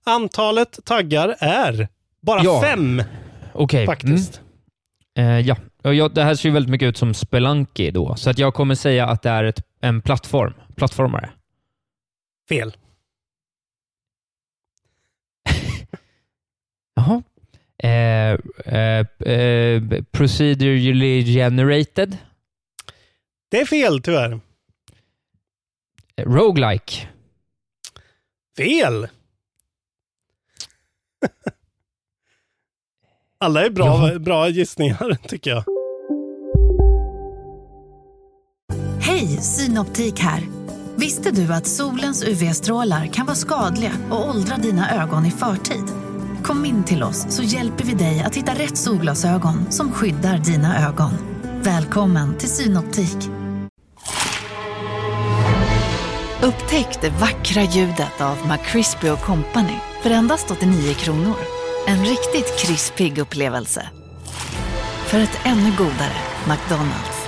Antalet 0.06 0.80
taggar 0.86 1.36
är 1.40 1.88
bara 2.22 2.44
Ja. 2.44 2.62
fem 2.62 3.04
Okej. 3.54 3.86
faktiskt. 3.86 4.42
Mm. 5.18 5.32
Eh, 5.32 5.48
ja. 5.48 5.58
Och 5.84 5.94
jag, 5.96 6.14
det 6.14 6.24
här 6.24 6.36
ser 6.36 6.50
ju 6.50 6.54
väldigt 6.54 6.70
mycket 6.72 6.86
ut 6.88 6.98
som 6.98 7.14
Spelunky 7.14 7.92
då, 7.92 8.16
så 8.16 8.30
att 8.30 8.40
jag 8.40 8.54
kommer 8.54 8.76
säga 8.76 9.06
att 9.08 9.22
det 9.22 9.30
är 9.30 9.44
ett, 9.44 9.62
en 9.82 10.02
plattform. 10.02 10.54
Plattformare. 10.76 11.30
Fel. 12.50 12.76
Jaha. 16.96 17.24
Eh, 17.86 18.38
eh, 18.66 19.06
eh, 19.34 19.82
procedurally 20.12 21.24
generated. 21.34 22.18
Det 23.52 23.62
är 23.62 23.66
fel 23.66 24.02
tyvärr. 24.02 24.40
Roguelike. 26.22 27.08
Fel! 28.58 29.08
Alla 33.38 33.66
är 33.66 33.70
bra, 33.70 34.12
Ja. 34.14 34.20
bra 34.20 34.50
gissningar 34.50 35.18
tycker 35.28 35.52
jag. 35.52 35.64
Hej, 39.02 39.28
Synoptik 39.28 40.20
här. 40.20 40.44
Visste 40.96 41.32
du 41.32 41.54
att 41.54 41.68
solens 41.68 42.24
UV-strålar 42.24 43.08
kan 43.14 43.26
vara 43.26 43.36
skadliga 43.36 43.92
och 44.12 44.30
åldra 44.30 44.58
dina 44.58 45.04
ögon 45.04 45.26
i 45.26 45.32
förtid? 45.32 45.84
Kom 46.46 46.66
in 46.66 46.84
till 46.84 47.04
oss 47.04 47.26
så 47.30 47.44
hjälper 47.44 47.84
vi 47.84 47.94
dig 47.94 48.24
att 48.26 48.36
hitta 48.36 48.54
rätt 48.54 48.78
solglasögon 48.78 49.72
som 49.72 49.92
skyddar 49.92 50.38
dina 50.38 50.88
ögon. 50.88 51.12
Välkommen 51.64 52.38
till 52.38 52.50
Synoptik. 52.50 53.18
Upptäck 56.44 57.02
det 57.02 57.10
vackra 57.10 57.62
ljudet 57.64 58.22
av 58.22 58.38
McCrispy 58.48 59.08
Company 59.26 59.78
för 60.02 60.10
endast 60.10 60.52
89 60.52 60.94
kronor. 60.94 61.36
En 61.88 62.06
riktigt 62.06 62.60
krispig 62.60 63.18
upplevelse. 63.18 63.90
För 65.06 65.20
ett 65.20 65.40
ännu 65.44 65.72
godare 65.78 66.18
McDonalds. 66.48 67.26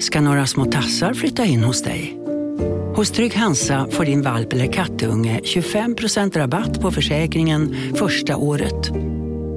ska 0.00 0.20
några 0.20 0.46
små 0.46 0.64
tassar 0.64 1.14
flytta 1.14 1.44
in 1.44 1.64
hos 1.64 1.82
dig. 1.82 2.19
Hos 3.00 3.10
Trygg 3.10 3.34
Hansa 3.34 3.88
får 3.90 4.04
din 4.04 4.22
valp 4.22 4.52
eller 4.52 4.72
kattunge 4.72 5.40
25% 5.44 6.38
rabatt 6.38 6.80
på 6.80 6.90
försäkringen 6.90 7.94
första 7.96 8.36
året. 8.36 8.90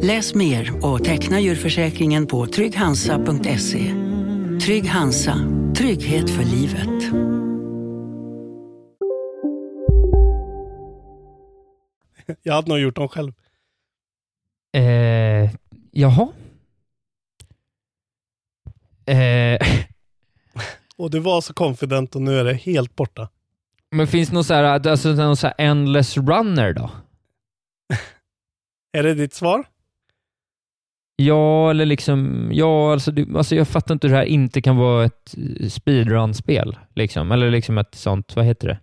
Läs 0.04 0.36
mer 0.36 0.86
och 0.86 1.04
teckna 1.04 1.40
djurförsäkringen 1.40 2.28
på 2.28 2.48
trygghansa.se. 2.48 3.94
Trygg 4.66 4.86
Hansa, 4.86 5.36
trygghet 5.78 6.30
för 6.30 6.44
livet. 6.44 7.14
Jag 12.44 12.54
hade 12.54 12.70
nog 12.70 12.80
gjort 12.80 12.96
dem 12.96 13.10
själv. 13.10 13.34
Eh, 14.74 15.52
jaha. 15.92 16.28
Eh, 19.06 19.68
Och 20.96 21.12
du 21.12 21.20
var 21.20 21.42
så 21.42 21.54
confident 21.54 22.16
och 22.16 22.22
nu 22.22 22.40
är 22.40 22.44
det 22.44 22.54
helt 22.54 22.96
borta. 22.96 23.30
Men 23.94 24.08
finns 24.08 24.30
det 24.30 24.36
någon 24.36 24.44
så 24.44 24.54
här, 24.54 24.64
alltså 24.64 25.10
någon 25.10 25.38
så 25.38 25.48
här 25.48 25.56
endless 25.58 26.18
runner 26.18 26.74
då? 26.74 26.92
Är 28.98 29.04
det 29.04 29.14
ditt 29.14 29.34
svar? 29.34 29.66
Ja, 31.16 31.70
eller 31.70 31.86
liksom, 31.86 32.50
ja, 32.54 32.92
alltså, 32.92 33.12
du, 33.12 33.38
alltså 33.38 33.56
jag 33.56 33.68
fattar 33.68 33.94
inte 33.94 34.08
hur 34.08 34.14
det 34.14 34.20
här 34.20 34.26
inte 34.26 34.62
kan 34.62 34.78
vara 34.78 35.06
ett 35.06 35.36
eh, 35.38 35.70
speedrun-spel. 35.70 36.78
Liksom. 36.96 37.32
Eller 37.32 37.52
liksom 37.52 37.78
ett 37.78 37.96
sånt, 37.96 38.36
vad 38.36 38.46
heter 38.46 38.68
det? 38.68 38.80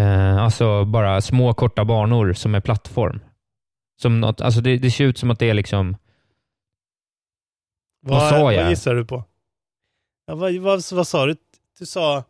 Eh, 0.00 0.36
alltså 0.36 0.84
bara 0.84 1.20
små 1.20 1.54
korta 1.54 1.84
banor 1.84 2.32
som 2.32 2.54
är 2.54 2.60
plattform. 2.60 3.20
Som 4.02 4.20
något, 4.20 4.40
alltså 4.40 4.60
det, 4.60 4.76
det 4.76 4.90
ser 4.90 5.04
ut 5.04 5.18
som 5.18 5.30
att 5.30 5.38
det 5.38 5.50
är 5.50 5.54
liksom, 5.54 5.96
Vad 8.02 8.28
sa 8.28 8.52
jag? 8.52 8.62
Vad 8.62 8.70
gissar 8.70 8.94
du 8.94 9.04
på? 9.04 9.24
Ja, 10.26 10.34
vad, 10.34 10.54
vad, 10.54 10.82
vad 10.92 11.06
sa 11.06 11.26
du? 11.26 11.36
Du 11.78 11.86
sa... 11.86 12.24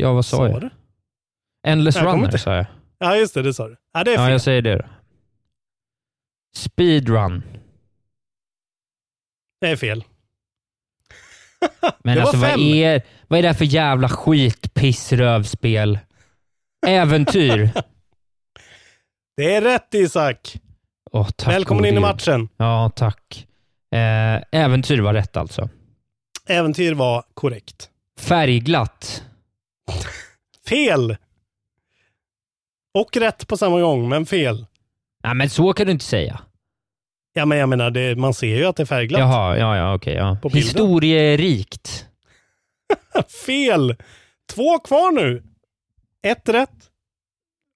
ja 0.00 0.12
vad 0.12 0.24
sa, 0.26 0.36
Sa 0.36 0.48
jag? 0.48 0.60
du? 0.60 0.70
Endless 1.66 1.94
Jag 1.96 2.04
kommer 2.04 2.26
runner 2.26 2.38
sa 2.38 2.56
jag. 2.56 2.66
Ja, 2.98 3.16
just 3.16 3.34
det, 3.34 3.42
det 3.42 3.54
sa 3.54 3.68
du. 3.68 3.76
Ja, 3.92 4.04
det 4.04 4.10
är 4.10 4.14
Ja, 4.14 4.20
fel. 4.24 4.32
jag 4.32 4.40
säger 4.40 4.62
det 4.62 4.76
då. 4.76 4.84
Speedrun. 6.56 7.42
Det 9.60 9.66
är 9.68 9.76
fel. 9.76 10.04
Men 12.04 12.14
Det 12.16 12.20
var 12.22 12.28
alltså 12.28 12.36
vad 12.36 12.50
fem. 12.50 12.60
är, 12.60 13.02
vad 13.28 13.38
är 13.38 13.42
det 13.42 13.48
här 13.48 13.54
för 13.54 13.64
jävla 13.64 14.08
skit, 14.08 14.74
piss, 14.74 15.12
rövspel? 15.12 15.98
Äventyr. 16.86 17.70
Det 19.36 19.54
är 19.54 19.60
rätt 19.62 19.94
Isak. 19.94 20.56
Åh, 21.12 21.28
tack 21.36 21.54
Välkommen 21.54 21.84
in 21.84 21.96
i 21.96 22.00
matchen. 22.00 22.48
Ja, 22.56 22.90
tack. 22.96 23.46
Eh, 23.92 24.42
äventyr 24.62 24.98
var 25.00 25.14
rätt 25.14 25.36
alltså. 25.36 25.68
Äventyr 26.48 26.94
var 26.94 27.24
korrekt. 27.34 27.90
Färgglatt. 28.20 29.24
Fel! 30.68 31.16
Och 32.94 33.16
rätt 33.16 33.48
på 33.48 33.56
samma 33.56 33.80
gång, 33.80 34.08
men 34.08 34.26
fel. 34.26 34.66
Nej, 35.24 35.34
men 35.34 35.50
så 35.50 35.72
kan 35.72 35.86
du 35.86 35.92
inte 35.92 36.04
säga. 36.04 36.40
Ja, 37.32 37.44
men 37.44 37.58
jag 37.58 37.68
menar, 37.68 37.90
det, 37.90 38.18
man 38.18 38.34
ser 38.34 38.56
ju 38.56 38.64
att 38.64 38.76
det 38.76 38.82
är 38.82 38.84
färgglatt. 38.86 39.20
Jaha, 39.20 39.58
ja, 39.58 39.76
ja, 39.76 39.94
okej. 39.94 40.14
ja. 40.14 40.38
På 40.42 40.48
bilden. 40.48 40.62
Historierikt. 40.62 42.06
Fel! 43.46 43.96
Två 44.54 44.78
kvar 44.78 45.12
nu. 45.12 45.42
Ett 46.22 46.48
rätt. 46.48 46.90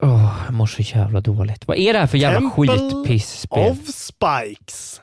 Åh, 0.03 0.43
jag 0.47 0.55
mår 0.55 0.67
så 0.67 0.83
jävla 0.83 1.21
dåligt. 1.21 1.67
Vad 1.69 1.77
är 1.77 1.93
det 1.93 1.99
här 1.99 2.07
för 2.07 2.19
jävla 2.19 2.51
Temple 2.51 2.79
skitpissspel? 2.79 3.71
Of 3.71 3.79
Spikes. 3.89 5.01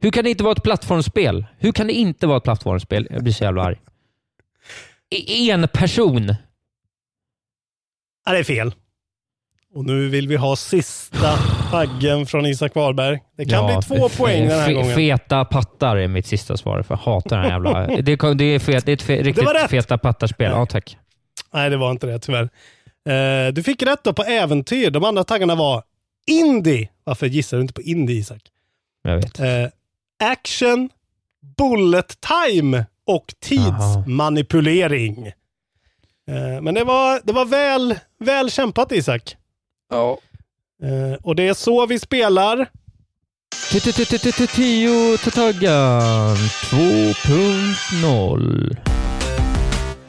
Hur 0.00 0.10
kan 0.10 0.24
det 0.24 0.30
inte 0.30 0.44
vara 0.44 0.52
ett 0.52 0.62
plattformsspel? 0.62 1.46
Hur 1.58 1.72
kan 1.72 1.86
det 1.86 1.92
inte 1.92 2.26
vara 2.26 2.36
ett 2.36 2.44
plattformsspel? 2.44 3.08
Jag 3.10 3.22
blir 3.22 3.32
så 3.32 3.44
jävla 3.44 3.62
arg. 3.62 3.80
I- 5.16 5.50
En 5.50 5.68
person. 5.68 6.34
Ja, 8.26 8.32
det 8.32 8.38
är 8.38 8.44
fel. 8.44 8.74
Och 9.74 9.84
nu 9.84 10.08
vill 10.08 10.28
vi 10.28 10.36
ha 10.36 10.56
sista 10.56 11.36
taggen 11.70 12.26
från 12.26 12.46
Isak 12.46 12.74
Wahlberg. 12.74 13.20
Det 13.36 13.44
kan 13.44 13.68
Ja, 13.70 13.82
bli 13.88 13.98
två 13.98 14.08
poäng 14.08 14.48
den 14.48 14.60
här 14.60 14.72
gången. 14.72 14.94
Feta 14.96 15.44
pattar 15.44 15.96
är 15.96 16.08
mitt 16.08 16.26
sista 16.26 16.56
svar, 16.56 16.82
för 16.82 16.94
jag 16.94 16.98
hatar 16.98 17.36
den 17.36 17.44
här 17.44 17.52
jävla... 17.52 17.86
Det, 18.02 18.02
det 18.34 18.44
är, 18.44 18.58
fet, 18.58 18.86
det 18.86 18.92
är 18.92 18.96
ett 18.96 19.02
fe, 19.02 19.22
riktigt 19.22 19.48
rätt. 19.54 19.70
feta 19.70 19.98
pattarspel. 19.98 20.50
Ja, 20.50 20.66
tack. 20.66 20.96
Nej, 21.52 21.70
det 21.70 21.76
var 21.76 21.90
inte 21.90 22.06
det 22.06 22.18
tyvärr. 22.18 22.48
Eh, 23.08 23.52
du 23.52 23.62
fick 23.62 23.82
rätt 23.82 24.04
då 24.04 24.12
på 24.12 24.22
äventyr. 24.22 24.90
De 24.90 25.04
andra 25.04 25.24
taggarna 25.24 25.54
var 25.54 25.82
indie. 26.26 26.88
Varför 27.04 27.26
gissar 27.26 27.56
du 27.56 27.60
inte 27.60 27.74
på 27.74 27.82
indie, 27.82 28.16
Isak? 28.20 28.42
Jag 29.02 29.16
vet. 29.16 29.40
Eh, 29.40 29.46
action, 30.24 30.88
bullet 31.58 32.18
time 32.20 32.86
och 33.06 33.34
tidsmanipulering. 33.40 35.26
Eh, 36.30 36.60
men 36.62 36.74
det 36.74 36.84
var, 36.84 37.20
det 37.24 37.32
var 37.32 37.44
väl, 37.44 37.94
väl 38.18 38.50
kämpat, 38.50 38.92
Isak. 38.92 39.36
Ja. 39.90 40.18
Eh, 40.82 41.12
och 41.22 41.36
det 41.36 41.48
är 41.48 41.54
så 41.54 41.86
vi 41.86 41.98
spelar. 41.98 42.66
Tio 44.54 45.16
taggan 45.18 46.36
2.0. 46.36 48.76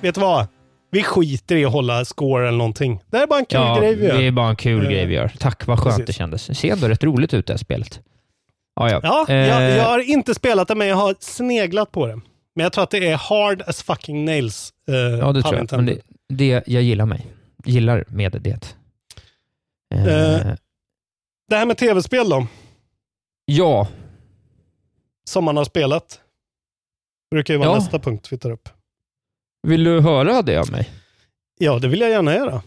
Vet 0.02 0.16
du 0.16 0.22
vad? 0.22 0.48
Vi 0.92 1.04
skiter 1.04 1.56
i 1.56 1.66
att 1.66 1.72
hålla 1.72 2.06
score 2.06 2.48
eller 2.48 2.58
någonting. 2.58 3.00
Det 3.12 3.18
här 3.18 3.24
är 3.24 3.28
bara 3.28 3.40
en 3.40 3.46
kul 3.46 3.60
Ja, 3.60 3.80
grej 3.80 3.96
vi 3.96 4.06
gör. 4.08 4.18
det 4.18 4.28
är 4.28 4.32
bara 4.32 4.50
en 4.50 4.56
kul 4.56 4.86
Eh, 4.86 4.92
grej 4.92 5.06
vi 5.06 5.14
gör. 5.16 5.32
Tack, 5.40 5.68
vad 5.68 5.80
skönt 5.80 5.96
precis. 5.96 6.06
det 6.08 6.14
kändes. 6.14 6.48
Det 6.48 6.56
ser 6.56 6.72
ändå 6.72 6.88
rätt 6.88 7.04
roligt 7.04 7.34
ut 7.34 7.48
det 7.48 7.54
här 7.54 7.58
spelet. 7.58 8.00
Ja, 8.76 8.90
ja. 8.92 9.00
Ja, 9.04 9.26
Eh, 9.30 9.36
jag, 9.48 9.72
jag 9.78 9.84
har 9.84 10.00
inte 10.12 10.36
spelat 10.36 10.68
det, 10.68 10.76
men 10.76 10.88
jag 10.88 10.96
har 10.96 11.16
sneglat 11.20 11.92
på 11.92 12.08
det. 12.08 12.20
Men 12.56 12.64
jag 12.64 12.74
tror 12.74 12.84
att 12.84 12.92
det 12.92 13.08
är 13.08 13.18
hard 13.18 13.62
as 13.62 13.84
fucking 13.84 14.26
nails. 14.26 14.74
eh, 14.90 14.96
ja, 14.96 15.32
det 15.32 15.42
tror 15.42 15.56
jag. 15.56 15.72
Men 15.72 15.86
det, 15.86 16.02
det, 16.30 16.64
jag 16.68 16.84
gillar 16.84 17.06
mig. 17.06 17.26
Gillar 17.66 18.06
med 18.08 18.32
det. 18.42 18.76
Eh, 19.96 20.06
Eh. 20.06 20.56
Det 21.50 21.56
här 21.56 21.66
med 21.66 21.78
tv-spel 21.78 22.30
då, 22.30 22.48
ja, 23.46 23.88
som 25.30 25.44
man 25.44 25.58
har 25.58 25.64
spelat. 25.66 26.20
Brukar 27.32 27.54
ju 27.54 27.58
vara 27.58 27.70
Ja. 27.70 27.76
nästa 27.76 28.00
punkt 28.00 28.28
vi 28.32 28.38
tar 28.38 28.52
upp. 28.52 28.70
vill 29.68 29.84
du 29.84 30.02
höra 30.02 30.42
det 30.42 30.58
av 30.58 30.72
mig? 30.72 30.90
Ja, 31.58 31.80
det 31.80 31.88
vill 31.88 32.00
jag 32.02 32.10
gärna 32.10 32.34
göra. 32.36 32.62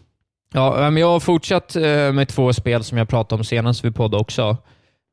Ja, 0.55 0.91
men 0.91 0.97
jag 0.97 1.07
har 1.07 1.21
fortsatt 1.21 1.77
eh, 1.77 2.13
med 2.13 2.29
två 2.29 2.53
spel 2.53 2.85
som 2.85 2.99
jag 2.99 3.09
pratade 3.09 3.41
om 3.41 3.45
senast 3.45 3.85
vi 3.85 3.91
poddade 3.91 4.21
också. 4.21 4.57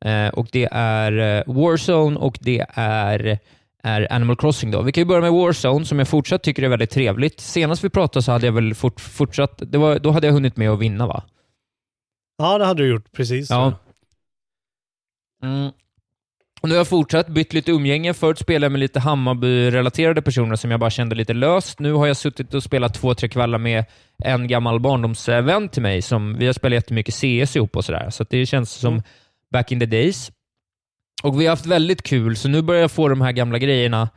Eh, 0.06 0.28
och 0.28 0.48
det 0.52 0.68
är 0.72 1.44
Warzone 1.48 2.18
och 2.20 2.38
det 2.42 2.66
är, 2.74 3.40
är 3.86 4.14
Animal 4.14 4.36
Crossing. 4.36 4.72
Då. 4.72 4.82
Vi 4.82 4.92
kan 4.92 5.02
ju 5.02 5.06
börja 5.06 5.22
med 5.22 5.32
Warzone, 5.32 5.86
som 5.86 6.00
jag 6.00 6.08
fortsatt 6.08 6.44
tycker 6.44 6.64
är 6.64 6.68
väldigt 6.68 6.90
trevligt. 6.90 7.40
Senast 7.40 7.84
vi 7.84 7.90
pratade 7.90 8.24
så 8.24 8.32
hade 8.32 8.46
jag 8.46 8.54
väl 8.54 8.76
fort, 8.76 9.00
fortsatt, 9.00 9.62
det 9.72 9.78
var, 9.78 10.00
då 10.00 10.12
hade 10.12 10.28
jag 10.28 10.34
hunnit 10.34 10.58
med 10.58 10.70
att 10.70 10.80
vinna 10.80 11.08
va? 11.08 11.24
Ja, 12.38 12.58
det 12.58 12.66
hade 12.66 12.84
du 12.84 12.90
gjort. 12.90 13.12
Precis. 13.12 13.50
Ja. 13.50 13.74
Mm. 15.44 15.72
Och 16.62 16.70
nu 16.70 16.76
har 16.76 16.80
jag 16.80 16.88
fortsatt, 16.88 17.28
bytt 17.28 17.54
lite 17.54 17.72
umgänge. 17.72 18.14
Förut 18.14 18.40
spelade 18.40 18.66
jag 18.66 18.72
med 18.72 18.80
lite 18.80 19.00
Hammarby-relaterade 19.00 20.22
personer 20.22 20.56
som 20.56 20.72
jag 20.72 20.80
bara 20.80 20.90
kände 20.90 21.16
lite 21.16 21.34
löst. 21.34 21.80
Nu 21.80 21.94
har 21.94 22.08
jag 22.08 22.18
suttit 22.18 22.54
och 22.54 22.64
spelat 22.64 22.94
två, 22.94 23.16
tre 23.16 23.30
kvällar 23.30 23.58
med 23.58 23.86
en 24.24 24.48
gammal 24.48 24.80
barndomsvän 24.80 25.70
till 25.70 25.82
mig. 25.82 26.02
Som, 26.02 26.38
vi 26.38 26.46
har 26.46 26.54
spelat 26.54 26.76
jättemycket 26.76 27.14
CS 27.14 27.56
ihop 27.56 27.76
och 27.76 27.86
sådär, 27.86 28.10
så 28.10 28.26
det 28.30 28.46
känns 28.46 28.72
som 28.72 29.02
back 29.52 29.72
in 29.72 29.80
the 29.80 29.86
days. 29.86 30.32
Och 31.24 31.42
vi 31.42 31.46
har 31.46 31.50
haft 31.52 31.66
väldigt 31.66 32.04
kul, 32.04 32.38
så 32.38 32.50
nu 32.50 32.62
börjar 32.62 32.82
jag 32.82 32.92
få 32.92 33.08
de 33.08 33.22
här 33.22 33.32
gamla 33.32 33.58
grejerna 33.60 34.10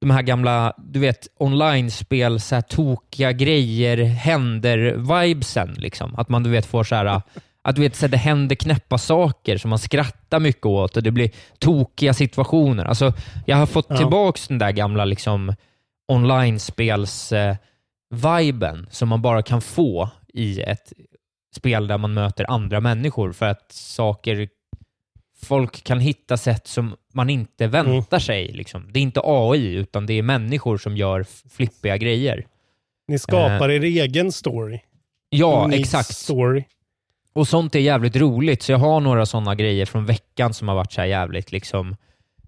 de 0.00 0.10
här 0.10 0.22
gamla, 0.22 0.74
du 0.78 1.00
vet, 1.00 1.28
online-spel, 1.38 2.40
så 2.40 2.54
här 2.54 2.62
tokiga 2.62 3.32
grejer, 3.32 3.96
händer-vibesen. 4.04 5.74
Liksom. 5.78 6.14
Att 6.16 6.28
man 6.28 6.42
du 6.42 6.50
vet 6.50 6.66
får 6.66 6.84
så 6.84 6.94
här, 6.94 7.22
att 7.62 7.76
du 7.76 7.82
vet, 7.82 7.96
så 7.96 8.06
här, 8.06 8.10
det 8.10 8.16
händer 8.16 8.56
knäppa 8.56 8.98
saker 8.98 9.56
som 9.56 9.70
man 9.70 9.78
skrattar 9.78 10.40
mycket 10.40 10.66
åt 10.66 10.96
och 10.96 11.02
det 11.02 11.10
blir 11.10 11.30
tokiga 11.58 12.14
situationer. 12.14 12.84
Alltså, 12.84 13.12
jag 13.46 13.56
har 13.56 13.66
fått 13.66 13.86
Ja. 13.88 13.96
tillbaka 13.96 14.40
den 14.48 14.58
där 14.58 14.72
gamla 14.72 15.04
liksom, 15.04 15.54
online-spels-viben 16.08 18.86
som 18.90 19.08
man 19.08 19.22
bara 19.22 19.42
kan 19.42 19.60
få 19.60 20.08
i 20.34 20.60
ett 20.60 20.92
spel 21.56 21.86
där 21.86 21.98
man 21.98 22.14
möter 22.14 22.50
andra 22.50 22.80
människor 22.80 23.32
för 23.32 23.46
att 23.46 23.72
saker 23.72 24.48
folk 25.44 25.84
kan 25.84 26.00
hitta 26.00 26.36
sätt 26.36 26.66
som 26.66 26.96
man 27.12 27.30
inte 27.30 27.66
väntar 27.66 28.18
sig. 28.18 28.52
Liksom. 28.52 28.92
Det 28.92 28.98
är 28.98 29.02
inte 29.02 29.20
AI, 29.24 29.74
utan 29.74 30.06
det 30.06 30.14
är 30.14 30.22
människor 30.22 30.78
som 30.78 30.96
gör 30.96 31.26
flippiga 31.50 31.96
grejer. 31.96 32.46
Ni 33.08 33.18
skapar 33.18 33.68
Eh, 33.68 33.76
er 33.76 33.84
egen 33.84 34.32
story. 34.32 34.80
Ja, 35.30 35.64
Unique 35.64 35.80
exakt. 35.80 36.16
Story. 36.16 36.64
Och 37.32 37.48
sånt 37.48 37.74
är 37.74 37.78
jävligt 37.80 38.16
roligt, 38.16 38.62
så 38.62 38.72
jag 38.72 38.78
har 38.78 39.00
några 39.00 39.26
sådana 39.26 39.54
grejer 39.54 39.86
från 39.86 40.06
veckan 40.06 40.54
som 40.54 40.68
har 40.68 40.74
varit 40.74 40.92
så 40.92 41.00
här 41.00 41.08
jävligt 41.08 41.52
liksom... 41.52 41.96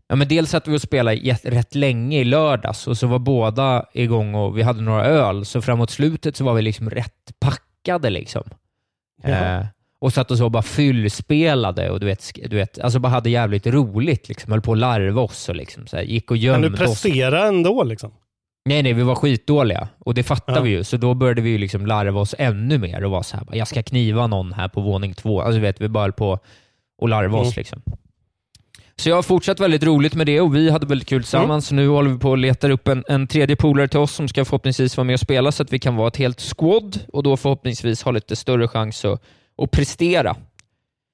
Ja, 0.07 0.17
men 0.17 0.29
dels 0.29 0.55
att 0.55 0.69
vi 0.69 0.77
och 0.77 0.83
spelade 0.83 1.17
rätt 1.45 1.75
länge 1.75 2.21
i 2.21 2.25
lördags 2.25 2.87
och 2.87 2.99
så 2.99 3.07
var 3.07 3.19
båda 3.19 3.87
igång 3.93 4.35
och 4.35 4.59
vi 4.59 4.63
hade 4.63 4.81
några 4.81 5.05
öl, 5.05 5.45
så 5.45 5.63
framåt 5.63 5.91
slutet 5.91 6.37
så 6.37 6.45
var 6.45 6.55
vi 6.55 6.63
liksom 6.63 6.91
rätt 6.91 7.33
packade. 7.41 8.11
liksom. 8.11 8.43
Jaha. 9.23 9.61
Eh, 9.61 9.67
och 10.01 10.13
satt 10.13 10.31
och 10.31 10.39
så 10.39 10.51
bara 10.51 10.63
fyllspelade 10.63 11.91
och 11.91 12.01
du 12.01 12.07
vet, 12.07 12.31
du 12.51 12.57
vet, 12.57 12.79
alltså 12.79 12.99
bara 12.99 13.09
hade 13.09 13.31
jävligt 13.31 13.67
roligt. 13.67 14.29
Liksom. 14.29 14.53
Höll 14.53 14.61
på 14.61 14.73
att 14.73 14.79
larva 14.79 15.21
oss 15.23 15.49
och 15.49 15.57
liksom, 15.57 15.87
så 15.87 15.97
här, 15.97 16.05
gick 16.05 16.31
och 16.31 16.37
gömde 16.37 16.69
du 16.69 16.75
oss. 16.75 16.81
prestera 16.81 17.47
ändå 17.47 17.85
liksom? 17.85 18.13
Nej, 18.69 18.83
nej, 18.83 18.93
vi 18.93 19.03
var 19.03 19.15
skitdåliga 19.15 19.89
och 19.99 20.15
det 20.15 20.23
fattade 20.23 20.59
Ja. 20.59 20.63
vi 20.63 20.71
ju, 20.71 20.85
så 20.85 20.97
då 20.97 21.15
började 21.15 21.41
vi 21.41 21.51
ju 21.51 21.59
liksom 21.59 21.87
larva 21.87 22.21
oss 22.21 22.35
ännu 22.39 22.79
mer 22.79 23.05
och 23.05 23.11
vara 23.11 23.23
så 23.23 23.37
här, 23.37 23.47
jag 23.53 23.69
ska 23.69 23.83
kniva 23.83 24.27
någon 24.27 24.53
här 24.53 24.69
på 24.69 24.81
våning 24.81 25.15
två. 25.15 25.43
Alltså 25.43 25.61
vet, 25.61 25.81
vi 25.81 25.89
bara 25.89 26.05
höll 26.05 26.13
på 26.13 26.39
att 27.03 27.11
larva 27.11 27.39
oss 27.39 27.47
Mm. 27.47 27.55
liksom. 27.57 27.83
Så 28.97 29.09
jag 29.09 29.17
har 29.17 29.23
fortsatt 29.23 29.61
väldigt 29.61 29.83
roligt 29.85 30.15
med 30.15 30.27
det 30.27 30.41
och 30.41 30.57
vi 30.57 30.71
hade 30.71 30.87
väldigt 30.87 31.09
kul 31.09 31.23
tillsammans. 31.23 31.67
Så 31.67 31.75
nu 31.75 31.89
håller 31.89 32.11
vi 32.11 32.19
på 32.19 32.31
och 32.31 32.39
letar 32.39 32.71
upp 32.71 32.89
en, 32.89 33.05
en 33.09 33.27
tredje 33.27 33.57
polare 33.57 33.89
till 33.89 33.99
oss 33.99 34.13
som 34.13 34.29
ska 34.29 34.45
förhoppningsvis 34.45 34.97
vara 34.97 35.05
med 35.05 35.15
och 35.15 35.21
spela 35.21 35.53
så 35.53 35.63
att 35.63 35.73
vi 35.73 35.79
kan 35.79 35.97
vara 35.97 36.09
ett 36.09 36.17
helt 36.17 36.41
squad 36.41 36.99
och 37.13 37.23
då 37.23 37.37
förhoppningsvis 37.37 38.03
ha 38.03 38.13
lite 38.13 38.37
större 38.37 38.69
chans 38.69 39.05
att, 39.05 39.23
att 39.63 39.71
prestera. 39.71 40.37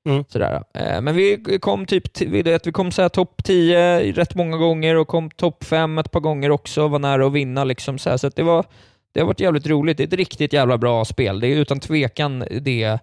Mm. 0.09 0.25
Sådär. 0.29 0.65
Eh, 0.75 1.01
Men 1.01 1.15
vi 1.17 1.59
kom 1.61 1.87
typ 1.87 2.21
vi 2.21 2.59
kom 2.73 2.91
så 2.93 3.03
här 3.03 3.09
topp 3.09 3.45
10 3.45 4.13
rätt 4.13 4.35
många 4.35 4.57
gånger 4.57 4.97
och 4.97 5.09
kom 5.09 5.31
topp 5.31 5.65
5 5.65 5.99
ett 5.99 6.11
par 6.11 6.21
gånger 6.21 6.51
också 6.51 6.83
och 6.83 6.91
var 6.91 6.99
nära 6.99 7.27
att 7.27 7.33
vinna. 7.33 7.65
Liksom 7.65 7.99
så 7.99 8.19
så 8.19 8.29
det, 8.29 8.43
var, 8.43 8.65
det 9.13 9.21
har 9.21 9.27
varit 9.27 9.41
jävligt 9.41 9.67
roligt. 9.67 9.97
Det 9.97 10.03
är 10.03 10.07
ett 10.07 10.13
riktigt 10.13 10.53
jävla 10.53 10.79
bra 10.79 11.05
spel. 11.05 11.41
Det 11.41 11.47
är 11.47 11.57
utan 11.57 11.81
tvekan 11.81 12.45
det 12.61 12.99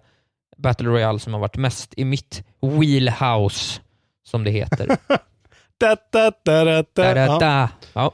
Battle 0.56 0.88
Royale 0.88 1.18
som 1.18 1.32
har 1.32 1.40
varit 1.40 1.56
mest 1.56 1.94
i 1.96 2.04
mitt 2.04 2.44
wheelhouse, 2.60 3.80
som 4.24 4.44
det 4.44 4.50
heter. 4.50 4.96
Da, 5.80 5.96
da, 6.12 6.32
da, 6.44 6.64
da, 6.64 6.82
da. 6.94 7.02
Ja. 7.02 7.14
Da-da-da. 7.14 7.68
Ja. 7.92 8.12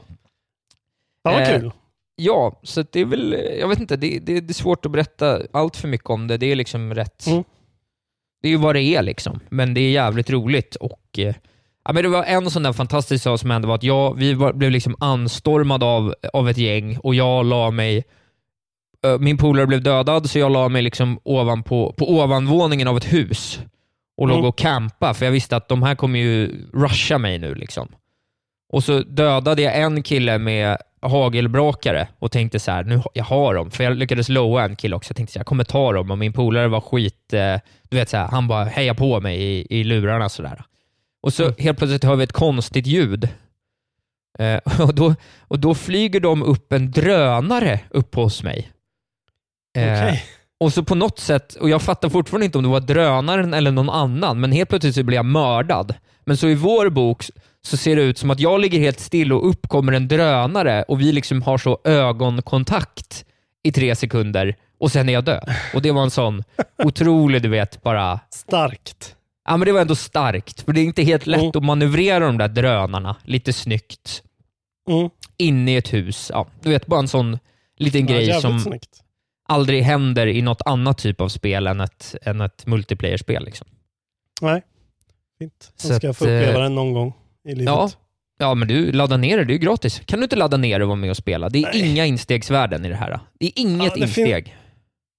Ja, 1.22 1.31
vad 1.33 1.43
Eh, 1.43 1.49
kul. 1.61 1.72
Ja, 2.17 2.61
så 2.62 2.85
det 2.93 3.01
är 3.01 3.05
väl, 3.05 3.33
jag 3.61 3.69
vet 3.69 3.81
inte, 3.81 3.97
det, 3.97 4.19
det, 4.19 4.41
det 4.41 4.51
är 4.51 4.55
svårt 4.55 4.87
att 4.87 4.93
berätta 4.93 5.41
allt 5.53 5.77
för 5.77 5.89
mycket 5.89 6.11
om 6.11 6.27
det. 6.29 6.37
Det 6.37 6.47
är 6.53 6.57
liksom 6.57 6.95
rätt, 6.95 7.27
Mm. 7.27 7.45
det 8.43 8.49
är 8.49 8.53
ju 8.53 8.57
vad 8.59 8.75
det 8.75 8.83
är 8.83 9.03
liksom, 9.03 9.41
men 9.51 9.75
det 9.75 9.81
är 9.81 9.91
jävligt 9.91 10.31
roligt 10.31 10.75
och 10.77 11.19
eh, 11.19 11.35
Ja, 11.87 11.93
men 11.93 12.03
det 12.03 12.09
var 12.09 12.25
en 12.25 12.51
sån 12.51 12.62
där 12.62 12.73
fantastisk 12.73 13.25
sak 13.25 13.41
som 13.41 13.51
hände 13.51 13.69
var 13.69 13.75
att 13.75 13.83
jag, 13.83 14.15
vi 14.19 14.35
var, 14.35 14.53
blev 14.53 14.71
liksom 14.71 14.97
anstormade 15.01 15.85
av, 15.87 16.15
av 16.33 16.49
ett 16.49 16.59
gäng 16.59 16.97
och 16.99 17.15
jag 17.15 17.47
la 17.47 17.71
mig 17.71 18.05
min 19.21 19.37
polare 19.39 19.67
blev 19.67 19.83
dödad, 19.83 20.31
så 20.31 20.39
jag 20.39 20.53
la 20.53 20.69
mig 20.69 20.83
liksom 20.83 21.19
ovanpå, 21.23 21.93
på 21.93 22.11
ovanvåningen 22.11 22.89
av 22.89 22.97
ett 22.97 23.12
hus 23.12 23.61
och 24.17 24.29
låg 24.29 24.37
Mm. 24.39 24.49
och 24.49 24.59
campa, 24.59 25.15
för 25.15 25.25
jag 25.25 25.33
visste 25.33 25.57
att 25.57 25.69
de 25.69 25.83
här 25.83 25.95
kommer 25.95 26.19
ju 26.19 26.67
rusha 26.73 27.19
mig 27.19 27.39
nu. 27.39 27.55
Liksom. 27.55 27.89
Och 28.73 28.85
så 28.85 28.99
dödade 29.03 29.62
jag 29.62 29.81
en 29.81 30.03
kille 30.03 30.39
med 30.39 30.79
hagelbrakare 31.09 32.09
och 32.19 32.33
tänkte 32.33 32.61
så 32.61 32.71
här, 32.71 32.85
nu 32.85 33.03
jag 33.13 33.25
har 33.25 33.55
dem. 33.55 33.71
För 33.71 33.85
jag 33.85 33.97
lyckades 33.97 34.29
lowa 34.29 34.65
en 34.65 34.77
kille 34.77 34.97
också. 34.97 35.11
Jag 35.11 35.17
tänkte 35.17 35.33
så 35.33 35.39
här, 35.39 35.41
jag 35.41 35.47
kommer 35.47 35.65
ta 35.65 35.93
dem 35.93 36.11
och 36.11 36.19
min 36.19 36.33
polare 36.33 36.69
var 36.69 36.81
skit, 36.81 37.33
eh, 37.33 37.57
du 37.89 37.97
vet 37.97 38.09
så 38.09 38.17
här, 38.17 38.29
han 38.29 38.49
bara 38.49 38.65
heja 38.65 38.95
på 38.95 39.21
mig 39.21 39.43
i, 39.43 39.67
i 39.81 39.85
lurarna 39.85 40.29
sådär. 40.29 40.65
Och 41.23 41.33
så 41.33 41.53
helt 41.59 41.79
plötsligt 41.79 42.05
hör 42.05 42.17
vi 42.17 42.25
ett 42.25 42.33
konstigt 42.33 42.87
ljud. 42.87 43.29
Eh, 44.39 44.81
och, 44.81 44.95
då, 44.95 45.15
och 45.41 45.59
då 45.59 45.75
flyger 45.75 46.21
de 46.21 46.43
upp 46.43 46.73
en 46.73 46.91
drönare 46.91 47.81
upp 47.91 48.15
hos 48.15 48.43
mig. 48.43 48.71
Eh, 49.77 49.83
Okej. 49.83 50.25
och 50.61 50.73
så 50.73 50.85
på 50.85 50.95
något 50.95 51.19
sätt, 51.19 51.55
och 51.55 51.71
jag 51.71 51.83
fattar 51.83 52.09
fortfarande 52.09 52.45
inte 52.47 52.59
om 52.59 52.65
det 52.65 52.71
var 52.71 52.81
drönaren 52.81 53.55
eller 53.55 53.71
någon 53.71 53.91
annan, 53.91 54.41
men 54.41 54.53
helt 54.53 54.69
plötsligt 54.69 54.95
så 54.95 55.03
blir 55.03 55.17
jag 55.17 55.27
mördad. 55.27 55.95
Men 56.25 56.37
så 56.37 56.49
i 56.49 56.55
vår 56.55 56.91
bok 56.91 57.25
så 57.65 57.77
ser 57.77 57.97
det 57.97 58.03
ut 58.03 58.19
som 58.19 58.31
att 58.31 58.41
jag 58.41 58.61
ligger 58.61 58.79
helt 58.79 59.01
still 59.01 59.33
och 59.33 59.49
upp 59.49 59.69
kommer 59.69 59.93
en 59.93 60.09
drönare 60.09 60.83
och 60.83 61.01
vi 61.01 61.12
liksom 61.12 61.43
har 61.43 61.59
så 61.59 61.79
ögonkontakt 61.85 63.25
i 63.62 63.73
tre 63.73 63.97
sekunder 63.97 64.57
och 64.79 64.93
sen 64.93 65.09
är 65.09 65.12
jag 65.12 65.25
död. 65.25 65.55
Och 65.75 65.83
det 65.83 65.91
var 65.93 66.03
en 66.03 66.11
sån 66.11 66.45
otrolig, 66.79 67.43
du 67.43 67.49
vet, 67.49 67.83
bara... 67.83 68.21
Starkt. 68.31 69.17
Ja, 69.49 69.57
men 69.57 69.67
det 69.67 69.73
var 69.73 69.81
ändå 69.81 69.95
starkt, 69.97 70.61
för 70.61 70.73
det 70.73 70.81
är 70.81 70.85
inte 70.85 71.03
helt 71.03 71.27
lätt 71.27 71.41
Mm. 71.41 71.53
att 71.55 71.65
manövrera 71.65 72.27
de 72.27 72.39
där 72.39 72.49
drönarna 72.49 73.17
lite 73.25 73.53
snyggt 73.53 74.23
Mm. 74.91 75.11
inne 75.37 75.73
i 75.73 75.77
ett 75.77 75.93
hus. 75.93 76.31
Ja, 76.35 76.47
du 76.62 76.71
vet, 76.71 76.87
bara 76.87 77.01
en 77.01 77.09
sån 77.09 77.39
liten 77.79 78.01
Ja, 78.01 78.15
grej 78.15 78.41
som 78.41 78.61
snyggt. 78.61 79.03
aldrig 79.49 79.83
händer 79.83 80.27
i 80.27 80.43
något 80.43 80.62
annat 80.65 80.99
typ 80.99 81.21
av 81.21 81.29
spel 81.29 81.67
än 81.67 81.81
ett, 81.81 82.15
än 82.23 82.41
ett 82.41 82.67
multiplayer-spel. 82.67 83.45
Liksom. 83.45 83.67
Nej. 84.41 84.62
Fint. 85.39 85.73
Så 85.77 85.89
ska 85.95 86.07
jag 86.07 86.11
att, 86.11 86.17
få 86.17 86.25
uppleva 86.25 86.59
eh, 86.59 86.62
den 86.62 86.75
någon 86.75 86.93
gång 86.93 87.12
i 87.49 87.49
livet. 87.55 87.64
Ja, 87.66 87.90
ja, 88.38 88.55
men 88.55 88.68
du, 88.68 88.92
ladda 88.92 89.16
ner 89.16 89.36
det. 89.38 89.45
Det 89.45 89.51
är 89.53 89.55
ju 89.55 89.59
gratis. 89.64 90.03
Kan 90.07 90.18
du 90.18 90.22
inte 90.24 90.36
ladda 90.36 90.57
ner 90.57 90.80
och 90.80 90.88
vara 90.88 90.97
med 90.97 91.11
och 91.11 91.16
spela? 91.16 91.49
Det 91.49 91.59
är 91.59 91.62
Nej. 91.72 91.90
inga 91.90 92.07
instegsvärden 92.07 92.84
i 92.84 92.88
det 92.88 92.95
här. 92.97 93.20
Det 93.40 93.47
är 93.47 93.53
inget 93.57 93.92
Ja, 93.97 94.07
det 94.07 94.09
fin- 94.09 94.26
insteg. 94.26 94.57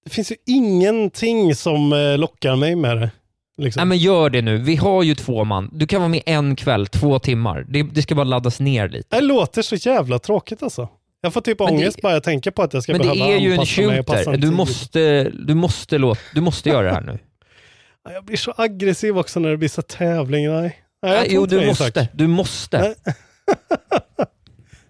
Det 0.04 0.10
finns 0.10 0.30
ju 0.32 0.36
ingenting 0.46 1.54
som 1.54 1.92
eh, 1.92 2.18
lockar 2.18 2.56
mig 2.56 2.76
med 2.76 2.96
det. 2.96 3.10
Liksom. 3.58 3.80
Nej, 3.80 3.86
men 3.86 3.98
gör 3.98 4.30
det 4.30 4.42
nu. 4.42 4.56
Vi 4.56 4.76
har 4.76 5.02
ju 5.02 5.14
två 5.14 5.44
man. 5.44 5.70
Du 5.72 5.86
kan 5.86 6.00
vara 6.00 6.08
med 6.08 6.22
en 6.26 6.56
kväll, 6.56 6.86
två 6.86 7.18
timmar. 7.18 7.66
Det, 7.68 7.82
det 7.82 8.02
ska 8.02 8.14
bara 8.14 8.24
laddas 8.24 8.60
ner 8.60 8.88
lite. 8.88 9.16
Det 9.16 9.22
låter 9.22 9.62
så 9.62 9.74
jävla 9.76 10.18
tråkigt 10.18 10.62
alltså. 10.62 10.88
Jag 11.20 11.32
får 11.32 11.40
typ 11.40 11.58
Men 11.58 11.66
det- 11.68 11.72
ångest 11.74 12.02
bara 12.02 12.12
jag 12.12 12.22
tänker 12.22 12.50
på 12.50 12.62
att 12.62 12.74
jag 12.74 12.82
ska 12.82 12.92
Men 12.92 13.00
det 13.02 13.08
behöva 13.08 13.34
är 13.34 13.38
ju 13.38 13.52
en 13.52 13.58
anpassa 13.60 13.80
mig 13.86 14.02
shooter. 14.04 14.32
en 14.34 14.40
Du 14.40 14.50
måste, 14.50 15.24
du, 15.24 15.54
måste 15.54 15.98
låta, 15.98 16.20
du 16.34 16.40
måste 16.40 16.68
göra 16.68 16.86
det 16.86 16.92
här 16.94 17.00
nu. 17.00 17.18
Ja, 18.04 18.12
Jag 18.12 18.24
blir 18.24 18.36
så 18.36 18.54
aggressiv 18.56 19.18
också 19.18 19.40
när 19.40 19.50
det 19.50 19.56
blir 19.56 19.68
så 19.68 19.82
tävling. 19.82 20.48
Nej, 20.48 20.76
Nej 21.10 21.26
jo, 21.30 21.46
du 21.46 21.66
måste. 21.66 21.84
Isak. 21.84 22.08
Du 22.12 22.26
måste. 22.26 22.94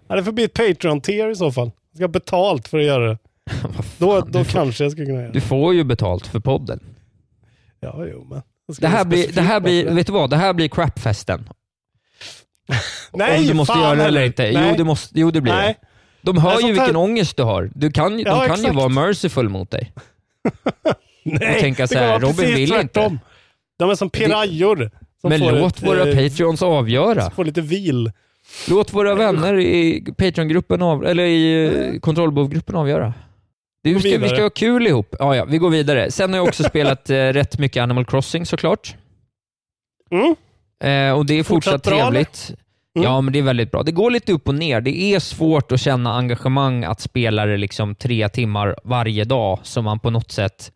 Ja, 0.09 0.17
det 0.17 0.25
får 0.25 0.33
bli 0.33 0.45
ett 0.45 0.55
Patreon-tier 0.55 1.31
i 1.31 1.37
så 1.37 1.53
fall. 1.53 1.71
Jag 1.91 1.97
ska 1.97 2.05
ha 2.05 2.09
betalt 2.09 2.69
för 2.69 2.79
att 2.79 2.85
göra 2.85 3.09
det. 3.09 3.19
Då, 3.99 4.21
då 4.21 4.39
du 4.39 4.45
får- 4.45 4.53
kanske 4.53 4.85
jag 4.85 4.93
skulle 4.93 5.07
kunna 5.07 5.19
göra 5.19 5.27
det. 5.27 5.33
Du 5.33 5.41
får 5.41 5.75
ju 5.75 5.85
betalt 5.85 6.27
för 6.27 6.41
podden. 6.41 6.81
Ja, 7.81 8.05
jo, 8.12 8.27
men. 8.31 8.43
Det 8.81 8.87
här 8.89 9.05
blir, 9.05 9.33
det 9.33 9.41
här 9.43 9.61
blir, 9.61 9.91
vet 9.91 10.07
du 10.07 10.12
vad? 10.12 10.31
Det 10.31 10.37
här 10.37 10.53
blir 10.53 10.69
crapfesten. 10.69 11.49
Nej, 13.12 13.39
Om 13.39 13.47
du 13.47 13.55
måste 13.55 13.73
fan 13.75 13.83
göra 13.83 13.95
det 13.95 14.05
eller 14.05 14.25
inte. 14.25 14.43
Nej. 14.43 14.69
Jo, 14.71 14.75
det, 14.77 14.85
måste, 14.85 15.21
jo, 15.21 15.31
det 15.31 15.41
blir 15.41 15.53
Nej. 15.53 15.79
det. 15.81 15.87
De 16.23 16.39
hör 16.39 16.51
Nej, 16.55 16.61
ju 16.62 16.67
vilken 16.69 16.87
här- 16.87 16.97
ångest 16.97 17.37
du 17.37 17.43
har. 17.43 17.71
Du 17.75 17.91
kan, 17.91 18.19
ju- 18.19 18.25
de 18.25 18.31
Ja, 18.31 18.39
kan 18.39 18.57
ju 18.57 18.62
exakt. 18.62 18.75
vara 18.77 18.89
merciful 18.89 19.49
mot 19.49 19.71
dig. 19.71 19.93
Nej, 21.25 21.55
och 21.55 21.61
tänka 21.61 21.83
det 21.83 21.89
så 21.89 21.99
här, 21.99 22.07
vara 22.09 22.19
Robin 22.19 22.37
precis 22.37 22.57
vill 22.57 22.69
tvärtom. 22.71 23.12
inte. 23.12 23.25
De 23.77 23.91
är 23.91 23.95
som 23.95 24.11
pirajor. 24.11 24.91
Men 25.29 25.41
låt 25.41 25.77
ett, 25.77 25.87
våra 25.87 26.09
eh, 26.09 26.14
patreons 26.14 26.62
avgöra. 26.62 27.31
Får 27.31 27.45
lite 27.45 27.61
vil. 27.61 28.12
Låt 28.68 28.93
våra 28.93 29.14
vänner 29.14 29.59
i 29.59 30.05
Patreon-gruppen 30.18 30.83
av, 30.83 31.07
eller 31.07 31.24
i 31.24 31.66
eh, 31.95 32.01
kontrollbovgruppen 32.01 32.77
avgöra. 32.77 33.14
Vi, 33.83 34.01
ska, 34.01 34.18
vi 34.18 34.29
ska 34.29 34.43
ha 34.43 34.51
kul 34.51 34.87
ihop. 34.87 35.16
Ja, 35.18 35.37
ja, 35.37 35.45
vi 35.45 35.59
går 35.59 35.70
vidare. 35.70 36.11
Sen 36.11 36.31
har 36.31 36.39
jag 36.39 36.49
också 36.49 36.64
spelat 36.64 37.11
eh, 37.11 37.14
rätt 37.16 37.59
mycket 37.59 37.83
Animal 37.83 38.05
Crossing 38.05 38.47
såklart. 38.47 38.97
Eh, 40.85 41.12
och 41.12 41.27
det 41.27 41.39
är 41.39 41.43
fortsatt, 41.43 41.74
Fortsatt 41.74 41.83
trevligt. 41.83 42.55
Ja, 42.93 43.20
men 43.20 43.33
det 43.33 43.39
är 43.39 43.43
väldigt 43.43 43.70
bra. 43.70 43.83
Det 43.83 43.93
går 43.93 44.11
lite 44.11 44.33
upp 44.33 44.49
och 44.49 44.55
ner. 44.55 44.81
Det 44.81 44.99
är 45.14 45.18
svårt 45.20 45.72
att 45.72 45.81
känna 45.81 46.14
engagemang 46.14 46.85
att 46.85 47.01
spela 47.01 47.47
det 47.47 47.57
liksom 47.57 47.95
tre 47.95 48.29
timmar 48.29 48.77
varje 48.85 49.24
dag, 49.24 49.59
som 49.62 49.85
man 49.85 49.99
på 49.99 50.11
något 50.11 50.31
sätt... 50.31 50.72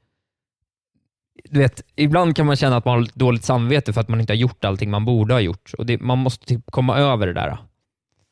Du 1.45 1.61
vet, 1.61 1.83
ibland 1.97 2.37
kan 2.37 2.47
man 2.47 2.57
känna 2.57 2.77
att 2.77 2.85
man 2.85 2.99
har 2.99 3.09
dåligt 3.15 3.45
samvete 3.45 3.93
för 3.93 4.01
att 4.01 4.09
man 4.09 4.21
inte 4.21 4.33
har 4.33 4.39
gjort 4.39 4.65
allting 4.65 4.91
man 4.91 5.05
borde 5.05 5.35
ha 5.35 5.41
gjort. 5.41 5.75
Och 5.79 5.87
det, 5.87 6.01
man 6.01 6.19
måste 6.19 6.47
typ 6.47 6.71
komma 6.71 6.99
över 6.99 7.27
det 7.27 7.33
där. 7.33 7.57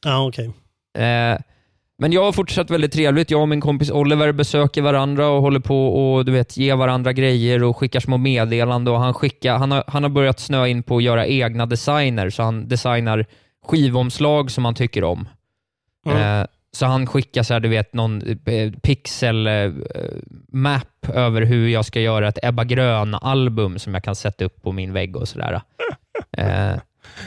Ja, 0.04 0.26
okej. 0.28 0.46
Eh, 0.98 1.38
men 1.98 2.12
jag 2.12 2.24
har 2.24 2.32
fortsatt 2.32 2.70
väldigt 2.70 2.92
trevligt. 2.92 3.30
Jag 3.30 3.40
och 3.40 3.48
min 3.48 3.60
kompis 3.60 3.90
Oliver 3.90 4.32
besöker 4.32 4.82
varandra 4.82 5.28
och 5.28 5.42
håller 5.42 5.60
på 5.60 5.88
och 5.88 6.24
du 6.24 6.32
vet, 6.32 6.56
ger 6.56 6.76
varandra 6.76 7.12
grejer 7.12 7.62
och 7.64 7.76
skickar 7.76 8.00
små 8.00 8.16
meddelanden. 8.16 8.94
Och 8.94 9.00
han, 9.00 9.14
skickar, 9.14 9.58
han, 9.58 9.70
har, 9.70 9.84
han 9.86 10.02
har 10.02 10.10
börjat 10.10 10.40
snöa 10.40 10.68
in 10.68 10.82
på 10.82 10.96
att 10.96 11.02
göra 11.02 11.26
egna 11.26 11.66
designer, 11.66 12.30
så 12.30 12.42
han 12.42 12.68
designar 12.68 13.26
skivomslag 13.66 14.50
som 14.50 14.64
han 14.64 14.74
tycker 14.74 15.04
om. 15.04 15.28
Mm. 16.06 16.40
Eh, 16.40 16.46
så 16.76 16.86
han 16.86 17.06
skickar 17.06 17.42
så 17.42 17.52
här, 17.52 17.60
du 17.60 17.68
vet, 17.68 17.92
någon 17.94 18.22
eh, 18.46 18.72
pixel-map 18.82 20.08
över 21.14 21.42
hur 21.42 21.68
jag 21.68 21.84
ska 21.84 22.00
göra 22.00 22.28
ett 22.28 22.38
Ebba 22.42 22.64
Grön-album 22.64 23.78
som 23.78 23.94
jag 23.94 24.04
kan 24.04 24.14
sätta 24.14 24.44
upp 24.44 24.62
på 24.62 24.72
min 24.72 24.92
vägg 24.92 25.16
och 25.16 25.28
sådär. 25.28 25.60
Eh, 26.32 26.76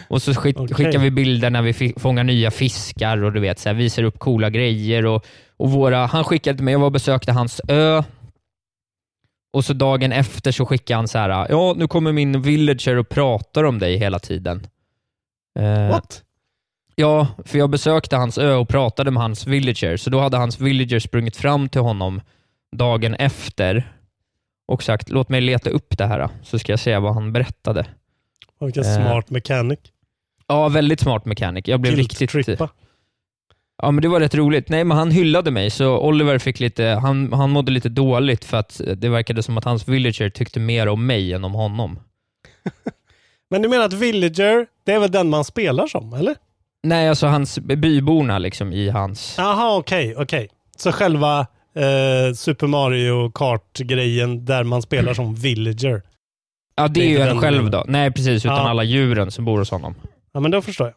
och 0.07 0.21
så 0.21 0.33
skick, 0.33 0.59
Okej. 0.59 0.75
skickar 0.75 0.99
vi 0.99 1.11
bilder 1.11 1.49
när 1.49 1.61
vi 1.61 1.93
fångar 1.97 2.23
nya 2.23 2.51
fiskar 2.51 3.23
och 3.23 3.31
du 3.31 3.39
vet, 3.39 3.59
så 3.59 3.69
här, 3.69 3.73
visar 3.73 4.03
upp 4.03 4.19
coola 4.19 4.49
grejer. 4.49 5.05
Och, 5.05 5.25
och 5.57 5.71
våra, 5.71 6.05
han 6.05 6.23
skickade 6.23 6.57
till 6.57 6.65
mig, 6.65 6.71
jag 6.71 6.79
var 6.79 6.85
och 6.85 6.91
besökte 6.91 7.31
hans 7.31 7.61
ö. 7.67 8.03
Och 9.53 9.65
så 9.65 9.73
dagen 9.73 10.11
efter 10.11 10.51
så 10.51 10.65
skickade 10.65 10.97
han 10.97 11.07
så 11.07 11.17
här, 11.17 11.47
ja 11.49 11.73
nu 11.77 11.87
kommer 11.87 12.11
min 12.11 12.41
villager 12.41 12.97
och 12.97 13.09
pratar 13.09 13.63
om 13.63 13.79
dig 13.79 13.97
hela 13.97 14.19
tiden. 14.19 14.67
Eh, 15.59 15.89
What? 15.89 16.23
Ja, 17.01 17.27
för 17.45 17.57
jag 17.57 17.69
besökte 17.69 18.15
hans 18.15 18.37
ö 18.37 18.55
och 18.55 18.69
pratade 18.69 19.11
med 19.11 19.23
hans 19.23 19.47
villager, 19.47 19.97
så 19.97 20.09
då 20.09 20.19
hade 20.19 20.37
hans 20.37 20.59
villager 20.59 20.99
sprungit 20.99 21.35
fram 21.35 21.69
till 21.69 21.81
honom 21.81 22.21
dagen 22.75 23.13
efter 23.15 23.93
och 24.67 24.83
sagt 24.83 25.09
låt 25.09 25.29
mig 25.29 25.41
leta 25.41 25.69
upp 25.69 25.97
det 25.97 26.05
här 26.05 26.29
så 26.43 26.59
ska 26.59 26.71
jag 26.71 26.79
se 26.79 26.97
vad 26.97 27.13
han 27.13 27.33
berättade. 27.33 27.85
Vilken 28.59 28.83
Eh, 28.83 28.95
smart 28.95 29.29
mechanic. 29.29 29.79
Ja, 30.47 30.69
väldigt 30.69 30.99
smart 30.99 31.25
mechanic. 31.25 31.67
Jag 31.67 31.79
blev 31.79 31.95
riktigt... 31.95 32.31
Guilt-trippa. 32.31 32.69
Ja, 33.81 33.91
men 33.91 34.01
det 34.01 34.07
var 34.07 34.19
rätt 34.19 34.35
roligt. 34.35 34.69
Nej, 34.69 34.83
men 34.83 34.97
han 34.97 35.11
hyllade 35.11 35.51
mig, 35.51 35.69
så 35.69 35.97
Oliver 35.99 36.39
fick 36.39 36.59
lite... 36.59 36.83
Han, 36.83 37.33
han 37.33 37.49
mådde 37.49 37.71
lite 37.71 37.89
dåligt 37.89 38.45
för 38.45 38.57
att 38.57 38.81
det 38.95 39.09
verkade 39.09 39.43
som 39.43 39.57
att 39.57 39.65
hans 39.65 39.87
villager 39.87 40.29
tyckte 40.29 40.59
mer 40.59 40.87
om 40.87 41.05
mig 41.07 41.33
än 41.33 41.43
om 41.43 41.53
honom. 41.53 41.99
Men 43.49 43.61
du 43.61 43.69
menar 43.69 43.85
att 43.85 43.93
Villager, 43.93 44.67
det 44.83 44.91
är 44.91 44.99
väl 44.99 45.11
den 45.11 45.29
man 45.29 45.43
spelar 45.43 45.87
som, 45.87 46.13
eller? 46.13 46.35
Nej, 46.83 47.09
alltså 47.09 47.27
hans 47.27 47.59
byborna 47.59 48.39
liksom 48.39 48.73
i 48.73 48.89
hans... 48.89 49.35
Jaha, 49.37 49.77
okej, 49.77 50.15
okej. 50.17 50.49
Så 50.77 50.91
själva 50.91 51.39
eh, 51.75 52.33
Super 52.35 52.67
Mario 52.67 53.31
Kart-grejen 53.31 54.45
där 54.45 54.63
man 54.63 54.81
spelar 54.81 55.13
som 55.13 55.35
Villager. 55.35 56.01
Ja, 56.75 56.87
det 56.87 56.93
Det 56.93 57.05
är 57.05 57.09
ju 57.09 57.19
en 57.19 57.41
själv 57.41 57.69
då. 57.69 57.85
Nej, 57.87 58.11
precis. 58.11 58.45
Utan 58.45 58.57
Ja. 58.57 58.69
alla 58.69 58.83
djuren 58.83 59.31
som 59.31 59.45
bor 59.45 59.59
hos 59.59 59.71
honom. 59.71 59.95
Ja, 60.33 60.39
men 60.39 60.51
då 60.51 60.61
förstår 60.61 60.87
jag. 60.87 60.95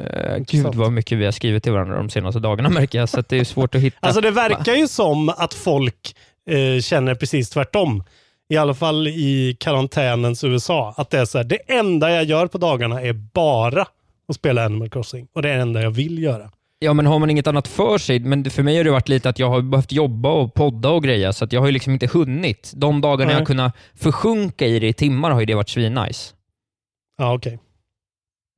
Uh, 0.00 0.44
gud 0.48 0.74
vad 0.74 0.92
mycket 0.92 1.18
vi 1.18 1.24
har 1.24 1.32
skrivit 1.32 1.62
till 1.62 1.72
varandra 1.72 1.96
de 1.96 2.10
senaste 2.10 2.40
dagarna 2.40 2.68
märker 2.80 2.98
jag, 2.98 3.08
så 3.08 3.22
det 3.28 3.36
är 3.36 3.44
svårt 3.44 3.74
att 3.74 3.80
hitta. 3.80 3.96
Alltså 4.00 4.20
det 4.20 4.30
verkar 4.30 4.74
ju 4.74 4.88
som 4.88 5.28
att 5.28 5.54
folk 5.54 6.14
eh, 6.50 6.80
känner 6.80 7.14
precis 7.14 7.50
tvärtom. 7.50 8.04
I 8.50 8.56
alla 8.56 8.74
fall 8.74 9.08
i 9.08 9.56
karantänens 9.60 10.44
USA. 10.44 10.94
Att 10.96 11.10
det 11.10 11.18
är 11.18 11.24
så 11.24 11.38
här, 11.38 11.44
det 11.44 11.58
enda 11.66 12.10
jag 12.10 12.24
gör 12.24 12.46
på 12.46 12.58
dagarna 12.58 13.02
är 13.02 13.12
bara 13.12 13.86
att 14.28 14.36
spela 14.36 14.64
Animal 14.64 14.90
Crossing. 14.90 15.28
Och 15.32 15.42
det 15.42 15.50
är 15.50 15.56
det 15.56 15.62
enda 15.62 15.82
jag 15.82 15.90
vill 15.90 16.22
göra. 16.22 16.50
Ja, 16.78 16.92
men 16.92 17.06
har 17.06 17.18
man 17.18 17.30
inget 17.30 17.46
annat 17.46 17.68
för 17.68 17.98
sig, 17.98 18.20
men 18.20 18.50
för 18.50 18.62
mig 18.62 18.76
har 18.76 18.84
det 18.84 18.90
varit 18.90 19.08
lite 19.08 19.28
att 19.28 19.38
jag 19.38 19.50
har 19.50 19.62
behövt 19.62 19.92
jobba 19.92 20.32
och 20.32 20.54
podda 20.54 20.90
och 20.90 21.02
greja, 21.02 21.32
så 21.32 21.44
att 21.44 21.52
jag 21.52 21.60
har 21.60 21.66
ju 21.66 21.72
liksom 21.72 21.92
inte 21.92 22.06
hunnit. 22.06 22.72
De 22.76 23.00
dagarna 23.00 23.30
Nej. 23.30 23.38
jag 23.38 23.46
kunnat 23.46 23.76
försjunka 23.94 24.66
i 24.66 24.78
det 24.78 24.88
i 24.88 24.92
timmar 24.92 25.30
har 25.30 25.40
ju 25.40 25.46
det 25.46 25.54
varit 25.54 25.68
svinnice. 25.68 26.34
Ja, 27.18 27.34
okej. 27.34 27.58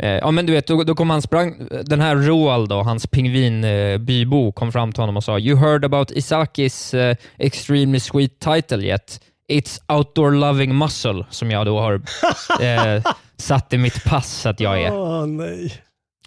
Eh, 0.02 0.08
ja, 0.08 0.30
men 0.30 0.46
du 0.46 0.52
vet, 0.52 0.66
då, 0.66 0.84
då 0.84 0.94
kom 0.94 1.10
han 1.10 1.22
sprang, 1.22 1.68
den 1.84 2.00
här 2.00 2.16
Roald 2.16 2.68
då, 2.68 2.82
hans 2.82 3.06
pingvinbybo, 3.06 4.52
kom 4.52 4.72
fram 4.72 4.92
till 4.92 5.02
honom 5.02 5.16
och 5.16 5.24
sa 5.24 5.38
“You 5.38 5.58
heard 5.58 5.84
about 5.84 6.10
Isakis 6.10 6.94
eh, 6.94 7.16
extremely 7.38 8.00
sweet 8.00 8.38
title 8.38 8.86
yet? 8.86 9.20
It's 9.52 9.80
outdoor 9.88 10.30
loving 10.30 10.78
muscle” 10.78 11.26
som 11.30 11.50
jag 11.50 11.66
då 11.66 11.80
har 11.80 11.94
eh, 12.60 13.02
satt 13.40 13.72
i 13.72 13.78
mitt 13.78 14.04
pass 14.04 14.46
att 14.46 14.60
jag 14.60 14.82
är. 14.82 14.92
Åh, 14.98 15.26
nej. 15.26 15.72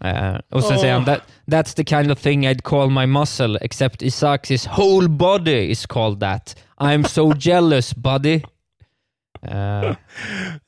Eh, 0.03 0.36
och 0.49 0.64
sen 0.64 0.74
Åh. 0.76 0.82
säger 0.82 0.93
han 0.93 1.05
That, 1.05 1.20
“That's 1.45 1.76
the 1.76 1.86
kind 1.86 2.11
of 2.11 2.20
thing 2.20 2.47
I'd 2.47 2.61
call 2.61 2.89
my 2.89 3.05
muscle, 3.05 3.57
except 3.61 4.01
Isakis 4.01 4.68
whole 4.68 5.07
body 5.07 5.70
is 5.72 5.86
called 5.86 6.20
that. 6.20 6.55
I'm 6.78 7.07
so 7.07 7.34
jealous 7.39 7.95
buddy.” 7.95 8.41
Eh, 9.41 9.95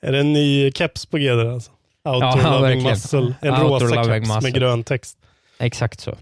Är 0.01 0.11
det 0.11 0.19
en 0.19 0.33
ny 0.33 0.71
keps 0.71 1.05
på 1.05 1.17
G 1.17 1.29
där 1.35 1.45
alltså? 1.53 1.71
Outdoor 2.05 2.41
Ja, 2.43 2.59
Loving. 2.59 2.83
Muscle. 2.83 3.33
En 3.41 3.53
Outdoor 3.53 3.79
rosa 3.79 4.03
keps 4.03 4.27
muscle. 4.27 4.41
med 4.41 4.53
grön 4.53 4.83
text. 4.83 5.17
exakt 5.59 5.99
så. 5.99 6.15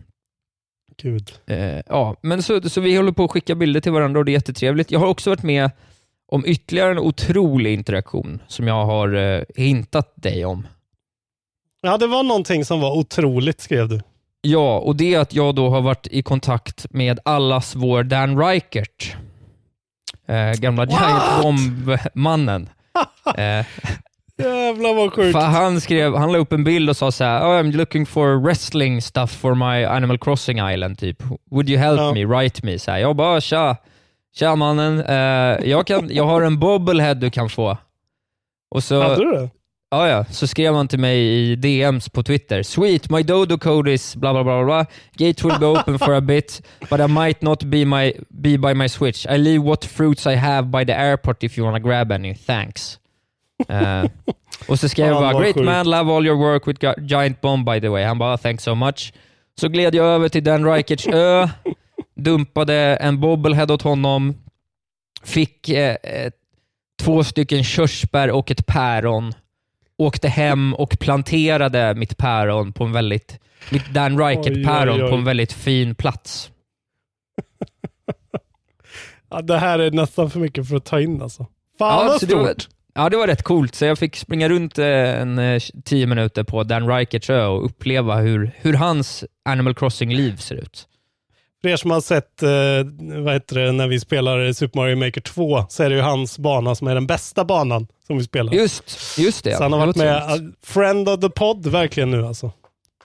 Gud. 1.02 1.32
Eh, 1.48 1.80
ja, 1.88 2.16
men 2.22 2.44
så, 2.44 2.70
så 2.70 2.82
vi 2.82 2.96
håller 2.96 3.12
på 3.12 3.24
att 3.24 3.32
skicka 3.32 3.56
bilder 3.56 3.82
till 3.82 3.92
varandra 3.92 4.20
och 4.20 4.26
det 4.26 4.32
är 4.32 4.34
jättetrevligt. 4.34 4.92
Jag 4.92 5.00
har 5.00 5.08
också 5.08 5.30
varit 5.30 5.44
med 5.44 5.72
om 6.34 6.46
ytterligare 6.46 6.92
en 6.92 7.00
otrolig 7.00 7.74
interaktion 7.74 8.42
som 8.48 8.68
jag 8.68 8.86
har 8.86 9.14
eh, 9.16 9.42
hintat 9.56 10.14
dig 10.16 10.46
om. 10.46 10.68
Ja, 11.82 11.98
det 11.98 12.08
var 12.08 12.24
någonting 12.24 12.66
som 12.66 12.82
var 12.82 12.98
otroligt 12.98 13.62
skrev 13.62 13.90
du. 13.90 14.02
Ja, 14.42 14.80
och 14.80 14.96
det 14.96 15.14
är 15.14 15.20
att 15.20 15.34
jag 15.34 15.56
då 15.56 15.70
har 15.70 15.82
varit 15.82 16.08
i 16.12 16.22
kontakt 16.22 16.86
med 16.90 17.20
allas 17.26 17.76
vår 17.76 18.04
Dan 18.04 18.40
Reichert. 18.40 19.16
Eh, 20.28 20.52
gamla 20.52 20.86
Giant 20.86 21.42
Bomb-mannen. 21.42 22.70
Eh, 23.38 23.66
Jävlar 24.38 24.94
vad 24.96 25.14
sjukt. 25.14 25.36
han, 25.38 25.82
skrev, 25.82 26.16
han 26.16 26.32
la 26.32 26.38
upp 26.38 26.54
en 26.54 26.64
bild 26.64 26.90
och 26.90 26.98
sa 26.98 27.12
så 27.12 27.24
här, 27.24 27.42
oh, 27.42 27.64
I'm 27.64 27.72
looking 27.72 28.06
for 28.06 28.40
wrestling 28.46 29.02
stuff 29.02 29.32
for 29.32 29.56
my 29.56 29.84
Animal 29.86 30.18
Crossing 30.18 30.60
Island, 30.70 30.98
typ. 31.00 31.24
Would 31.52 31.70
you 31.70 31.80
help 31.80 32.00
Ja. 32.00 32.14
me, 32.14 32.26
write 32.26 32.66
me? 32.66 32.80
Så 32.80 32.92
här, 32.92 32.98
jag 33.00 33.16
bara, 33.16 33.42
tja, 33.42 33.78
tja 34.36 34.56
mannen, 34.56 35.00
eh, 35.00 35.70
jag, 35.70 35.88
kan, 35.88 36.10
jag 36.12 36.24
har 36.26 36.42
en 36.42 36.60
bobblehead 36.60 37.14
du 37.14 37.30
kan 37.30 37.50
få. 37.50 37.78
Och 38.72 38.84
så, 38.84 39.02
Hade 39.02 39.16
du 39.26 39.32
det? 39.32 39.50
Ja, 39.92 40.10
ja. 40.10 40.26
Så 40.26 40.48
skrev 40.48 40.76
han 40.76 40.88
till 40.88 41.00
mig 41.00 41.20
i 41.52 41.56
DMs 41.56 42.10
på 42.10 42.24
Twitter. 42.24 42.64
Sweet, 42.64 43.10
my 43.10 43.24
dodo 43.24 43.58
code 43.58 43.94
is 43.94 44.16
bla 44.16 44.34
bla 44.34 44.44
bla 44.44 44.64
bla. 44.64 44.86
Gate 45.16 45.44
will 45.48 45.60
be 45.60 45.66
open 45.66 46.00
for 46.00 46.14
a 46.14 46.22
bit, 46.22 46.62
but 46.90 47.00
I 47.00 47.08
might 47.08 47.42
not 47.42 47.64
be, 47.64 47.86
my, 47.86 48.14
be 48.30 48.58
by 48.58 48.74
my 48.74 48.90
switch. 48.90 49.26
I 49.26 49.38
leave 49.38 49.64
what 49.64 49.86
fruits 49.86 50.26
I 50.26 50.36
have 50.36 50.68
by 50.68 50.86
the 50.86 50.94
airport 50.94 51.44
if 51.44 51.58
you 51.58 51.66
wanna 51.66 51.80
grab 51.80 52.12
any. 52.12 52.36
Thanks. 52.36 53.00
Eh, 53.70 54.04
och 54.68 54.80
så 54.80 54.90
skrev 54.90 55.08
jag 55.08 55.22
bara, 55.22 55.40
great 55.40 55.56
man, 55.56 55.90
love 55.90 56.12
all 56.14 56.26
your 56.26 56.38
work 56.38 56.68
with 56.68 56.80
Gi- 56.84 57.02
Giant 57.08 57.42
Bomb 57.42 57.66
by 57.66 57.80
the 57.82 57.90
way. 57.90 58.04
Han 58.04 58.18
bara, 58.20 58.38
thanks 58.38 58.64
so 58.64 58.76
much. 58.76 59.14
Så 59.60 59.68
gled 59.70 59.96
jag 59.96 60.06
över 60.06 60.30
till 60.30 60.44
Dan 60.44 60.66
Reicherts 60.66 61.08
ö, 61.08 61.50
dumpade 62.16 62.76
en 62.96 63.20
bobblehead 63.20 63.72
åt 63.74 63.82
honom, 63.82 64.34
fick 65.24 65.70
eh, 65.70 65.96
eh, 66.04 66.32
två 67.02 67.24
stycken 67.24 67.64
körsbär 67.64 68.32
och 68.32 68.52
ett 68.52 68.66
päron, 68.66 69.34
åkte 69.98 70.28
hem 70.28 70.74
och 70.74 71.00
planterade 71.00 71.96
mitt 71.96 72.18
päron 72.18 72.74
på 72.74 72.84
en 72.84 72.92
väldigt, 72.92 73.40
mitt 73.72 73.94
Dan 73.94 74.18
Reichert-päron 74.20 75.10
på 75.10 75.16
en 75.16 75.24
väldigt 75.24 75.54
fin 75.54 75.96
plats. 75.96 76.52
Ja, 79.30 79.42
det 79.42 79.58
här 79.58 79.80
är 79.80 79.92
nästan 79.92 80.30
för 80.30 80.40
mycket 80.40 80.70
för 80.70 80.76
att 80.76 80.86
ta 80.86 81.02
in 81.02 81.22
alltså. 81.22 81.48
Fan 81.80 82.06
Ja, 82.06 82.08
vad 82.08 82.20
så 82.20 82.26
det 82.26 82.36
var, 82.36 82.46
stort. 82.54 82.68
ja, 82.94 83.10
det 83.10 83.18
var 83.18 83.28
rätt 83.28 83.44
coolt. 83.44 83.76
Så 83.76 83.86
jag 83.86 84.00
fick 84.00 84.16
springa 84.16 84.50
runt 84.50 84.80
eh, 84.80 84.86
en 85.22 85.40
eh, 85.40 85.62
tio 85.86 86.08
minuter 86.08 86.44
på 86.44 86.64
Dan 86.64 86.88
Reicherts 86.88 87.30
ö 87.30 87.46
och 87.46 87.66
uppleva 87.66 88.16
hur, 88.16 88.52
hur 88.58 88.74
hans 88.74 89.24
Animal 89.46 89.76
Crossing-liv 89.76 90.38
ser 90.38 90.56
ut. 90.56 90.88
För 91.64 91.70
er 91.70 91.76
som 91.78 91.92
har 91.92 92.02
sett, 92.02 92.44
eh, 92.44 92.50
vad 93.24 93.34
heter 93.34 93.56
det, 93.60 93.72
när 93.72 93.88
vi 93.88 94.00
spelar 94.00 94.54
Super 94.54 94.80
Mario 94.80 94.96
Maker 94.96 95.22
2, 95.22 95.66
så 95.70 95.84
är 95.84 95.90
det 95.90 95.96
ju 95.96 96.02
hans 96.02 96.40
bana 96.40 96.76
som 96.76 96.88
är 96.88 96.96
den 96.96 97.08
bästa 97.08 97.46
banan 97.46 97.88
som 98.08 98.18
vi 98.18 98.24
spelar. 98.24 98.54
Just, 98.54 99.18
just 99.20 99.44
det. 99.44 99.56
så 99.58 99.64
han 99.64 99.74
har 99.74 99.80
varit 99.80 99.98
var 99.98 100.06
med, 100.06 100.42
uh, 100.42 100.50
friend 100.64 101.10
of 101.10 101.20
the 101.20 101.30
pod 101.30 101.68
verkligen 101.68 102.12
nu 102.12 102.26
alltså. 102.26 102.52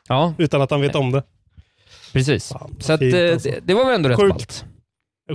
Ja, 0.09 0.35
Utan 0.39 0.63
att 0.63 0.71
han 0.71 0.81
vet 0.81 0.95
om 0.95 1.13
det. 1.13 1.23
precis. 2.13 2.49
Fan, 2.53 2.77
Så 2.81 2.93
att, 2.93 3.03
eh, 3.03 3.33
alltså. 3.33 3.49
det, 3.51 3.61
det 3.65 3.75
var 3.75 3.85
väl 3.85 3.95
ändå 3.95 4.09
rätt 4.09 4.17
Sjukt. 4.21 4.33
ballt. 4.35 4.65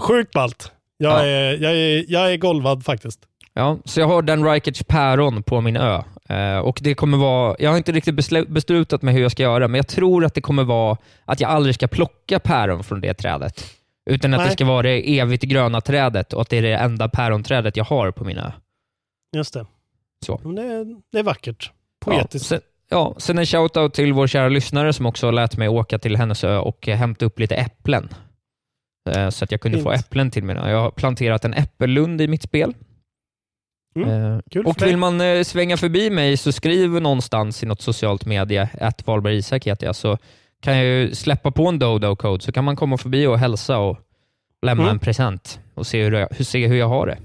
Sjukt 0.04 0.32
ballt. 0.34 0.72
Jag, 0.98 1.12
Ja. 1.14 1.26
är, 1.26 1.58
jag, 1.64 1.76
är, 1.76 2.06
jag 2.08 2.34
är 2.34 2.38
golvad 2.38 2.86
faktiskt. 2.86 3.20
Ja, 3.54 3.78
så 3.86 4.00
jag 4.00 4.08
har 4.08 4.22
Dan 4.22 4.44
Reicherts 4.46 4.84
päron 4.84 5.44
på 5.44 5.62
min 5.62 5.78
ö. 5.78 6.04
Eh, 6.30 6.58
och 6.58 6.80
det 6.82 6.94
kommer 6.96 7.18
vara, 7.18 7.56
jag 7.60 7.70
har 7.70 7.78
inte 7.78 7.92
riktigt 7.92 8.16
beslu- 8.16 8.50
beslutat 8.52 9.02
mig 9.02 9.14
hur 9.14 9.22
jag 9.22 9.32
ska 9.32 9.44
göra, 9.44 9.68
men 9.68 9.76
jag 9.80 9.88
tror 9.88 10.26
att 10.26 10.34
det 10.34 10.42
kommer 10.42 10.64
vara 10.64 10.98
att 11.26 11.40
jag 11.40 11.52
aldrig 11.52 11.76
ska 11.76 11.88
plocka 11.88 12.40
päron 12.40 12.84
från 12.84 13.02
det 13.02 13.14
trädet. 13.14 13.66
Utan 14.10 14.34
att 14.34 14.40
Nej. 14.40 14.48
det 14.48 14.54
ska 14.54 14.66
vara 14.66 14.82
det 14.82 15.20
evigt 15.20 15.44
gröna 15.44 15.82
trädet 15.82 16.34
och 16.34 16.42
att 16.42 16.50
det 16.50 16.58
är 16.58 16.62
det 16.62 16.76
enda 16.76 17.10
päronträdet 17.10 17.78
jag 17.78 17.84
har 17.86 18.12
på 18.12 18.24
min 18.26 18.38
ö. 18.38 18.52
Just 19.36 19.54
det. 19.54 19.66
Så. 20.26 20.42
Men 20.44 20.56
det, 20.56 20.62
är- 20.64 21.02
det 21.12 21.20
är 21.20 21.24
vackert. 21.24 21.72
Poetiskt. 22.06 22.52
Ja, 22.52 22.58
sen, 22.58 22.62
ja, 22.90 23.16
sen 23.18 23.38
en 23.38 23.46
shout-out 23.46 23.90
till 23.90 24.14
vår 24.14 24.28
kära 24.28 24.50
lyssnare 24.50 24.94
som 24.94 25.06
också 25.06 25.32
lät 25.32 25.58
mig 25.58 25.70
åka 25.70 26.00
till 26.00 26.16
hennes 26.18 26.44
ö 26.44 26.58
och 26.58 26.88
hämta 26.88 27.26
upp 27.26 27.40
lite 27.40 27.56
äpplen. 27.56 28.10
Eh, 29.10 29.30
Så 29.30 29.44
att 29.44 29.52
jag 29.52 29.62
kunde 29.62 29.82
få 29.82 29.92
Fint. 29.92 30.06
äpplen 30.06 30.32
till 30.32 30.44
mig. 30.44 30.56
Jag 30.56 30.80
har 30.82 30.92
planterat 30.92 31.46
en 31.46 31.54
äppellund 31.54 32.22
i 32.22 32.28
mitt 32.28 32.44
spel. 32.44 32.74
Mm, 33.96 34.10
Eh, 34.56 34.62
och 34.66 34.82
vill 34.82 34.98
man 34.98 35.22
eh, 35.22 35.44
svänga 35.44 35.78
förbi 35.78 36.10
mig 36.10 36.38
så 36.38 36.52
skriv 36.52 36.90
någonstans 37.02 37.64
i 37.64 37.66
något 37.66 37.82
socialt 37.82 38.26
medie, 38.26 38.70
att 38.82 39.08
Valberg 39.08 39.38
Isak 39.38 39.68
heter 39.68 39.86
jag, 39.86 39.96
så 39.96 40.18
kan 40.62 40.78
jag 40.78 40.86
ju 40.86 41.16
släppa 41.16 41.52
på 41.52 41.68
en 41.68 41.80
Dodo-code 41.80 42.40
så 42.40 42.52
kan 42.52 42.64
man 42.64 42.76
komma 42.76 42.98
förbi 42.98 43.28
och 43.28 43.40
hälsa 43.40 43.78
och 43.78 43.98
lämna 44.62 44.84
Mm. 44.84 44.94
en 44.94 45.00
present 45.00 45.60
och 45.74 45.88
se 45.88 46.04
hur, 46.04 46.12
jag, 46.12 46.28
hur, 46.32 46.46
se 46.46 46.68
hur 46.68 46.76
jag 46.76 46.88
har 46.90 47.08
det. 47.08 47.18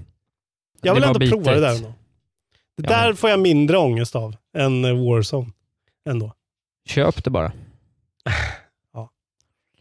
Jag 0.81 0.93
vill 0.93 1.01
Det 1.01 1.07
ändå 1.07 1.19
prova 1.19 1.51
det 1.53 1.59
där. 1.59 1.75
Ändå. 1.75 1.93
Det 2.77 2.83
Ja. 2.83 2.89
där 2.89 3.13
får 3.13 3.29
jag 3.29 3.39
mindre 3.39 3.77
ångest 3.77 4.15
av 4.15 4.35
än 4.57 4.85
eh, 4.85 4.91
Warzone. 4.91 5.51
Ändå. 6.09 6.33
Köp 6.89 7.23
det 7.23 7.29
bara. 7.29 7.51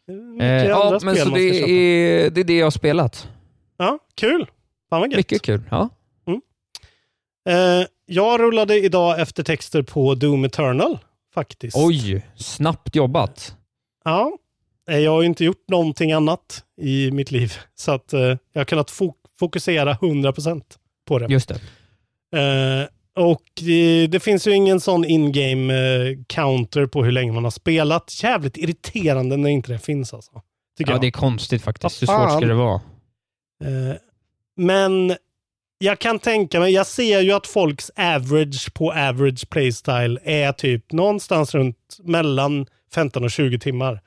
Det 0.06 0.44
är 0.44 0.64
Eh, 0.64 0.68
ja, 0.68 0.98
men 1.02 1.16
så 1.16 1.28
det 1.28 1.40
är, 1.42 2.30
det 2.30 2.40
är 2.40 2.44
det 2.44 2.56
jag 2.58 2.66
har 2.66 2.70
spelat. 2.70 3.28
Ja, 3.76 3.98
kul. 4.14 4.46
Fan 4.90 5.00
vad 5.00 5.10
gött. 5.10 5.16
Mycket 5.16 5.42
kul. 5.42 5.62
Ja. 5.70 5.88
Eh, 7.48 7.86
jag 8.06 8.40
rullade 8.40 8.80
idag 8.80 9.20
efter 9.20 9.42
texter 9.42 9.82
på 9.82 10.14
Doom 10.14 10.44
Eternal 10.44 10.98
faktiskt. 11.34 11.76
Oj, 11.76 12.26
snabbt 12.36 12.96
jobbat. 12.96 13.56
Ja, 14.04 14.32
eh, 14.90 14.98
jag 14.98 15.10
har 15.10 15.20
ju 15.20 15.26
inte 15.26 15.44
gjort 15.44 15.68
någonting 15.68 16.12
annat 16.12 16.64
i 16.80 17.10
mitt 17.10 17.30
liv. 17.30 17.52
Så 17.74 17.92
att 17.92 18.12
eh, 18.12 18.20
jag 18.20 18.60
har 18.60 18.64
kunnat 18.64 18.90
fo- 18.90 19.14
fokusera 19.38 19.94
100% 19.94 20.62
på 21.08 21.18
det. 21.18 21.26
Just 21.26 21.48
det. 21.48 21.60
Eh, 22.40 22.88
och 23.24 23.42
det 24.08 24.22
finns 24.22 24.46
ju 24.46 24.52
ingen 24.52 24.80
sån 24.80 25.04
in-game 25.04 25.74
eh, 25.74 26.16
counter 26.26 26.86
på 26.86 27.04
hur 27.04 27.12
länge 27.12 27.32
man 27.32 27.44
har 27.44 27.50
spelat. 27.50 28.22
Jävligt 28.22 28.56
irriterande 28.56 29.36
när 29.36 29.48
inte 29.50 29.72
det 29.72 29.78
finns 29.78 30.14
alltså. 30.14 30.32
Ja, 30.34 30.42
jag. 30.92 31.00
det 31.00 31.06
är 31.06 31.10
konstigt 31.10 31.62
faktiskt. 31.62 32.02
Hur 32.02 32.06
svårt 32.06 32.30
ska 32.30 32.40
det 32.46 32.54
vara? 32.54 32.80
Eh, 33.64 33.96
men 34.56 35.16
jag 35.78 35.98
kan 35.98 36.18
tänka 36.18 36.60
mig, 36.60 36.72
jag 36.72 36.86
ser 36.86 37.20
ju 37.20 37.32
att 37.32 37.46
folks 37.46 37.90
average 37.96 38.74
på 38.74 38.92
average 38.92 39.48
playstyle 39.50 40.18
är 40.24 40.52
typ 40.52 40.92
någonstans 40.92 41.54
runt 41.54 41.76
mellan 42.02 42.66
15 42.94 43.24
och 43.24 43.30
20 43.30 43.58
timmar. 43.58 44.00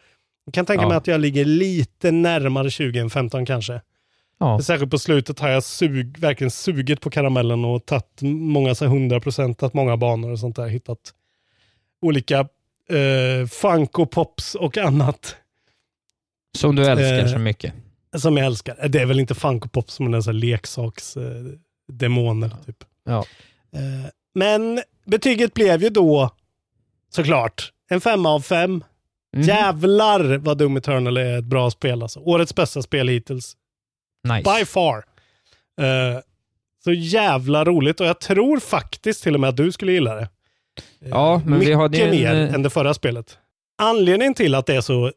Jag 0.46 0.54
kan 0.54 0.66
tänka 0.66 0.84
Ja. 0.84 0.88
mig 0.88 0.98
att 0.98 1.08
jag 1.08 1.22
ligger 1.22 1.46
lite 1.46 2.12
närmare 2.12 2.70
20 2.70 3.00
än 3.00 3.10
15 3.10 3.46
kanske. 3.46 3.82
Ja. 4.40 4.62
Särskilt 4.62 4.92
på 4.92 5.00
slutet 5.00 5.40
har 5.40 5.50
jag 5.50 5.64
sug, 5.64 6.18
verkligen 6.18 6.52
sugit 6.52 7.02
på 7.02 7.10
karamellen 7.10 7.66
och 7.66 7.86
tagit 7.86 8.22
många, 8.22 8.76
så 8.76 8.86
här 8.86 8.92
100% 8.92 9.54
tagit 9.56 9.74
många 9.74 9.98
banor 9.98 10.32
och 10.32 10.40
sånt 10.40 10.56
där. 10.56 10.68
Hittat 10.68 11.14
olika 12.02 12.40
eh, 12.90 13.48
Funko 13.52 14.06
Pops 14.06 14.56
och 14.56 14.78
annat 14.78 15.36
Som 16.58 16.76
du 16.76 16.86
älskar 16.86 17.20
Eh, 17.26 17.28
så 17.34 17.40
mycket. 17.40 17.74
Som 18.18 18.38
jag 18.38 18.46
älskar. 18.46 18.88
Det 18.88 19.02
är 19.02 19.06
väl 19.06 19.20
inte 19.20 19.36
Funko 19.36 19.70
Pops 19.70 19.94
som 19.94 20.14
är 20.14 20.22
så 20.22 20.30
här 20.30 20.38
leksaks 20.38 21.18
eh, 21.18 21.44
demoner 21.88 22.52
typ. 22.66 22.84
Ja. 23.06 23.26
Eh, 23.74 24.10
men 24.36 24.82
betyget 25.06 25.54
blev 25.54 25.84
ju 25.84 25.90
då 25.90 26.30
såklart 27.10 27.72
en 27.90 28.02
femma 28.02 28.30
av 28.30 28.40
fem. 28.40 28.84
Mm. 29.36 29.48
Jävlar 29.48 30.38
vad 30.38 30.58
Doom 30.58 30.78
Eternal 30.78 31.18
är 31.18 31.38
ett 31.38 31.44
bra 31.44 31.72
spel 31.72 32.04
alltså. 32.04 32.20
Årets 32.20 32.56
bästa 32.56 32.82
spel 32.82 33.08
hittills. 33.08 33.58
Nice. 34.28 34.60
By 34.60 34.66
far. 34.66 35.06
Eh, 35.82 36.20
så 36.84 36.94
jävla 36.94 37.66
roligt 37.66 38.00
och 38.00 38.06
jag 38.06 38.20
tror 38.20 38.60
faktiskt 38.60 39.24
till 39.24 39.34
och 39.34 39.40
med 39.40 39.50
att 39.50 39.58
du 39.58 39.72
skulle 39.72 39.92
gilla 39.92 40.16
det. 40.16 40.30
Ja, 41.00 41.42
men 41.46 41.54
vi 41.54 41.60
Mycket 41.60 41.78
hade 41.78 41.98
ju 41.98 42.04
en, 42.04 42.10
mer 42.10 42.36
eh, 42.36 42.54
än 42.54 42.64
det 42.64 42.70
förra 42.70 42.94
spelet. 42.94 43.38
Anledningen 43.78 44.34
till 44.34 44.56
att 44.56 44.66
det 44.66 44.76
är 44.76 44.82
så 44.82 45.12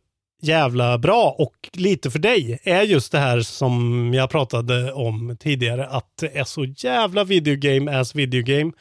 jävla 0.44 0.98
bra 0.98 1.34
och 1.38 1.70
lite 1.72 2.10
för 2.10 2.18
dig 2.18 2.58
är 2.62 2.82
just 2.82 3.12
det 3.12 3.18
här 3.18 3.40
som 3.40 4.10
jag 4.14 4.30
pratade 4.30 4.92
om 4.92 5.36
tidigare, 5.40 5.86
att 5.86 6.16
det 6.20 6.38
är 6.38 6.44
så 6.44 6.64
jävla 6.64 7.24
videogame 7.24 7.98
as 7.98 8.14
videogame. 8.14 8.72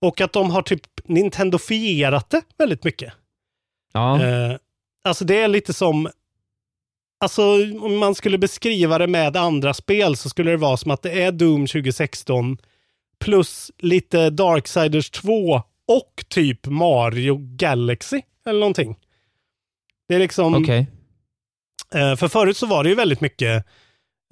Och 0.00 0.20
att 0.20 0.32
de 0.32 0.50
har 0.50 0.62
typ 0.62 0.82
Nintendofierat 1.04 2.30
det 2.30 2.42
väldigt 2.58 2.84
mycket. 2.84 3.12
Ja. 3.92 4.22
Eh, 4.22 4.56
alltså 5.04 5.24
det 5.24 5.42
är 5.42 5.48
lite 5.48 5.72
som, 5.72 6.08
alltså 7.20 7.42
om 7.80 7.98
man 7.98 8.14
skulle 8.14 8.38
beskriva 8.38 8.98
det 8.98 9.06
med 9.06 9.36
andra 9.36 9.74
spel 9.74 10.16
så 10.16 10.28
skulle 10.28 10.50
det 10.50 10.56
vara 10.56 10.76
som 10.76 10.90
att 10.90 11.02
det 11.02 11.22
är 11.22 11.32
Doom 11.32 11.66
2016 11.66 12.58
plus 13.20 13.70
lite 13.78 14.30
Darksiders 14.30 15.10
2 15.10 15.62
och 15.88 16.24
typ 16.28 16.66
Mario 16.66 17.38
Galaxy 17.40 18.22
eller 18.46 18.60
någonting. 18.60 18.96
Det 20.08 20.14
är 20.14 20.18
liksom, 20.18 20.54
Okej. 20.54 20.86
Eh, 21.94 22.16
för 22.16 22.28
förut 22.28 22.56
så 22.56 22.66
var 22.66 22.82
det 22.84 22.88
ju 22.90 22.94
väldigt 22.96 23.20
mycket 23.20 23.64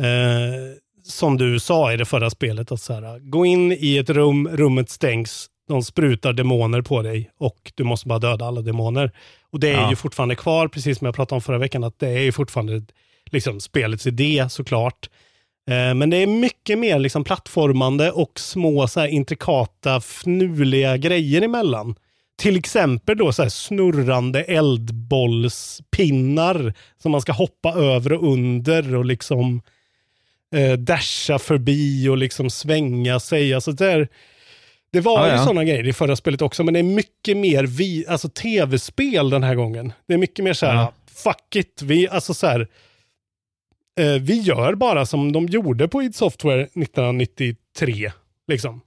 eh, 0.03 0.77
som 1.05 1.37
du 1.39 1.61
sa 1.61 1.93
i 1.93 1.97
det 1.97 2.05
förra 2.05 2.31
spelet, 2.31 2.73
att 2.73 2.81
så 2.81 2.93
här, 2.93 3.19
gå 3.19 3.47
in 3.47 3.73
i 3.73 3.99
ett 3.99 4.11
rum, 4.11 4.49
rummet 4.49 4.91
stängs, 4.91 5.47
de 5.69 5.83
sprutar 5.83 6.33
demoner 6.33 6.83
på 6.83 7.03
dig 7.03 7.31
och 7.39 7.73
du 7.75 7.85
måste 7.85 8.09
bara 8.09 8.19
döda 8.19 8.45
alla 8.45 8.61
demoner. 8.61 9.11
Och 9.51 9.61
det 9.61 9.69
är 9.69 9.73
Ja. 9.73 9.91
ju 9.91 9.97
fortfarande 9.97 10.35
kvar, 10.35 10.69
precis 10.69 10.99
som 10.99 11.05
jag 11.05 11.15
pratade 11.15 11.37
om 11.37 11.43
förra 11.43 11.59
veckan, 11.59 11.85
att 11.85 11.99
det 11.99 12.09
är 12.09 12.21
ju 12.23 12.33
fortfarande 12.33 12.83
liksom 13.31 13.61
spelets 13.61 14.07
idé 14.07 14.47
såklart. 14.51 15.09
Eh, 15.71 15.95
men 15.95 16.11
det 16.11 16.17
är 16.17 16.27
mycket 16.27 16.79
mer 16.79 16.99
liksom 16.99 17.25
plattformande 17.25 18.11
och 18.11 18.41
små 18.41 18.89
så 18.89 19.01
här 19.01 19.09
intrikata, 19.09 20.01
fnuliga 20.01 20.97
grejer 20.97 21.43
emellan. 21.43 21.95
Till 22.39 22.57
exempel 22.57 23.19
då 23.19 23.33
så 23.33 23.43
här 23.43 23.49
snurrande 23.51 24.43
eldbollspinnar 24.43 26.75
som 27.03 27.13
man 27.13 27.21
ska 27.21 27.33
hoppa 27.33 27.73
över 27.73 28.13
och 28.13 28.33
under 28.33 28.95
och 28.95 29.05
liksom 29.05 29.63
eh, 30.55 30.73
dasha 30.73 31.39
förbi 31.39 32.09
och 32.09 32.19
liksom 32.19 32.51
svänga 32.51 33.21
sig. 33.21 33.55
Alltså 33.55 33.73
det, 33.73 33.93
är, 33.93 34.09
det 34.93 35.01
var 35.01 35.21
Ja, 35.21 35.27
ju 35.27 35.33
ja. 35.39 35.45
sådana 35.45 35.65
grejer 35.65 35.89
i 35.89 35.93
förra 35.93 36.17
spelet 36.17 36.43
också, 36.43 36.65
men 36.65 36.75
det 36.75 36.81
är 36.81 36.85
mycket 36.85 37.37
mer 37.37 37.65
vi, 37.65 38.05
alltså 38.09 38.29
tv-spel 38.29 39.31
den 39.31 39.43
här 39.43 39.55
gången. 39.55 39.93
Det 40.09 40.15
är 40.15 40.19
mycket 40.19 40.45
mer 40.45 40.53
så 40.53 40.67
här, 40.67 40.75
Ja. 40.75 40.93
fuck 41.15 41.57
it, 41.57 41.83
vi, 41.83 42.09
alltså 42.09 42.35
så 42.35 42.47
här, 42.47 42.69
eh, 44.01 44.13
vi 44.21 44.41
gör 44.41 44.75
bara 44.75 45.07
som 45.07 45.33
de 45.33 45.47
gjorde 45.47 45.89
på 45.89 46.03
id 46.03 46.15
Software 46.15 46.63
1993. 46.63 48.13
Liksom. 48.49 48.81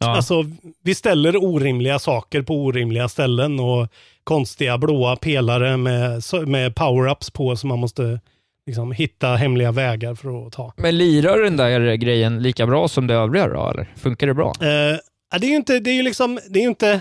Ja. 0.00 0.16
Alltså, 0.16 0.44
vi 0.82 0.94
ställer 0.94 1.44
orimliga 1.44 1.98
saker 1.98 2.42
på 2.42 2.64
orimliga 2.64 3.08
ställen 3.08 3.60
och 3.60 3.88
konstiga 4.24 4.78
blåa 4.78 5.16
pelare 5.16 5.76
med, 5.76 6.22
med 6.46 6.74
power-ups 6.74 7.32
på 7.32 7.56
som 7.56 7.68
man 7.68 7.78
måste 7.78 8.20
liksom, 8.66 8.92
hitta 8.92 9.28
hemliga 9.36 9.72
vägar 9.72 10.14
för 10.14 10.46
att 10.46 10.52
ta. 10.52 10.72
Men 10.76 10.98
lirar 10.98 11.38
den 11.38 11.56
där 11.56 11.94
grejen 11.94 12.42
lika 12.42 12.66
bra 12.66 12.88
som 12.88 13.06
det 13.06 13.14
övriga 13.14 13.48
då, 13.48 13.70
eller? 13.70 13.88
Funkar 13.96 14.26
det 14.26 14.34
bra? 14.34 14.52
Eh, 14.60 15.38
det 15.40 15.46
är 15.46 15.50
ju 15.50 15.56
inte, 15.56 15.80
det 15.80 15.90
är 15.90 15.94
ju 15.94 16.02
liksom, 16.02 16.40
det 16.48 16.58
är 16.58 16.62
ju 16.62 16.68
inte, 16.68 17.00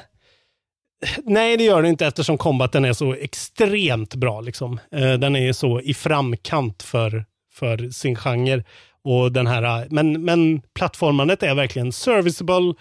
nej 1.24 1.58
det 1.58 1.64
gör 1.64 1.82
det 1.82 1.90
inte 1.90 2.06
eftersom 2.06 2.38
combaten 2.38 2.86
är 2.86 2.94
så 2.94 3.14
extremt 3.14 4.16
bra 4.16 4.42
liksom. 4.42 4.80
Eh, 4.92 5.14
den 5.14 5.36
är 5.36 5.46
ju 5.46 5.54
så 5.54 5.82
i 5.82 5.94
framkant 5.94 6.84
för, 6.84 7.26
för 7.54 7.90
sin 7.90 8.16
genre. 8.16 8.64
Och 9.10 9.32
den 9.32 9.48
här, 9.48 9.88
men, 9.90 10.26
men 10.26 10.62
plattformandet 10.74 11.44
är 11.44 11.56
verkligen 11.56 11.92
serviceable, 11.92 12.74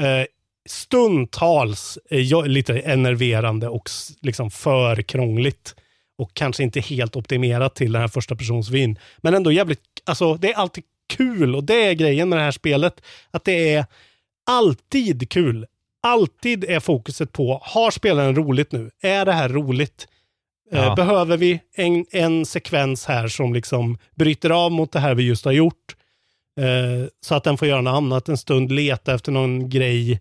eh, 0.00 0.26
stundtals 0.68 1.98
eh, 2.10 2.46
lite 2.46 2.78
enerverande 2.78 3.68
och 3.68 3.90
liksom 4.20 4.50
för 4.50 5.02
krångligt. 5.02 5.74
Och 6.18 6.34
kanske 6.34 6.62
inte 6.62 6.80
helt 6.80 7.16
optimerat 7.16 7.74
till 7.74 7.92
den 7.92 8.00
här 8.00 8.08
första 8.08 8.36
persons 8.36 8.70
vin. 8.70 8.98
Men 9.18 9.34
ändå 9.34 9.52
jävligt, 9.52 9.80
alltså 10.04 10.34
det 10.34 10.52
är 10.52 10.56
alltid 10.56 10.84
kul 11.08 11.56
och 11.56 11.64
det 11.64 11.84
är 11.84 11.92
grejen 11.92 12.28
med 12.28 12.38
det 12.38 12.42
här 12.42 12.50
spelet. 12.50 13.00
Att 13.30 13.44
det 13.44 13.74
är 13.74 13.86
alltid 14.46 15.30
kul. 15.30 15.66
Alltid 16.02 16.64
är 16.64 16.80
fokuset 16.80 17.32
på, 17.32 17.60
har 17.62 17.90
spelaren 17.90 18.36
roligt 18.36 18.72
nu? 18.72 18.90
Är 19.02 19.24
det 19.24 19.32
här 19.32 19.48
roligt? 19.48 20.06
Eh, 20.74 20.84
Ja. 20.84 20.94
Behöver 20.94 21.36
vi 21.36 21.60
en, 21.74 22.06
en 22.10 22.46
sekvens 22.46 23.06
här 23.06 23.28
som 23.28 23.54
liksom 23.54 23.98
bryter 24.14 24.50
av 24.50 24.72
mot 24.72 24.92
det 24.92 25.00
här 25.00 25.14
vi 25.14 25.22
just 25.22 25.44
har 25.44 25.52
gjort? 25.52 25.96
Eh, 26.60 27.08
så 27.20 27.34
att 27.34 27.44
den 27.44 27.56
får 27.58 27.68
göra 27.68 27.80
något 27.80 27.96
annat 27.96 28.28
en 28.28 28.36
stund, 28.36 28.72
leta 28.72 29.14
efter 29.14 29.32
någon 29.32 29.68
grej. 29.70 30.20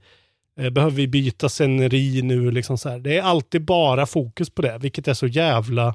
Eh, 0.59 0.69
behöver 0.69 0.95
vi 0.95 1.07
byta 1.07 1.49
sceneri 1.49 2.21
nu? 2.21 2.51
Liksom 2.51 2.77
så 2.77 2.89
här. 2.89 2.99
Det 2.99 3.17
är 3.17 3.21
alltid 3.21 3.65
bara 3.65 4.05
fokus 4.05 4.49
på 4.49 4.61
det, 4.61 4.77
vilket 4.77 5.07
är 5.07 5.13
så 5.13 5.27
jävla 5.27 5.87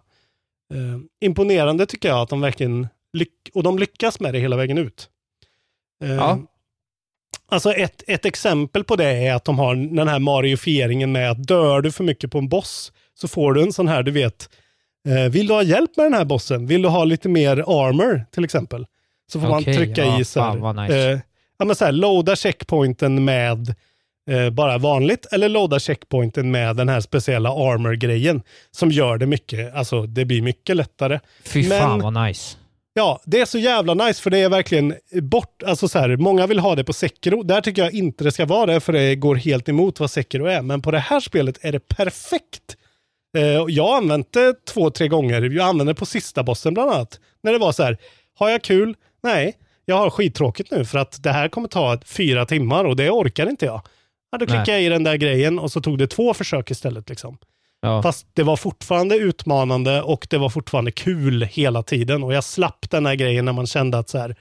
eh, 0.74 0.98
imponerande 1.20 1.86
tycker 1.86 2.09
jag 2.09 2.18
att 2.20 2.28
de 2.28 2.40
verkligen 2.40 2.88
och 3.54 3.62
de 3.62 3.78
lyckas 3.78 4.20
med 4.20 4.34
det 4.34 4.38
hela 4.38 4.56
vägen 4.56 4.78
ut. 4.78 5.09
Eh, 6.04 6.11
Ja. 6.14 6.38
Alltså 7.50 7.72
ett, 7.72 8.02
ett 8.06 8.24
exempel 8.24 8.84
på 8.84 8.96
det 8.96 9.04
är 9.26 9.34
att 9.34 9.44
de 9.44 9.59
har 9.59 9.74
den 9.74 10.09
här 10.09 10.18
marifieringen 10.18 11.12
med 11.12 11.30
att 11.30 11.46
dör 11.46 11.80
du 11.80 11.92
för 11.92 12.04
mycket 12.04 12.30
på 12.30 12.38
en 12.38 12.48
boss 12.48 12.92
så 13.21 13.29
får 13.29 13.53
du 13.53 13.62
en 13.62 13.73
sån 13.73 13.89
här, 13.89 14.03
du 14.03 14.11
vet, 14.11 14.49
eh, 15.09 15.31
vill 15.33 15.47
du 15.47 15.55
ha 15.55 15.62
hjälp 15.62 15.97
med 15.97 16.07
den 16.07 16.14
här 16.14 16.25
bossen? 16.25 16.66
Vill 16.66 16.83
du 16.83 16.89
ha 16.89 17.05
lite 17.05 17.29
mer 17.29 17.57
armor 17.57 18.25
till 18.33 18.45
exempel? 18.45 18.87
Så 19.33 19.41
får 19.41 19.47
Okej, 19.49 19.55
man 19.66 19.77
trycka 19.77 20.05
ja, 20.05 20.21
i 20.21 20.25
så 20.25 20.41
här, 20.41 20.59
fan 20.61 20.77
nice. 20.77 21.11
eh, 21.11 21.19
ja 21.59 21.64
men 21.64 21.77
så 21.77 21.85
här, 21.85 21.93
loada 21.93 22.37
checkpointen 22.37 23.25
med 23.25 23.75
eh, 24.31 24.51
bara 24.51 24.79
vanligt 24.79 25.27
eller 25.33 25.49
loada 25.49 25.79
checkpointen 25.81 26.51
med 26.51 26.77
den 26.77 26.89
här 26.89 27.01
speciella 27.01 27.51
armor-grejen 27.51 28.43
som 28.71 28.91
gör 28.91 29.19
det 29.19 29.27
mycket, 29.27 29.75
alltså 29.75 30.03
det 30.03 30.25
blir 30.25 30.43
mycket 30.43 30.77
lättare. 30.77 31.21
Fy 31.45 31.69
Men- 31.69 31.81
fan 31.81 32.01
vad 32.01 32.27
nice. 32.27 32.57
Ja, 32.93 33.21
det 33.25 33.41
är 33.41 33.45
så 33.45 33.59
jävla 33.59 33.95
nice 33.95 34.23
för 34.23 34.31
det 34.31 34.39
är 34.39 34.49
verkligen 34.49 34.95
bort, 35.23 35.62
alltså 35.62 35.89
så 35.89 35.99
här, 35.99 36.16
många 36.16 36.47
vill 36.47 36.59
ha 36.59 36.75
det 36.75 36.85
på 36.85 36.93
Sekiro. 36.93 37.43
Där 37.43 37.61
tycker 37.61 37.83
jag 37.83 37.93
inte 37.95 38.25
det 38.25 38.33
ska 38.33 38.47
vara 38.47 38.66
det 38.66 38.81
för 38.81 38.93
det 38.93 39.16
går 39.16 39.35
helt 39.37 39.69
emot 39.69 40.01
vad 40.01 40.11
Sekiro 40.11 40.47
är. 40.47 40.62
Men 40.62 40.83
på 40.83 40.91
det 40.91 40.99
här 40.99 41.21
spelet 41.21 41.59
är 41.61 41.73
det 41.73 41.89
perfekt. 41.89 42.77
Eh, 43.37 43.64
jag 43.68 43.85
har 43.85 43.97
använt 43.97 44.33
det 44.33 44.64
två, 44.64 44.91
tre 44.91 45.09
gånger. 45.09 45.43
Jag 45.43 45.68
använde 45.68 45.93
det 45.93 45.99
på 45.99 46.07
sista 46.07 46.43
bossen 46.43 46.74
bland 46.74 46.91
annat. 46.91 47.20
När 47.43 47.53
det 47.53 47.59
var 47.59 47.72
så 47.72 47.83
här, 47.83 47.99
har 48.35 48.49
jag 48.49 48.62
kul? 48.62 48.95
Nej, 49.22 49.57
jag 49.85 49.97
har 49.97 50.11
skittråkigt 50.11 50.70
nu 50.70 50.85
för 50.85 50.99
att 50.99 51.22
det 51.22 51.31
här 51.31 51.49
kommer 51.49 51.68
ta 51.68 51.99
fyra 52.05 52.47
timmar 52.47 52.85
och 52.85 52.97
det 52.97 53.11
orkar 53.11 53.49
inte 53.51 53.66
jag. 53.66 53.81
Ja, 54.31 54.39
då 54.39 54.47
klickade 54.47 54.72
jag 54.72 54.83
i 54.83 54.89
den 54.89 55.05
där 55.05 55.16
grejen 55.16 55.59
och 55.59 55.72
så 55.72 55.81
tog 55.81 55.99
det 55.99 56.07
två 56.07 56.35
försök 56.35 56.70
istället. 56.70 57.09
Liksom. 57.09 57.39
Ja. 57.81 58.03
Fast 58.03 58.26
det 58.33 58.43
var 58.43 58.57
fortfarande 58.57 59.16
utmanande 59.16 60.03
och 60.03 60.26
det 60.31 60.39
var 60.39 60.49
fortfarande 60.49 60.91
kul 60.91 61.43
hela 61.43 61.83
tiden. 61.83 62.24
Och 62.24 62.35
jag 62.35 62.45
slapp 62.45 62.91
den 62.91 63.07
här 63.07 63.14
grejen 63.14 63.45
när 63.45 63.53
man 63.53 63.66
kände 63.66 63.99
att 63.99 64.09
så 64.09 64.18
här, 64.18 64.37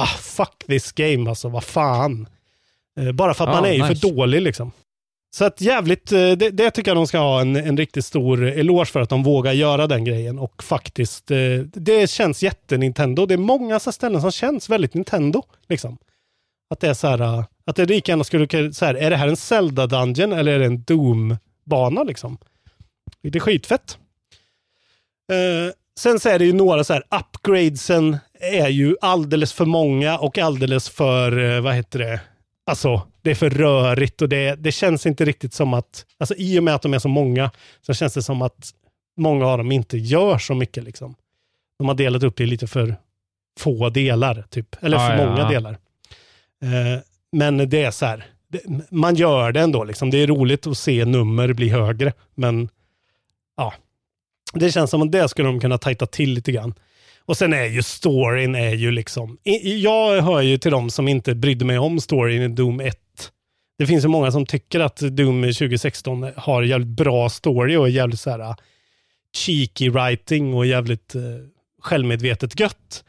ah 0.00 0.06
fuck 0.06 0.64
this 0.66 0.92
game 0.92 1.30
alltså, 1.30 1.48
vad 1.48 1.64
fan. 1.64 2.28
Eh, 3.00 3.12
bara 3.12 3.34
för 3.34 3.44
att 3.44 3.50
Ja, 3.54 3.60
man 3.60 3.70
är 3.70 3.74
ju 3.74 3.82
nice. 3.82 4.00
för 4.00 4.08
dålig 4.14 4.42
liksom. 4.42 4.72
Så 5.36 5.44
att 5.44 5.60
jävligt, 5.60 6.12
eh, 6.12 6.32
det, 6.32 6.50
det 6.50 6.70
tycker 6.70 6.90
jag 6.90 6.96
de 6.96 7.06
ska 7.06 7.18
ha 7.18 7.40
en, 7.40 7.56
en 7.56 7.76
riktigt 7.76 8.04
stor 8.04 8.44
eloge 8.44 8.86
för 8.86 9.00
att 9.00 9.08
de 9.08 9.22
vågar 9.22 9.52
göra 9.52 9.86
den 9.86 10.04
grejen. 10.04 10.38
Och 10.38 10.62
faktiskt, 10.62 11.30
eh, 11.30 11.58
det 11.72 12.10
känns 12.10 12.42
jätte-Nintendo. 12.42 13.26
Det 13.26 13.34
är 13.34 13.38
många 13.38 13.80
så 13.80 13.92
ställen 13.92 14.20
som 14.20 14.32
känns 14.32 14.68
väldigt 14.68 14.94
Nintendo. 14.94 15.42
Liksom. 15.68 15.98
Att 16.70 16.80
det 16.80 16.88
är 16.88 16.94
så 16.94 17.06
här, 17.06 17.20
eh, 17.20 17.44
att 17.66 17.76
det 17.76 17.84
lika 17.84 18.12
gärna 18.12 18.24
skulle 18.24 18.46
kunna, 18.46 18.72
så 18.72 18.84
här, 18.84 18.94
är 18.94 19.10
det 19.10 19.16
här 19.16 19.28
en 19.28 19.36
Zelda-dungeon 19.36 20.38
eller 20.38 20.52
är 20.52 20.58
det 20.58 20.66
en 20.66 20.82
Doom-bana 20.82 22.04
liksom? 22.04 22.38
Det 23.22 23.38
är 23.38 23.40
skitfett. 23.40 23.98
Eh, 25.32 25.72
sen 25.98 26.20
så 26.20 26.28
är 26.28 26.38
det 26.38 26.44
ju 26.44 26.52
några 26.52 26.84
så 26.84 26.92
här, 26.92 27.02
upgradesen 27.10 28.16
är 28.40 28.68
ju 28.68 28.96
alldeles 29.00 29.52
för 29.52 29.64
många 29.64 30.18
och 30.18 30.38
alldeles 30.38 30.88
för, 30.88 31.60
vad 31.60 31.74
heter 31.74 31.98
det, 31.98 32.20
alltså 32.66 33.02
det 33.22 33.30
är 33.30 33.34
för 33.34 33.50
rörigt 33.50 34.22
och 34.22 34.28
det, 34.28 34.54
det 34.54 34.72
känns 34.72 35.06
inte 35.06 35.24
riktigt 35.24 35.54
som 35.54 35.74
att, 35.74 36.06
alltså 36.18 36.34
i 36.34 36.58
och 36.58 36.64
med 36.64 36.74
att 36.74 36.82
de 36.82 36.94
är 36.94 36.98
så 36.98 37.08
många, 37.08 37.50
så 37.80 37.94
känns 37.94 38.14
det 38.14 38.22
som 38.22 38.42
att 38.42 38.70
många 39.16 39.46
av 39.46 39.58
dem 39.58 39.72
inte 39.72 39.98
gör 39.98 40.38
så 40.38 40.54
mycket 40.54 40.84
liksom. 40.84 41.14
De 41.78 41.88
har 41.88 41.94
delat 41.94 42.22
upp 42.22 42.36
det 42.36 42.44
i 42.44 42.46
lite 42.46 42.66
för 42.66 42.96
få 43.58 43.90
delar, 43.90 44.44
typ. 44.50 44.76
Eller 44.82 44.96
Ja, 44.96 45.08
för 45.08 45.16
ja, 45.16 45.26
många 45.26 45.48
delar. 45.48 45.78
Eh, 46.62 47.02
men 47.32 47.68
det 47.70 47.82
är 47.82 47.90
så 47.90 48.06
här, 48.06 48.24
det, 48.48 48.60
man 48.90 49.14
gör 49.14 49.52
det 49.52 49.60
ändå 49.60 49.84
liksom. 49.84 50.10
Det 50.10 50.18
är 50.18 50.26
roligt 50.26 50.66
att 50.66 50.78
se 50.78 51.04
nummer 51.04 51.52
bli 51.52 51.68
högre, 51.68 52.12
men 52.34 52.68
ja, 53.56 53.74
det 54.52 54.72
känns 54.72 54.90
som 54.90 55.02
att 55.02 55.12
det 55.12 55.28
skulle 55.28 55.48
de 55.48 55.60
kunna 55.60 55.78
tajta 55.78 56.06
till 56.06 56.32
lite 56.32 56.52
grann. 56.52 56.74
Och 57.26 57.36
sen 57.36 57.52
är 57.52 57.64
ju 57.64 57.82
storyn 57.82 58.54
är 58.54 58.74
ju 58.74 58.90
liksom, 58.90 59.38
jag 59.62 60.22
hör 60.22 60.40
ju 60.40 60.58
till 60.58 60.70
de 60.70 60.90
som 60.90 61.08
inte 61.08 61.34
brydde 61.34 61.64
mig 61.64 61.78
om 61.78 62.00
storyn 62.00 62.42
i 62.42 62.48
Doom 62.48 62.80
1. 62.80 62.96
Det 63.78 63.86
finns 63.86 64.04
ju 64.04 64.08
många 64.08 64.32
som 64.32 64.46
tycker 64.46 64.80
att 64.80 64.96
Doom 64.96 65.42
2016 65.42 66.30
har 66.36 66.62
jävligt 66.62 66.88
bra 66.88 67.28
story 67.28 67.76
och 67.76 67.90
jävligt 67.90 68.20
så 68.20 68.30
här 68.30 68.40
uh, 68.40 68.54
cheeky 69.36 69.90
writing 69.90 70.54
och 70.54 70.66
jävligt 70.66 71.14
uh, 71.14 71.22
självmedvetet 71.82 72.60
gött. 72.60 73.04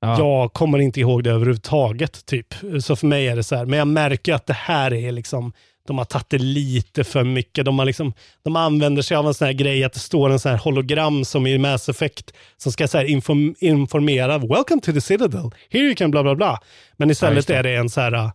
Ja. 0.00 0.18
Jag 0.18 0.52
kommer 0.52 0.78
inte 0.78 1.00
ihåg 1.00 1.24
det 1.24 1.30
överhuvudtaget, 1.30 2.26
typ. 2.26 2.54
Så 2.80 2.96
för 2.96 3.06
mig 3.06 3.28
är 3.28 3.36
det 3.36 3.42
så 3.42 3.56
här, 3.56 3.66
men 3.66 3.78
jag 3.78 3.88
märker 3.88 4.34
att 4.34 4.46
det 4.46 4.52
här 4.52 4.94
är 4.94 5.12
liksom, 5.12 5.52
de 5.86 5.98
har 5.98 6.04
tagit 6.04 6.30
det 6.30 6.38
lite 6.38 7.04
för 7.04 7.24
mycket. 7.24 7.64
De, 7.64 7.78
har 7.78 7.86
liksom, 7.86 8.12
de 8.42 8.56
använder 8.56 9.02
sig 9.02 9.16
av 9.16 9.26
en 9.26 9.34
sån 9.34 9.46
här 9.46 9.52
grej 9.52 9.84
att 9.84 9.92
det 9.92 9.98
står 9.98 10.30
en 10.30 10.38
sån 10.38 10.50
här 10.50 10.58
hologram 10.58 11.24
som 11.24 11.46
i 11.46 11.58
Mass 11.58 11.88
Effect 11.88 12.32
som 12.56 12.72
ska 12.72 12.88
så 12.88 12.98
här 12.98 13.04
inform, 13.04 13.54
informera, 13.58 14.38
welcome 14.38 14.80
to 14.82 14.92
the 14.92 15.00
Citadel, 15.00 15.50
here 15.70 15.84
you 15.84 15.94
can 15.94 16.10
bla 16.10 16.22
bla 16.22 16.34
bla. 16.34 16.60
Men 16.96 17.08
Ja, 17.08 17.12
istället 17.12 17.36
just 17.36 17.48
det. 17.48 17.56
är 17.56 17.62
det 17.62 17.74
en 17.76 17.90
så 17.90 18.00
här, 18.00 18.30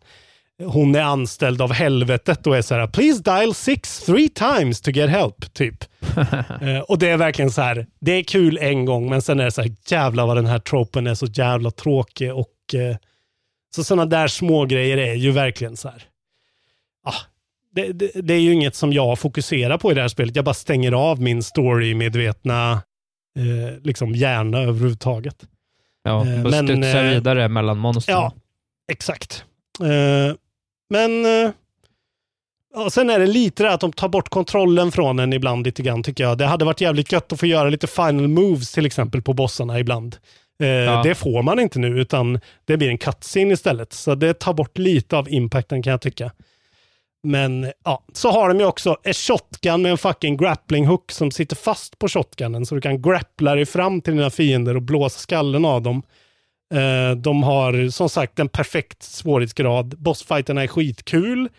hon 0.64 0.96
är 0.96 1.02
anställd 1.02 1.62
av 1.62 1.74
helvetet 1.74 2.48
och 2.48 2.58
är 2.58 2.62
så 2.62 2.76
här, 2.76 2.88
please 2.88 3.24
dial 3.24 3.54
six 3.54 4.00
three 4.00 4.30
times 4.30 4.82
to 4.82 4.92
get 4.92 5.10
help, 5.10 5.54
typ. 5.54 5.84
Eh, 6.62 6.80
och 6.80 7.00
det 7.00 7.10
är 7.10 7.18
verkligen 7.18 7.52
så 7.52 7.62
här, 7.62 7.88
det 8.02 8.12
är 8.12 8.24
kul 8.24 8.58
en 8.58 8.86
gång, 8.86 9.10
men 9.10 9.22
sen 9.22 9.40
är 9.40 9.46
det 9.46 9.52
så 9.52 9.62
här, 9.62 9.72
jävla 9.88 10.26
vad 10.26 10.38
den 10.38 10.46
här 10.46 10.60
tropen 10.60 11.08
är 11.08 11.16
så 11.16 11.26
jävla 11.26 11.72
tråkig 11.72 12.34
och 12.34 12.76
eh, 12.76 12.96
så 13.76 13.84
sådana 13.84 14.06
där 14.06 14.28
små 14.28 14.66
grejer 14.66 14.98
är 14.98 15.14
ju 15.14 15.32
verkligen 15.32 15.78
så 15.78 15.90
här, 15.90 16.04
ah, 17.06 17.14
det, 17.82 17.94
det, 17.94 18.12
det 18.22 18.34
är 18.34 18.40
ju 18.40 18.54
inget 18.54 18.76
som 18.76 18.94
jag 18.94 19.20
fokuserar 19.20 19.78
på 19.78 19.92
i 19.92 19.96
det 19.96 20.02
här 20.02 20.08
spelet. 20.08 20.36
Jag 20.36 20.46
bara 20.46 20.54
stänger 20.54 20.92
av 20.92 21.22
min 21.22 21.44
story-medvetna 21.44 22.72
eh, 23.40 23.82
liksom 23.84 24.16
hjärna 24.16 24.58
överhuvudtaget. 24.60 25.36
Ja, 26.04 26.26
Eh, 26.28 26.46
och 26.46 26.52
men, 26.52 26.68
studsa 26.68 27.02
eh, 27.06 27.14
vidare 27.14 27.48
mellan 27.50 27.78
monstren. 27.78 28.18
Ja, 28.18 28.34
exakt. 28.92 29.44
Eh, 29.82 30.36
men 30.90 31.26
eh, 31.26 31.52
ja, 32.76 32.90
sen 32.90 33.10
är 33.10 33.20
det 33.20 33.28
lite 33.28 33.64
det 33.64 33.74
att 33.74 33.82
de 33.82 33.94
tar 33.94 34.10
bort 34.10 34.30
kontrollen 34.30 34.92
från 34.92 35.20
en 35.20 35.34
ibland 35.34 35.66
lite 35.66 35.82
grann 35.84 36.04
tycker 36.04 36.24
jag. 36.24 36.38
Det 36.38 36.46
hade 36.46 36.66
varit 36.66 36.82
jävligt 36.82 37.12
gött 37.12 37.34
att 37.34 37.40
få 37.40 37.46
göra 37.46 37.70
lite 37.70 37.88
final 37.88 38.28
moves 38.28 38.72
till 38.72 38.86
exempel 38.86 39.22
på 39.22 39.34
bossarna 39.34 39.80
ibland. 39.80 40.16
Eh, 40.64 40.68
Ja. 40.70 41.04
Det 41.04 41.16
får 41.16 41.44
man 41.44 41.60
inte 41.60 41.80
nu 41.80 41.88
utan 42.02 42.40
det 42.66 42.78
blir 42.78 42.90
en 42.90 42.98
cutscene 42.98 43.54
istället. 43.54 43.94
Så 43.94 44.16
det 44.16 44.34
tar 44.40 44.54
bort 44.54 44.78
lite 44.78 45.18
av 45.18 45.30
impacten 45.30 45.84
kan 45.84 45.92
jag 45.92 46.02
tycka. 46.02 46.32
Men 47.24 47.72
ja, 47.86 48.04
så 48.14 48.32
har 48.32 48.48
de 48.48 48.60
ju 48.60 48.66
också 48.66 48.98
en 49.04 49.14
shotgun 49.14 49.82
med 49.82 49.92
en 49.92 49.98
fucking 49.98 50.38
grappling 50.38 50.86
hook 50.86 51.12
som 51.12 51.32
sitter 51.32 51.56
fast 51.56 52.00
på 52.00 52.08
shotgunnen 52.08 52.66
så 52.66 52.76
du 52.76 52.82
kan 52.82 53.02
grappla 53.02 53.56
dig 53.56 53.66
fram 53.66 54.02
till 54.02 54.16
dina 54.16 54.30
fiender 54.30 54.76
och 54.76 54.82
blåsa 54.82 55.20
skallen 55.20 55.66
av 55.66 55.82
dem. 55.82 56.04
Eh, 56.74 57.16
de 57.18 57.44
har 57.44 57.90
som 57.90 58.10
sagt 58.10 58.40
en 58.40 58.50
perfekt 58.50 59.04
svårighetsgrad. 59.04 59.98
Bossfighterna 59.98 60.64
är 60.64 60.68
skitkul. 60.68 61.50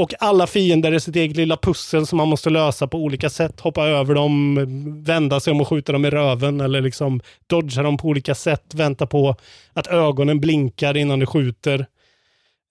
Och 0.00 0.14
alla 0.18 0.46
fiender 0.46 0.92
är 0.92 0.98
sitt 0.98 1.16
eget 1.16 1.36
lilla 1.36 1.56
pussel 1.56 2.06
som 2.06 2.16
man 2.16 2.28
måste 2.28 2.50
lösa 2.50 2.86
på 2.86 2.98
olika 2.98 3.30
sätt. 3.30 3.60
Hoppa 3.60 3.86
över 3.86 4.14
dem, 4.14 4.58
vända 5.04 5.40
sig 5.40 5.50
om 5.50 5.60
och 5.60 5.68
skjuta 5.68 5.92
dem 5.92 6.04
i 6.04 6.10
röven 6.10 6.60
eller 6.60 6.80
liksom 6.80 7.20
dodga 7.46 7.82
dem 7.82 7.96
på 7.96 8.08
olika 8.08 8.34
sätt. 8.34 8.74
Vänta 8.74 9.06
på 9.06 9.36
att 9.72 9.86
ögonen 9.86 10.40
blinkar 10.40 10.96
innan 10.96 11.18
du 11.18 11.26
skjuter. 11.26 11.86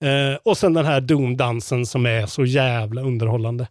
Eh, 0.02 0.38
och 0.42 0.58
sen 0.58 0.72
den 0.74 0.86
här 0.86 1.00
Doom-dansen 1.00 1.86
som 1.86 2.06
är 2.06 2.26
så 2.26 2.44
jävla 2.44 3.02
underhållande. 3.02 3.68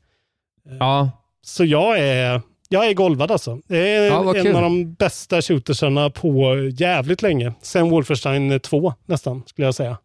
Ja, 0.79 1.11
Så 1.41 1.65
jag 1.65 1.99
är, 1.99 2.41
jag 2.69 2.87
är 2.89 2.93
golvad 2.93 3.31
alltså. 3.31 3.59
Det 3.67 3.77
är 3.95 4.07
Ja, 4.07 4.35
en 4.37 4.43
kul. 4.43 4.55
av 4.55 4.61
de 4.61 4.93
bästa 4.93 5.41
shootersarna 5.41 6.09
på 6.09 6.55
jävligt 6.73 7.21
länge. 7.21 7.53
Sen 7.61 7.89
Wolfenstein 7.89 8.59
2 8.59 8.93
nästan, 9.05 9.43
skulle 9.45 9.67
jag 9.67 9.75
säga. 9.75 9.97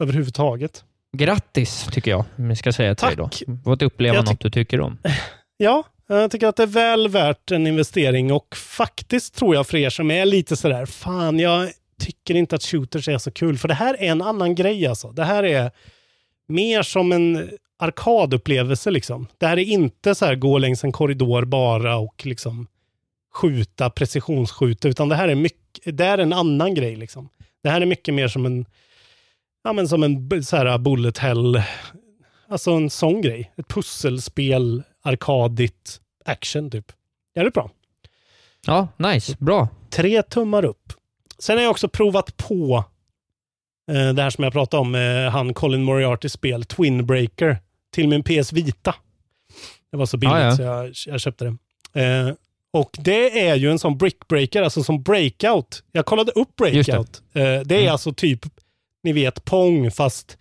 Överhuvudtaget. 0.00 0.84
grattis 1.16 1.88
tycker 1.92 2.10
jag, 2.10 2.24
om 2.36 2.48
jag 2.48 2.58
ska 2.58 2.72
säga 2.72 2.94
till 2.94 3.06
dig 3.06 3.16
då. 3.16 3.22
Tack. 3.28 3.42
Fått 3.64 3.82
uppleva 3.82 4.22
något 4.22 4.40
du 4.40 4.50
tycker 4.50 4.80
om. 4.80 4.98
Ja, 5.60 5.82
jag 6.08 6.30
tycker 6.30 6.46
att 6.46 6.56
det 6.56 6.62
är 6.62 6.66
väl 6.66 7.08
värt 7.08 7.50
en 7.50 7.66
investering 7.66 8.32
och 8.32 8.56
faktiskt 8.56 9.34
tror 9.34 9.54
jag 9.54 9.66
för 9.66 9.76
er 9.78 9.90
som 9.90 10.10
är 10.10 10.26
lite 10.26 10.56
sådär, 10.56 10.86
fan 10.86 11.38
jag 11.38 11.68
tycker 11.98 12.34
inte 12.34 12.56
att 12.56 12.62
shooters 12.62 13.08
är 13.08 13.18
så 13.18 13.30
kul, 13.30 13.58
för 13.58 13.68
det 13.68 13.74
här 13.74 13.94
är 13.94 14.10
en 14.10 14.22
annan 14.22 14.54
grej 14.54 14.86
alltså. 14.86 15.10
Det 15.12 15.24
här 15.24 15.42
är 15.42 15.70
mer 16.48 16.82
som 16.82 17.12
en 17.12 17.50
arkadupplevelse 17.78 18.90
liksom. 18.90 19.26
Det 19.38 19.46
här 19.46 19.58
är 19.58 19.64
inte 19.64 20.14
så 20.14 20.26
här 20.26 20.34
gå 20.34 20.58
längs 20.58 20.84
en 20.84 20.92
korridor 20.92 21.44
bara 21.44 21.96
och 21.96 22.26
liksom 22.26 22.66
skjuta, 23.34 23.90
precisionsskjuta, 23.90 24.88
utan 24.88 25.08
det 25.08 25.16
här 25.16 25.28
är 25.28 25.34
mycket, 25.34 25.98
det 25.98 26.04
är 26.04 26.18
en 26.18 26.32
annan 26.32 26.74
grej 26.74 26.96
liksom. 26.96 27.28
Det 27.62 27.70
här 27.70 27.80
är 27.80 27.86
mycket 27.86 28.14
mer 28.14 28.28
som 28.28 28.46
en, 28.46 28.66
ja 29.64 29.72
men 29.72 29.88
som 29.88 30.02
en 30.02 30.44
så 30.44 30.56
här 30.56 30.78
bullet 30.78 31.18
hell, 31.18 31.62
alltså 32.48 32.70
en 32.70 32.90
sån 32.90 33.22
grej. 33.22 33.52
Ett 33.56 33.68
pusselspel, 33.68 34.82
arkadigt, 35.02 36.00
action 36.24 36.70
typ. 36.70 36.92
Jävligt 37.34 37.54
bra. 37.54 37.70
Ja, 38.66 38.88
nice. 38.96 39.36
Bra. 39.38 39.68
Tre 39.90 40.22
tummar 40.22 40.64
upp. 40.64 40.92
Sen 41.38 41.56
har 41.56 41.62
jag 41.64 41.70
också 41.70 41.88
provat 41.88 42.36
på 42.36 42.84
eh, 43.90 44.08
det 44.14 44.22
här 44.22 44.30
som 44.30 44.44
jag 44.44 44.52
pratade 44.52 44.80
om, 44.80 44.94
eh, 44.94 45.30
han 45.30 45.54
Colin 45.54 45.82
Moriartys 45.84 46.32
spel 46.32 46.64
Twin 46.64 47.06
Breaker 47.06 47.58
till 47.92 48.08
min 48.08 48.22
PS 48.22 48.52
Vita. 48.52 48.94
Det 49.90 49.96
var 49.96 50.06
så 50.06 50.16
billigt 50.16 50.34
Ah, 50.36 50.40
ja. 50.44 50.56
så 50.56 50.62
jag, 50.62 50.92
jag 51.06 51.20
köpte 51.20 51.44
det. 51.94 52.00
Eh, 52.02 52.34
och 52.72 52.90
det 52.98 53.40
är 53.48 53.54
ju 53.54 53.70
en 53.70 53.78
sån 53.78 53.98
brickbreaker, 53.98 54.62
alltså 54.62 54.82
som 54.82 55.02
breakout. 55.02 55.82
Jag 55.92 56.06
kollade 56.06 56.32
upp 56.32 56.60
Just 56.60 56.86
det. 56.86 56.92
breakout. 56.92 57.22
Eh, 57.32 57.42
det 57.42 57.74
är 57.74 57.80
Mm. 57.80 57.92
alltså 57.92 58.12
typ, 58.12 58.40
ni 59.02 59.12
vet, 59.12 59.44
pong 59.44 59.90
fast 59.90 60.38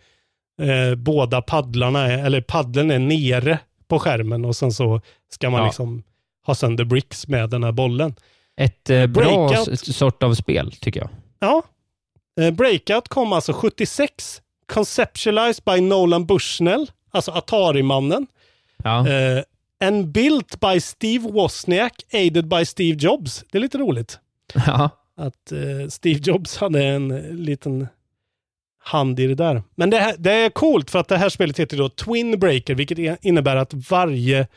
eh, 0.62 0.96
båda 0.96 1.42
paddlarna, 1.42 2.08
är, 2.12 2.26
eller 2.26 2.42
paddeln 2.42 2.92
är 2.92 3.00
nere 3.00 3.60
på 3.88 4.00
skärmen 4.00 4.46
och 4.46 4.56
sen 4.56 4.72
så 4.72 5.02
ska 5.30 5.50
man 5.50 5.60
Ja. 5.60 5.66
liksom 5.66 6.04
ha 6.46 6.56
sönder 6.56 6.84
bricks 6.86 7.28
med 7.28 7.50
den 7.50 7.64
här 7.64 7.72
bollen. 7.72 8.16
Ett 8.58 8.90
eh, 8.90 9.08
bra 9.08 9.48
Breakout. 9.48 9.80
sort 9.80 10.24
av 10.24 10.34
spel, 10.34 10.72
tycker 10.72 11.00
jag. 11.00 11.10
Ja. 11.40 11.64
Eh, 12.42 12.52
Breakout 12.52 13.08
kom 13.08 13.34
alltså 13.34 13.54
76. 13.54 14.42
Conceptualized 14.74 15.64
by 15.66 15.82
Nolan 15.82 16.26
Bushnell. 16.26 16.92
alltså 17.12 17.32
Atari-mannen. 17.32 18.28
Ja. 18.84 19.08
Eh, 19.10 19.44
and 19.84 20.08
built 20.08 20.60
by 20.60 20.80
Steve 20.82 21.30
Wozniak, 21.32 21.94
aided 22.14 22.48
by 22.48 22.66
Steve 22.66 22.98
Jobs. 23.00 23.46
Det 23.52 23.58
är 23.58 23.62
lite 23.62 23.78
roligt. 23.78 24.20
Ja. 24.54 24.90
Att 25.18 25.52
eh, 25.52 25.88
Steve 25.90 26.20
Jobs 26.24 26.58
hade 26.58 26.84
en 26.84 27.08
liten 27.46 27.88
hand 28.84 29.20
i 29.20 29.28
det 29.28 29.36
där. 29.36 29.64
Men 29.76 29.90
det, 29.90 29.98
här, 29.98 30.16
det 30.18 30.32
är 30.34 30.50
coolt 30.50 30.92
för 30.92 31.00
att 31.00 31.08
det 31.08 31.18
här 31.18 31.30
spelet 31.30 31.60
heter 31.60 31.78
då 31.78 31.90
Twin 31.90 32.40
Breaker, 32.40 32.76
vilket 32.76 33.00
är- 33.00 33.18
innebär 33.22 33.56
att 33.56 33.74
varje, 33.90 34.48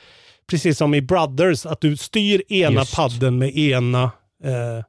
precis 0.50 0.78
som 0.78 0.94
i 0.94 1.00
Brothers, 1.02 1.66
att 1.66 1.80
du 1.80 1.96
styr 1.96 2.42
ena 2.52 2.80
Just. 2.80 2.96
padden 2.96 3.38
med 3.38 3.56
ena 3.56 4.02
eh, 4.44 4.84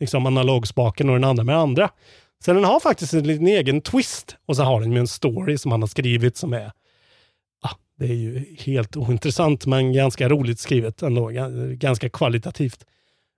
liksom 0.00 0.26
analogspaken 0.26 1.08
och 1.08 1.14
den 1.14 1.24
andra 1.24 1.44
med 1.44 1.54
den 1.54 1.62
andra. 1.62 1.90
Så 2.44 2.52
den 2.52 2.64
har 2.64 2.80
faktiskt 2.80 3.14
en 3.14 3.26
liten 3.26 3.46
egen 3.46 3.80
twist 3.80 4.36
och 4.46 4.56
så 4.56 4.62
har 4.62 4.80
den 4.80 4.92
ju 4.92 4.98
en 4.98 5.06
story 5.08 5.58
som 5.58 5.70
han 5.72 5.82
har 5.82 5.88
skrivit 5.88 6.36
som 6.36 6.52
är 6.52 6.72
ah, 7.62 7.74
det 7.98 8.04
är 8.04 8.14
ju 8.14 8.56
helt 8.58 8.96
ointressant 8.96 9.66
men 9.66 9.92
ganska 9.92 10.28
roligt 10.28 10.58
skrivet 10.60 11.02
ändå, 11.02 11.30
ga- 11.30 11.74
ganska 11.74 12.08
kvalitativt. 12.08 12.84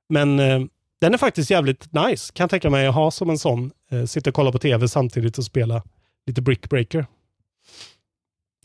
Men 0.08 0.40
eh, 0.40 0.60
den 1.00 1.14
är 1.14 1.18
faktiskt 1.18 1.50
jävligt 1.50 1.88
nice, 1.92 2.32
kan 2.32 2.44
jag 2.44 2.50
tänka 2.50 2.70
mig 2.70 2.86
att 2.86 2.94
ha 2.94 3.10
som 3.10 3.30
en 3.30 3.38
sån. 3.38 3.70
Eh, 3.90 4.04
sitta 4.04 4.30
och 4.30 4.34
kolla 4.34 4.52
på 4.52 4.58
tv 4.58 4.88
samtidigt 4.88 5.38
och 5.38 5.44
spela 5.44 5.82
lite 6.26 6.42
Brickbreaker. 6.42 7.06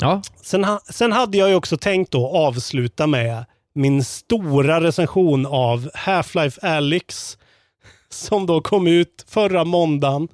Ja. 0.01 0.21
Sen, 0.41 0.63
ha, 0.63 0.79
sen 0.89 1.11
hade 1.11 1.37
jag 1.37 1.49
ju 1.49 1.55
också 1.55 1.77
tänkt 1.77 2.11
då 2.11 2.27
avsluta 2.27 3.07
med 3.07 3.45
min 3.75 4.03
stora 4.03 4.81
recension 4.81 5.45
av 5.45 5.89
Half-Life 5.93 6.59
Alyx 6.77 7.37
som 8.09 8.45
då 8.45 8.61
kom 8.61 8.87
ut 8.87 9.25
förra 9.27 9.63
måndagen 9.63 10.27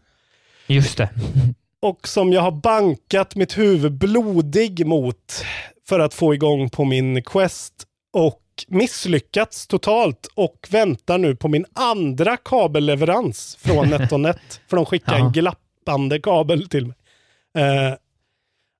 Just 0.67 0.97
det. 0.97 1.09
och 1.81 2.07
som 2.07 2.33
jag 2.33 2.41
har 2.41 2.51
bankat 2.51 3.35
mitt 3.35 3.57
huvud 3.57 3.91
blodig 3.93 4.85
mot 4.85 5.43
för 5.87 5.99
att 5.99 6.13
få 6.13 6.33
igång 6.33 6.69
på 6.69 6.85
min 6.85 7.23
Quest 7.23 7.73
och 8.13 8.41
misslyckats 8.67 9.67
totalt 9.67 10.27
och 10.35 10.67
väntar 10.71 11.17
nu 11.17 11.35
på 11.35 11.47
min 11.47 11.65
andra 11.73 12.37
kabelleverans 12.37 13.57
från 13.61 13.89
NetOnNet. 13.89 14.61
för 14.69 14.77
de 14.77 14.85
skickar 14.85 15.13
en 15.15 15.19
Ja. 15.23 15.29
glappande 15.29 16.19
kabel 16.19 16.69
till 16.69 16.85
mig. 16.87 16.95
Eh, 17.57 17.93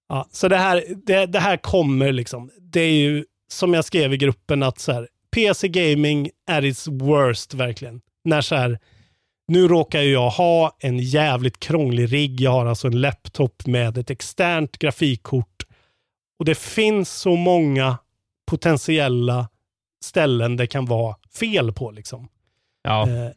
ja, 0.09 0.27
så 0.31 0.47
det 0.47 0.57
här, 0.57 0.83
det, 1.05 1.25
det 1.25 1.39
här 1.39 1.57
kommer 1.57 2.11
liksom. 2.11 2.51
Det 2.59 2.81
är 2.81 2.93
ju 2.93 3.25
som 3.47 3.73
jag 3.73 3.85
skrev 3.85 4.13
i 4.13 4.17
gruppen 4.17 4.63
att 4.63 4.79
så 4.79 4.91
här, 4.91 5.07
PC 5.31 5.67
gaming 5.67 6.29
är 6.47 6.65
its 6.65 6.87
worst 6.87 7.53
verkligen. 7.53 8.01
När 8.23 8.41
så 8.41 8.55
här, 8.55 8.79
nu 9.47 9.67
råkar 9.67 10.01
jag 10.01 10.29
ha 10.29 10.77
en 10.79 10.99
jävligt 10.99 11.59
krånglig 11.59 12.13
rigg. 12.13 12.41
Jag 12.41 12.51
har 12.51 12.65
alltså 12.65 12.87
en 12.87 13.01
laptop 13.01 13.67
med 13.67 13.97
ett 13.97 14.09
externt 14.09 14.77
grafikkort. 14.77 15.63
Och 16.39 16.45
det 16.45 16.55
finns 16.55 17.11
så 17.11 17.35
många 17.35 17.97
potentiella 18.47 19.49
ställen 20.03 20.57
det 20.57 20.67
kan 20.67 20.85
vara 20.85 21.15
fel 21.39 21.73
på. 21.73 21.91
Liksom. 21.91 22.27
Ja. 22.83 23.09
Eh, 23.09 23.31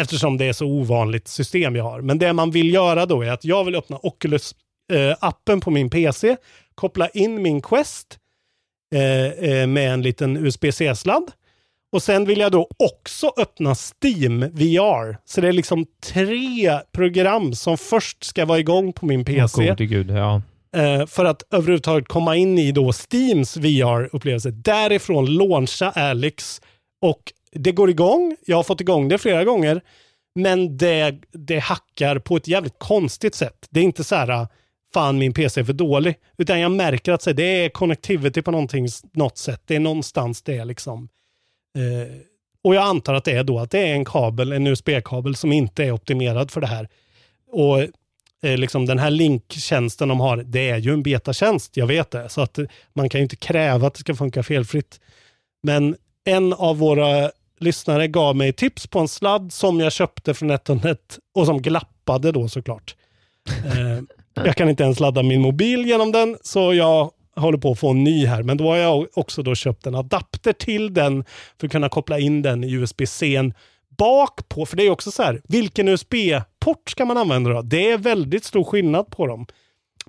Eftersom 0.00 0.38
det 0.38 0.44
är 0.44 0.52
så 0.52 0.66
ovanligt 0.66 1.28
system 1.28 1.76
jag 1.76 1.84
har. 1.84 2.00
Men 2.00 2.18
det 2.18 2.32
man 2.32 2.50
vill 2.50 2.74
göra 2.74 3.06
då 3.06 3.22
är 3.22 3.30
att 3.30 3.44
jag 3.44 3.64
vill 3.64 3.74
öppna 3.74 3.96
Oculus-appen 4.92 5.60
på 5.60 5.70
min 5.70 5.90
PC, 5.90 6.36
koppla 6.74 7.08
in 7.08 7.42
min 7.42 7.62
Quest 7.62 8.18
eh, 8.94 9.26
eh, 9.26 9.66
med 9.66 9.92
en 9.92 10.02
liten 10.02 10.36
USB-C-sladd. 10.36 11.30
Och 11.92 12.02
sen 12.02 12.24
vill 12.24 12.38
jag 12.38 12.52
då 12.52 12.68
också 12.78 13.32
öppna 13.36 13.74
Steam 13.74 14.40
VR. 14.40 15.18
Så 15.24 15.40
det 15.40 15.48
är 15.48 15.52
liksom 15.52 15.86
tre 16.04 16.78
program 16.92 17.54
som 17.54 17.78
först 17.78 18.24
ska 18.24 18.44
vara 18.44 18.58
igång 18.58 18.92
på 18.92 19.06
min 19.06 19.24
PC. 19.24 19.68
Gode 19.68 19.86
gud, 19.86 20.10
ja. 20.10 20.42
Eh, 20.76 21.06
för 21.06 21.24
att 21.24 21.42
överhuvudtaget 21.50 22.08
komma 22.08 22.36
in 22.36 22.58
i 22.58 22.72
då 22.72 22.92
Steams 22.92 23.56
VR-upplevelse. 23.56 24.50
Därifrån 24.50 25.26
launcha 25.26 25.90
Alex 25.90 26.60
och 27.02 27.32
det 27.52 27.72
går 27.72 27.90
igång. 27.90 28.36
Jag 28.46 28.56
har 28.56 28.62
fått 28.62 28.80
igång 28.80 29.08
det 29.08 29.18
flera 29.18 29.44
gånger. 29.44 29.80
Men 30.34 30.76
det, 30.76 31.18
det 31.32 31.58
hackar 31.58 32.18
på 32.18 32.36
ett 32.36 32.48
jävligt 32.48 32.78
konstigt 32.78 33.34
sätt. 33.34 33.66
Det 33.70 33.80
är 33.80 33.84
inte 33.84 34.04
så 34.04 34.14
här, 34.14 34.46
fan 34.94 35.18
min 35.18 35.32
PC 35.32 35.60
är 35.60 35.64
för 35.64 35.72
dålig. 35.72 36.14
Utan 36.38 36.60
jag 36.60 36.72
märker 36.72 37.12
att 37.12 37.22
så, 37.22 37.32
det 37.32 37.64
är 37.64 37.68
connectivity 37.68 38.42
på 38.42 38.50
någonting, 38.50 38.88
något 39.12 39.38
sätt. 39.38 39.62
Det 39.66 39.76
är 39.76 39.80
någonstans 39.80 40.42
det 40.42 40.56
är 40.56 40.64
liksom. 40.64 41.08
Eh, 41.78 42.16
och 42.64 42.74
jag 42.74 42.82
antar 42.82 43.14
att 43.14 43.24
det 43.24 43.32
är 43.32 43.44
då 43.44 43.58
att 43.58 43.70
det 43.70 43.78
är 43.78 43.94
en 43.94 44.04
kabel, 44.04 44.52
en 44.52 44.66
USB-kabel 44.66 45.36
som 45.36 45.52
inte 45.52 45.84
är 45.84 45.92
optimerad 45.92 46.50
för 46.50 46.60
det 46.60 46.66
här. 46.66 46.88
Och 47.52 47.80
eh, 48.42 48.56
liksom 48.56 48.86
den 48.86 48.98
här 48.98 49.10
linktjänsten 49.10 50.08
de 50.08 50.20
har, 50.20 50.36
det 50.36 50.70
är 50.70 50.78
ju 50.78 50.92
en 50.92 51.02
betatjänst, 51.02 51.76
jag 51.76 51.86
vet 51.86 52.10
det. 52.10 52.28
Så 52.28 52.40
att 52.40 52.58
man 52.92 53.08
kan 53.08 53.18
ju 53.18 53.22
inte 53.22 53.36
kräva 53.36 53.86
att 53.86 53.94
det 53.94 54.00
ska 54.00 54.14
funka 54.14 54.42
felfritt. 54.42 55.00
Men 55.62 55.96
en 56.24 56.52
av 56.52 56.78
våra 56.78 57.30
lyssnare 57.58 58.08
gav 58.08 58.36
mig 58.36 58.52
tips 58.52 58.86
på 58.86 58.98
en 58.98 59.08
sladd 59.08 59.52
som 59.52 59.80
jag 59.80 59.92
köpte 59.92 60.34
från 60.34 60.48
NetOnNet 60.48 61.18
och 61.34 61.46
som 61.46 61.62
glappade 61.62 62.32
då 62.32 62.48
såklart. 62.48 62.96
Eh, 63.64 64.02
jag 64.34 64.56
kan 64.56 64.68
inte 64.68 64.82
ens 64.82 65.00
ladda 65.00 65.22
min 65.22 65.40
mobil 65.40 65.86
genom 65.86 66.12
den, 66.12 66.38
så 66.42 66.74
jag 66.74 67.10
håller 67.36 67.58
på 67.58 67.72
att 67.72 67.78
få 67.78 67.90
en 67.90 68.04
ny 68.04 68.26
här. 68.26 68.42
Men 68.42 68.56
då 68.56 68.68
har 68.68 68.76
jag 68.76 69.06
också 69.14 69.42
då 69.42 69.54
köpt 69.54 69.86
en 69.86 69.94
adapter 69.94 70.52
till 70.52 70.94
den 70.94 71.24
för 71.60 71.66
att 71.66 71.72
kunna 71.72 71.88
koppla 71.88 72.18
in 72.18 72.42
den 72.42 72.64
i 72.64 72.72
USB-C 72.72 73.52
bak 73.98 74.48
på. 74.48 74.66
För 74.66 74.76
det 74.76 74.82
är 74.82 74.90
också 74.90 75.10
så 75.10 75.22
här, 75.22 75.40
vilken 75.48 75.88
USB-port 75.88 76.90
ska 76.90 77.04
man 77.04 77.16
använda 77.16 77.50
då? 77.50 77.62
Det 77.62 77.90
är 77.90 77.98
väldigt 77.98 78.44
stor 78.44 78.64
skillnad 78.64 79.10
på 79.10 79.26
dem, 79.26 79.46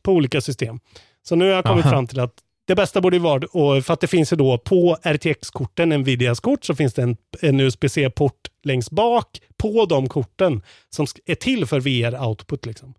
på 0.02 0.12
olika 0.12 0.42
system. 0.42 0.80
Så 1.24 1.36
nu 1.36 1.46
har 1.46 1.52
jag 1.52 1.66
kommit 1.66 1.86
Aha. 1.86 1.94
fram 1.94 2.08
till 2.08 2.20
att 2.20 2.34
det 2.66 2.76
bästa 2.76 3.02
borde 3.02 3.20
vara, 3.20 3.82
för 3.82 3.94
att 3.94 4.00
det 4.00 4.08
finns 4.08 4.34
ju 4.34 4.38
då 4.38 4.58
på 4.58 4.98
RTX-korten, 5.04 5.90
Nvidias 5.90 6.40
kort, 6.40 6.66
så 6.66 6.76
finns 6.76 6.94
det 6.94 7.02
en, 7.02 7.18
en 7.42 7.60
USB-C-port 7.60 8.50
längst 8.64 8.92
bak 8.92 9.42
på 9.58 9.86
de 9.86 10.10
korten 10.10 10.62
som 10.90 11.06
är 11.26 11.36
till 11.36 11.66
för 11.66 11.80
VR-output. 11.80 12.66
Liksom. 12.66 12.94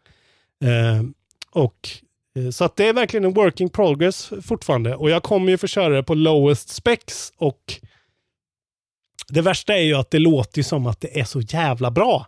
Eh, 0.64 1.02
och, 1.50 1.88
eh, 2.38 2.50
så 2.50 2.64
att 2.64 2.76
det 2.76 2.88
är 2.88 2.92
verkligen 2.92 3.24
en 3.24 3.32
working 3.34 3.68
progress 3.70 4.32
fortfarande. 4.42 4.94
Och 4.96 5.10
jag 5.10 5.22
kommer 5.22 5.50
ju 5.50 5.58
få 5.58 5.66
köra 5.66 5.96
det 5.96 6.02
på 6.02 6.14
lowest 6.14 6.68
specs 6.68 7.32
och 7.36 7.80
det 9.28 9.40
värsta 9.42 9.74
är 9.76 9.82
ju 9.82 9.94
att 9.94 10.10
det 10.10 10.18
låter 10.18 10.62
som 10.62 10.86
att 10.86 11.00
det 11.00 11.20
är 11.20 11.24
så 11.24 11.40
jävla 11.40 11.90
bra. 11.90 12.26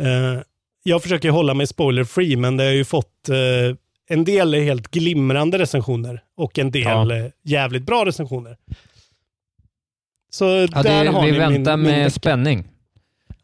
Eh, 0.00 0.40
jag 0.82 1.02
försöker 1.02 1.30
hålla 1.30 1.54
mig 1.54 1.66
spoiler 1.66 2.04
free, 2.04 2.36
men 2.36 2.56
det 2.56 2.64
har 2.64 2.70
ju 2.72 2.84
fått 2.84 3.28
en 4.10 4.24
del 4.24 4.54
är 4.54 4.60
helt 4.60 4.90
glimrande 4.90 5.58
recensioner 5.58 6.22
och 6.36 6.58
en 6.58 6.70
del 6.70 6.82
Ja. 7.10 7.30
jävligt 7.42 7.82
bra 7.82 8.04
recensioner. 8.06 8.56
Så 10.30 10.44
Ja, 10.44 10.66
där 10.66 11.04
det, 11.04 11.10
har 11.10 11.24
vi 11.26 11.32
ni 11.32 11.38
väntar 11.38 11.76
min, 11.76 11.82
min 11.86 11.90
med 11.92 11.98
vecka. 12.04 12.10
spänning 12.10 12.64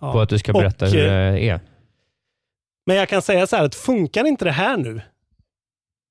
Ja. 0.00 0.12
på 0.12 0.20
att 0.20 0.28
du 0.28 0.38
ska 0.38 0.52
Och, 0.52 0.58
berätta 0.60 0.86
hur 0.86 0.98
eh, 0.98 1.08
det 1.32 1.48
är. 1.48 1.60
Men 2.86 2.96
jag 2.96 3.08
kan 3.08 3.22
säga 3.22 3.46
så 3.46 3.56
här 3.56 3.64
att 3.64 3.74
funkar 3.74 4.26
inte 4.26 4.44
det 4.44 4.52
här 4.52 4.76
nu, 4.76 5.00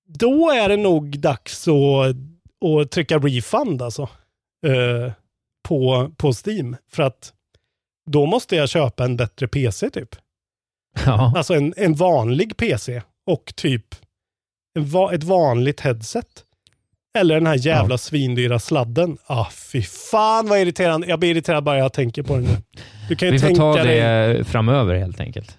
då 0.08 0.50
är 0.50 0.70
det 0.70 0.78
nog 0.78 1.20
dags 1.20 1.68
att, 1.68 2.16
att 2.66 2.92
trycka 2.92 3.18
refund 3.18 3.82
alltså. 3.82 4.10
Eh, 4.66 5.12
på, 5.68 6.12
på 6.18 6.34
Steam. 6.46 6.76
För 6.92 7.04
att 7.04 7.34
då 8.06 8.26
måste 8.26 8.56
jag 8.56 8.70
köpa 8.70 9.06
en 9.06 9.18
bättre 9.18 9.48
PC 9.48 9.90
typ. 9.90 10.16
Ja. 11.06 11.34
Alltså 11.36 11.54
en, 11.54 11.74
en 11.78 11.94
vanlig 11.94 12.58
PC 12.58 13.02
och 13.26 13.54
typ 13.56 13.86
en 14.76 15.14
ett 15.14 15.24
vanligt 15.24 15.80
headset. 15.80 16.44
Eller 17.18 17.36
den 17.36 17.48
här 17.48 17.58
jävla 17.58 17.98
svindyra 17.98 18.60
sladden. 18.60 19.18
Ah, 19.26 19.50
fy 19.52 19.82
fan 19.82 20.48
vad 20.48 20.60
irriterande. 20.60 21.08
Jag 21.08 21.20
blir 21.20 21.32
irriterad 21.32 21.64
bara 21.64 21.78
jag 21.78 21.94
tänker 21.94 22.24
på 22.24 22.36
det 22.36 22.42
nu. 22.42 22.58
Du 23.10 23.16
kan 23.16 23.28
ju 23.28 23.32
Vi 23.32 23.40
får 23.40 23.48
tänka 23.48 23.62
ta 23.62 23.84
dig... 23.84 24.00
det 24.00 24.44
framöver 24.44 24.96
helt 24.96 25.20
enkelt. 25.20 25.58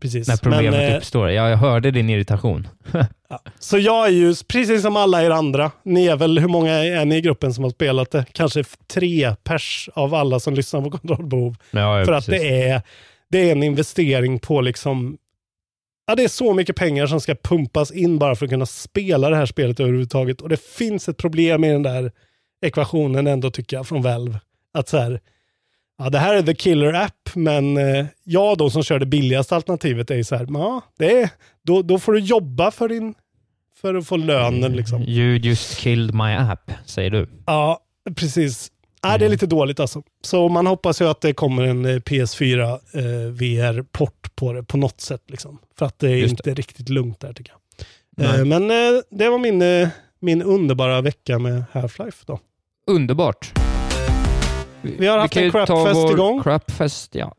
Precis. 0.00 0.28
När 0.28 0.36
problemet 0.36 0.72
Men, 0.72 0.90
eh, 0.90 0.96
uppstår. 0.96 1.30
Ja, 1.30 1.48
jag 1.48 1.56
hörde 1.56 1.90
din 1.90 2.10
irritation. 2.10 2.68
Så 3.58 3.78
jag 3.78 4.06
är 4.06 4.10
ju, 4.10 4.34
precis 4.48 4.82
som 4.82 4.96
alla 4.96 5.22
er 5.24 5.30
andra, 5.30 5.70
ni 5.82 6.06
är 6.06 6.16
väl, 6.16 6.38
hur 6.38 6.48
många 6.48 6.72
är 6.72 7.04
ni 7.04 7.16
i 7.16 7.20
gruppen 7.20 7.54
som 7.54 7.64
har 7.64 7.70
spelat 7.70 8.10
det? 8.10 8.24
Kanske 8.32 8.64
tre 8.86 9.34
pers 9.44 9.88
av 9.94 10.14
alla 10.14 10.40
som 10.40 10.54
lyssnar 10.54 10.82
på 10.82 10.90
kontrollbehov. 10.98 11.56
Ja, 11.70 11.98
ja, 11.98 12.04
För 12.04 12.12
att 12.12 12.26
det 12.26 12.68
är, 12.68 12.82
det 13.30 13.48
är 13.48 13.52
en 13.52 13.62
investering 13.62 14.38
på 14.38 14.60
liksom, 14.60 15.18
ja 16.06 16.14
det 16.14 16.24
är 16.24 16.28
så 16.28 16.54
mycket 16.54 16.76
pengar 16.76 17.06
som 17.06 17.20
ska 17.20 17.34
pumpas 17.34 17.90
in 17.90 18.18
bara 18.18 18.36
för 18.36 18.46
att 18.46 18.50
kunna 18.50 18.66
spela 18.66 19.30
det 19.30 19.36
här 19.36 19.46
spelet 19.46 19.80
överhuvudtaget. 19.80 20.40
Och 20.40 20.48
det 20.48 20.62
finns 20.62 21.08
ett 21.08 21.16
problem 21.16 21.64
i 21.64 21.68
den 21.68 21.82
där 21.82 22.12
ekvationen 22.62 23.26
ändå 23.26 23.50
tycker 23.50 23.76
jag 23.76 23.88
från 23.88 24.02
Valve. 24.02 24.40
Att 24.74 24.88
så 24.88 24.98
här, 24.98 25.20
ja 26.00 26.10
det 26.10 26.18
här 26.18 26.34
är 26.34 26.42
the 26.42 26.54
killer 26.54 26.92
app, 26.92 27.34
men 27.34 27.76
eh, 27.76 28.06
jag 28.24 28.58
då 28.58 28.70
som 28.70 28.82
kör 28.82 28.98
det 28.98 29.06
billigaste 29.06 29.56
alternativet 29.56 30.10
är 30.10 30.14
ju 30.14 30.24
så 30.24 30.36
här, 30.36 30.46
ja, 30.50 30.80
det 30.98 31.22
är, 31.22 31.30
då, 31.62 31.82
då 31.82 31.98
får 31.98 32.12
du 32.12 32.18
jobba 32.18 32.70
för 32.70 32.88
din, 32.88 33.14
för 33.80 33.94
att 33.94 34.06
få 34.06 34.16
lönen 34.16 34.72
liksom. 34.72 35.02
You 35.02 35.36
just 35.36 35.78
killed 35.78 36.14
my 36.14 36.34
app, 36.34 36.70
säger 36.86 37.10
du. 37.10 37.28
Ja, 37.46 37.80
precis. 38.16 38.70
Nej, 39.02 39.18
det 39.18 39.24
är 39.24 39.28
lite 39.28 39.46
dåligt 39.46 39.80
alltså. 39.80 40.02
Så 40.22 40.48
man 40.48 40.66
hoppas 40.66 41.00
ju 41.00 41.08
att 41.08 41.20
det 41.20 41.32
kommer 41.32 41.62
en 41.62 41.84
eh, 41.84 41.96
PS4 41.96 42.72
eh, 42.72 43.30
VR-port 43.32 44.36
på 44.36 44.52
det 44.52 44.62
på 44.62 44.76
något 44.76 45.00
sätt. 45.00 45.22
Liksom. 45.28 45.58
För 45.78 45.86
att 45.86 45.98
det 45.98 46.10
är 46.10 46.16
Just 46.16 46.32
inte 46.32 46.54
riktigt 46.54 46.88
lugnt 46.88 47.20
där 47.20 47.32
tycker 47.32 47.52
jag. 48.16 48.38
Eh, 48.38 48.44
men 48.44 48.70
eh, 48.70 49.00
det 49.10 49.28
var 49.28 49.38
min, 49.38 49.62
eh, 49.62 49.88
min 50.20 50.42
underbara 50.42 51.00
vecka 51.00 51.38
med 51.38 51.64
Half-Life 51.72 52.22
då. 52.26 52.38
Underbart. 52.86 53.52
Vi 54.82 55.06
har 55.06 55.18
haft 55.18 55.34
kan 55.34 55.42
en 55.42 55.50
crapfest 55.50 56.10
igång. 56.10 56.42
Crapfest, 56.42 57.14
ja. 57.14 57.34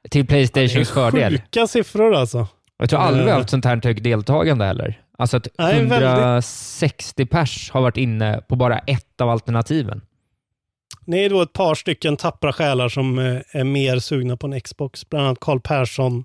till 0.09 0.27
Playstations 0.27 0.89
fördel. 0.89 1.31
Sjuka 1.31 1.67
siffror 1.67 2.15
alltså. 2.15 2.47
Jag 2.79 2.89
tror 2.89 2.99
aldrig 2.99 3.23
vi 3.25 3.29
Eh. 3.29 3.33
har 3.33 3.39
haft 3.39 3.49
sånt 3.49 3.65
här 3.65 3.81
högt 3.83 4.03
deltagande 4.03 4.65
heller. 4.65 5.01
Alltså 5.17 5.37
att 5.37 5.47
Nej, 5.57 5.73
väldigt. 5.85 6.09
160 6.09 7.25
pers 7.25 7.71
har 7.71 7.81
varit 7.81 7.97
inne 7.97 8.41
på 8.47 8.55
bara 8.55 8.77
ett 8.79 9.21
av 9.21 9.29
alternativen. 9.29 10.01
Ni 11.05 11.23
är 11.25 11.29
då 11.29 11.41
ett 11.41 11.53
par 11.53 11.75
stycken 11.75 12.17
tappra 12.17 12.53
själar 12.53 12.89
som 12.89 13.19
eh, 13.19 13.41
är 13.53 13.63
mer 13.63 13.99
sugna 13.99 14.37
på 14.37 14.47
en 14.47 14.61
Xbox. 14.61 15.09
Bland 15.09 15.25
annat 15.25 15.39
Karl 15.39 15.59
Persson, 15.59 16.23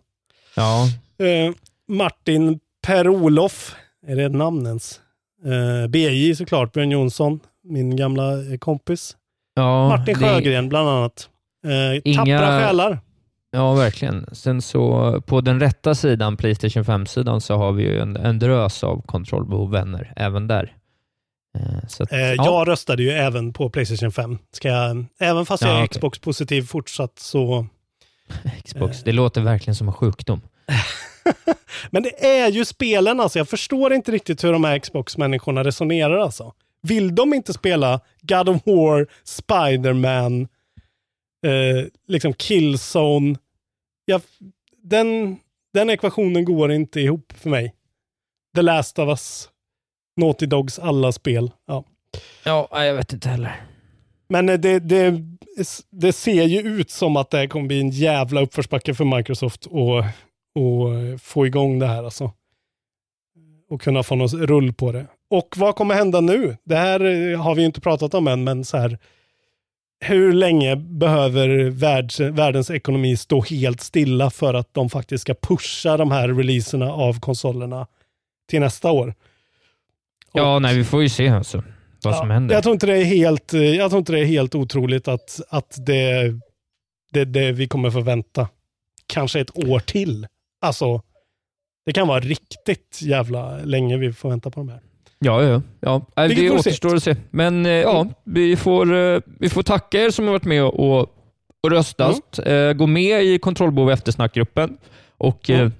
Ja, 0.56 0.84
eh, 1.26 1.54
Martin 1.88 2.58
Per-Olof, 2.86 3.74
är 4.06 4.16
det 4.16 4.24
ett 4.24 4.32
namn 4.34 4.66
ens? 4.66 5.00
Eh, 5.44 5.88
BJ 5.88 6.34
såklart, 6.36 6.72
Björn 6.72 6.90
Jonsson, 6.90 7.40
min 7.64 7.96
gamla 7.96 8.32
eh, 8.52 8.58
kompis. 8.58 9.16
ja 9.54 9.88
Martin 9.88 10.14
det- 10.18 10.26
Sjögren 10.28 10.68
bland 10.68 10.88
annat. 10.88 11.28
Eh, 11.66 12.00
Inga- 12.04 12.18
Tappra 12.18 12.60
själar. 12.60 12.98
Ja, 13.54 13.74
verkligen. 13.74 14.26
Sen 14.32 14.62
så 14.62 15.20
på 15.26 15.40
den 15.40 15.60
rätta 15.60 15.94
sidan, 15.94 16.36
Playstation 16.36 16.84
5-sidan, 16.84 17.40
så 17.40 17.56
har 17.56 17.72
vi 17.72 17.82
ju 17.82 17.98
en, 18.00 18.16
en 18.16 18.38
drös 18.38 18.84
av 18.84 19.02
kontrollbehov-vänner 19.06 20.12
även 20.16 20.46
där. 20.46 20.72
Eh, 21.58 21.88
Så 21.88 22.02
att, 22.02 22.12
Eh, 22.12 22.18
ja. 22.20 22.34
Jag 22.44 22.68
röstade 22.68 23.02
ju 23.02 23.10
även 23.10 23.52
på 23.52 23.70
Playstation 23.70 24.12
5. 24.12 24.38
Ska 24.52 24.68
jag, 24.68 25.04
även 25.20 25.46
fast 25.46 25.62
jag 25.62 25.70
Ja, 25.70 25.74
är 25.74 25.84
okej. 25.84 25.88
Xbox-positiv 25.88 26.62
fortsatt 26.62 27.18
så... 27.18 27.66
Xbox, 28.64 29.02
det 29.02 29.12
låter 29.12 29.40
verkligen 29.40 29.74
som 29.74 29.88
en 29.88 29.94
sjukdom. 29.94 30.40
Men 31.90 32.02
det 32.02 32.26
är 32.26 32.48
ju 32.50 32.64
spelen 32.64 33.20
alltså. 33.20 33.38
Jag 33.38 33.48
förstår 33.48 33.92
inte 33.92 34.12
riktigt 34.12 34.44
hur 34.44 34.52
de 34.52 34.64
här 34.64 34.78
Xbox-människorna 34.78 35.64
resonerar 35.64 36.18
alltså. 36.18 36.52
Vill 36.82 37.14
de 37.14 37.34
inte 37.34 37.52
spela 37.52 38.00
God 38.22 38.48
of 38.48 38.62
War, 38.66 39.06
Spider-Man, 39.24 40.40
eh, 41.46 41.86
liksom 42.08 42.32
Killzone? 42.32 43.36
Jag, 44.04 44.22
den, 44.82 45.36
den 45.74 45.90
ekvationen 45.90 46.44
går 46.44 46.72
inte 46.72 47.00
ihop 47.00 47.32
för 47.36 47.50
mig. 47.50 47.74
The 48.56 48.62
Last 48.62 48.98
of 48.98 49.08
Us, 49.08 49.48
Naughty 50.16 50.46
Dogs 50.46 50.78
alla 50.78 51.12
spel. 51.12 51.50
Ja. 51.66 51.84
Ja, 52.44 52.84
jag 52.84 52.94
vet 52.94 53.12
inte 53.12 53.28
heller. 53.28 53.60
Men 54.28 54.48
eh, 54.48 54.58
det, 54.58 54.78
det, 54.78 55.22
det 55.90 56.12
ser 56.12 56.44
ju 56.44 56.60
ut 56.60 56.90
som 56.90 57.16
att 57.16 57.30
det 57.30 57.38
här 57.38 57.46
kommer 57.46 57.66
bli 57.66 57.80
en 57.80 57.90
jävla 57.90 58.40
uppförsbacke 58.40 58.94
för 58.94 59.16
Microsoft 59.16 59.66
och, 59.66 59.98
och 60.54 61.20
få 61.20 61.46
igång 61.46 61.78
det 61.78 61.86
här 61.86 62.04
alltså. 62.04 62.32
Och 63.70 63.82
kunna 63.82 64.02
få 64.02 64.14
någon 64.14 64.28
rull 64.28 64.72
på 64.72 64.92
det. 64.92 65.06
Och 65.30 65.54
vad 65.56 65.76
kommer 65.76 65.94
hända 65.94 66.20
nu? 66.20 66.56
Det 66.64 66.76
här 66.76 67.04
eh, 67.04 67.42
har 67.42 67.54
vi 67.54 67.64
inte 67.64 67.80
pratat 67.80 68.14
om 68.14 68.28
än, 68.28 68.44
men 68.44 68.64
så 68.64 68.76
här. 68.76 68.98
Hur 70.00 70.32
länge 70.32 70.76
behöver 70.76 71.70
världs, 71.70 72.20
världens 72.20 72.70
ekonomi 72.70 73.16
stå 73.16 73.42
helt 73.42 73.80
stilla 73.80 74.30
för 74.30 74.54
att 74.54 74.74
de 74.74 74.90
faktiskt 74.90 75.22
ska 75.22 75.34
pusha 75.34 75.96
de 75.96 76.10
här 76.10 76.28
releaserna 76.28 76.92
av 76.92 77.20
konsolerna 77.20 77.86
till 78.48 78.60
nästa 78.60 78.90
år? 78.90 79.14
Ja, 80.32 80.58
nej, 80.58 80.76
vi 80.76 80.84
får 80.84 81.02
ju 81.02 81.08
se 81.08 81.28
alltså, 81.28 81.62
vad 82.02 82.16
som 82.16 82.30
händer. 82.30 82.54
Jag 82.54 82.62
tror 82.62 82.72
inte 82.72 82.86
det 82.86 82.96
är 82.96 83.04
helt, 83.04 83.52
jag 83.52 83.90
tror 83.90 83.98
inte 83.98 84.12
det 84.12 84.20
är 84.20 84.24
helt 84.24 84.54
otroligt 84.54 85.08
att, 85.08 85.40
att 85.48 85.86
det, 85.86 86.34
det, 87.12 87.24
det 87.24 87.52
vi 87.52 87.68
kommer 87.68 87.90
få 87.90 88.00
vänta 88.00 88.48
kanske 89.06 89.40
ett 89.40 89.68
år 89.68 89.78
till. 89.78 90.26
Alltså, 90.60 91.02
det 91.86 91.92
kan 91.92 92.08
vara 92.08 92.20
riktigt 92.20 93.00
jävla 93.02 93.58
länge 93.58 93.96
vi 93.96 94.12
får 94.12 94.28
vänta 94.28 94.50
på 94.50 94.60
de 94.60 94.68
här. 94.68 94.80
Ja, 95.24 95.42
ja, 95.42 95.62
ja. 95.80 96.06
Det 96.28 96.36
se. 96.36 96.50
återstår 96.50 96.96
att 96.96 97.02
se. 97.02 97.16
Men 97.30 97.66
eh, 97.66 97.72
ja, 97.72 98.06
vi 98.24 98.56
får, 98.56 98.94
eh, 98.94 99.20
vi 99.40 99.48
får 99.48 99.62
tacka 99.62 100.02
er 100.02 100.10
som 100.10 100.24
har 100.24 100.32
varit 100.32 100.44
med 100.44 100.64
och, 100.64 101.00
och 101.62 101.70
röstat. 101.70 102.38
Mm. 102.38 102.68
Eh, 102.68 102.72
gå 102.72 102.86
med 102.86 103.24
i 103.24 103.38
kontrollbehov 103.38 103.90
eftersnackgruppen 103.90 104.76
och 105.18 105.50
eh, 105.50 105.70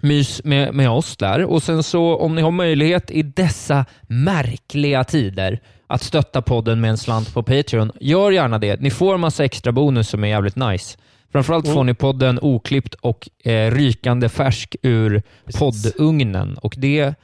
mys 0.00 0.44
med, 0.44 0.74
med 0.74 0.90
oss 0.90 1.16
där. 1.16 1.44
Och 1.44 1.62
sen 1.62 1.82
så 1.82 2.16
om 2.16 2.34
ni 2.34 2.42
har 2.42 2.50
möjlighet 2.50 3.10
i 3.10 3.22
dessa 3.22 3.84
märkliga 4.02 5.04
tider 5.04 5.60
att 5.86 6.02
stötta 6.02 6.42
podden 6.42 6.80
med 6.80 6.90
en 6.90 6.98
slant 6.98 7.34
på 7.34 7.42
Patreon, 7.42 7.92
gör 8.00 8.30
gärna 8.30 8.58
det. 8.58 8.80
Ni 8.80 8.90
får 8.90 9.18
massa 9.18 9.44
extra 9.44 9.72
bonus 9.72 10.08
som 10.08 10.24
är 10.24 10.28
jävligt 10.28 10.56
nice. 10.56 10.98
Framförallt 11.32 11.64
Mm. 11.64 11.74
får 11.74 11.84
ni 11.84 11.94
podden 11.94 12.38
oklippt 12.42 12.94
och 12.94 13.28
eh, 13.44 13.70
rykande 13.70 14.28
färsk 14.28 14.76
ur 14.82 15.22
poddugnen 15.58 16.58
och 16.58 16.74
det 16.78 17.14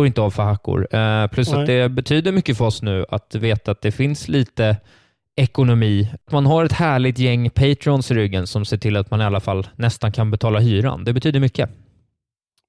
går 0.00 0.06
inte 0.06 0.20
av 0.20 0.30
för 0.30 0.42
hackor. 0.42 0.94
Eh, 0.94 1.26
plus 1.26 1.50
Nej. 1.50 1.60
att 1.60 1.66
det 1.66 1.88
betyder 1.88 2.32
mycket 2.32 2.56
för 2.58 2.64
oss 2.64 2.82
nu 2.82 3.04
att 3.08 3.34
veta 3.34 3.70
att 3.70 3.80
det 3.82 3.92
finns 3.92 4.28
lite 4.28 4.76
ekonomi. 5.36 6.10
Man 6.30 6.46
har 6.46 6.64
ett 6.64 6.72
härligt 6.72 7.18
gäng 7.18 7.50
patrons 7.50 8.10
i 8.10 8.14
ryggen 8.14 8.46
som 8.46 8.64
ser 8.64 8.76
till 8.76 8.96
att 8.96 9.10
man 9.10 9.20
i 9.20 9.24
alla 9.24 9.40
fall 9.40 9.66
nästan 9.76 10.12
kan 10.12 10.30
betala 10.30 10.58
hyran. 10.58 11.04
Det 11.04 11.12
betyder 11.12 11.40
mycket. 11.40 11.70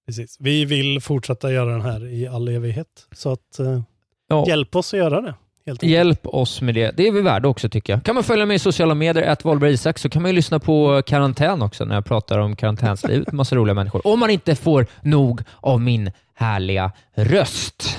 Precis. 0.05 0.37
Vi 0.39 0.65
vill 0.65 1.01
fortsätta 1.01 1.51
göra 1.51 1.71
den 1.71 1.81
här 1.81 2.07
i 2.07 2.27
all 2.27 2.47
evighet. 2.47 2.87
Så 3.11 3.31
att 3.31 3.59
eh, 3.59 3.81
Ja. 4.29 4.45
hjälp 4.47 4.75
oss 4.75 4.93
att 4.93 4.97
göra 4.97 5.21
det. 5.21 5.35
Hjälp 5.81 6.27
oss 6.27 6.61
med 6.61 6.75
det. 6.75 6.91
Det 6.97 7.07
är 7.07 7.11
vi 7.11 7.21
värda 7.21 7.47
också 7.47 7.69
tycker 7.69 7.93
jag. 7.93 8.03
Kan 8.03 8.15
man 8.15 8.23
följa 8.23 8.45
mig 8.45 8.55
i 8.55 8.59
sociala 8.59 8.95
medier, 8.95 9.23
att 9.23 9.45
Valberg 9.45 9.73
Isak, 9.73 9.97
så 9.99 10.09
kan 10.09 10.21
man 10.21 10.31
ju 10.31 10.35
lyssna 10.35 10.59
på 10.59 11.01
karantän 11.05 11.61
också 11.61 11.85
när 11.85 11.95
jag 11.95 12.05
pratar 12.05 12.39
om 12.39 12.55
karantänslivet. 12.55 13.31
Massa 13.31 13.55
roliga 13.55 13.73
människor. 13.73 14.07
Om 14.07 14.19
man 14.19 14.29
inte 14.29 14.55
får 14.55 14.87
nog 15.01 15.41
av 15.59 15.81
min 15.81 16.11
härliga 16.35 16.91
röst. 17.15 17.97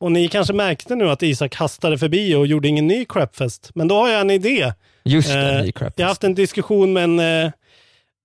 Och 0.00 0.12
ni 0.12 0.28
kanske 0.28 0.52
märkte 0.52 0.94
nu 0.96 1.10
att 1.10 1.22
Isak 1.22 1.54
hastade 1.54 1.98
förbi 1.98 2.34
och 2.34 2.46
gjorde 2.46 2.68
ingen 2.68 2.86
ny 2.86 3.04
crapfest. 3.04 3.70
Men 3.74 3.88
då 3.88 3.94
har 3.94 4.08
jag 4.08 4.20
en 4.20 4.30
idé. 4.30 4.72
Just 5.04 5.28
det, 5.28 5.56
Eh, 5.58 5.62
ny 5.62 5.72
crap. 5.72 5.92
Jag 5.96 6.04
har 6.04 6.08
haft 6.08 6.24
en 6.24 6.34
diskussion 6.34 6.92
med 6.92 7.04
en, 7.04 7.18
eh, 7.18 7.52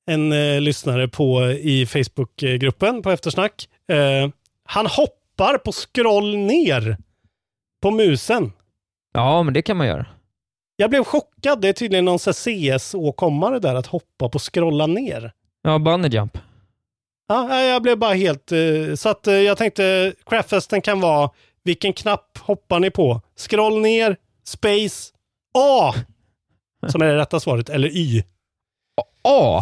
en 0.08 0.32
eh, 0.32 0.62
lyssnare 0.62 1.08
på, 1.08 1.52
i 1.52 1.86
Facebookgruppen 1.86 3.02
på 3.02 3.12
eftersnack. 3.12 3.68
Eh, 3.92 4.30
han 4.66 4.86
hoppar 4.86 5.58
på 5.58 5.72
scroll 5.72 6.38
ner 6.38 6.98
på 7.82 7.92
musen. 7.92 8.52
Ja, 9.14 9.44
men 9.44 9.54
det 9.54 9.62
kan 9.62 9.78
man 9.78 9.88
göra. 9.88 10.06
Jag 10.76 10.90
blev 10.90 11.04
chockad. 11.04 11.62
Det 11.62 11.70
är 11.70 11.74
tydligen 11.74 12.06
någon 12.06 12.20
CS-åkommare 12.20 13.60
där 13.60 13.76
att 13.76 13.86
hoppa 13.88 14.30
på 14.30 14.40
scrolla 14.40 14.88
ner. 14.88 15.32
Ja, 15.62 15.80
bunny 15.80 16.08
jump. 16.08 16.38
Ja, 17.28 17.62
jag 17.64 17.82
blev 17.82 17.98
bara 17.98 18.14
helt... 18.14 18.52
eh, 18.52 18.96
Så 18.96 19.10
att 19.10 19.28
eh, 19.28 19.34
jag 19.34 19.58
tänkte 19.58 20.14
Craftfesten 20.26 20.82
kan 20.82 21.00
vara 21.02 21.30
vilken 21.64 21.94
knapp 21.94 22.38
hoppar 22.38 22.80
ni 22.80 22.90
på? 22.92 23.22
Scroll 23.36 23.82
ner, 23.82 24.18
space, 24.44 25.14
A! 25.54 25.94
Som 26.88 27.02
är 27.02 27.06
det 27.06 27.18
rätta 27.18 27.40
svaret, 27.40 27.70
eller 27.70 27.88
Y. 27.90 28.24
A? 29.24 29.62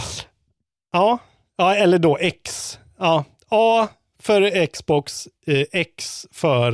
Ja, 0.92 1.18
ja 1.58 1.76
eller 1.76 2.00
då 2.00 2.18
X. 2.18 2.80
Ja, 3.00 3.24
A 3.50 3.88
för 4.20 4.66
Xbox, 4.66 5.28
eh, 5.48 5.66
X 5.72 6.26
för... 6.32 6.72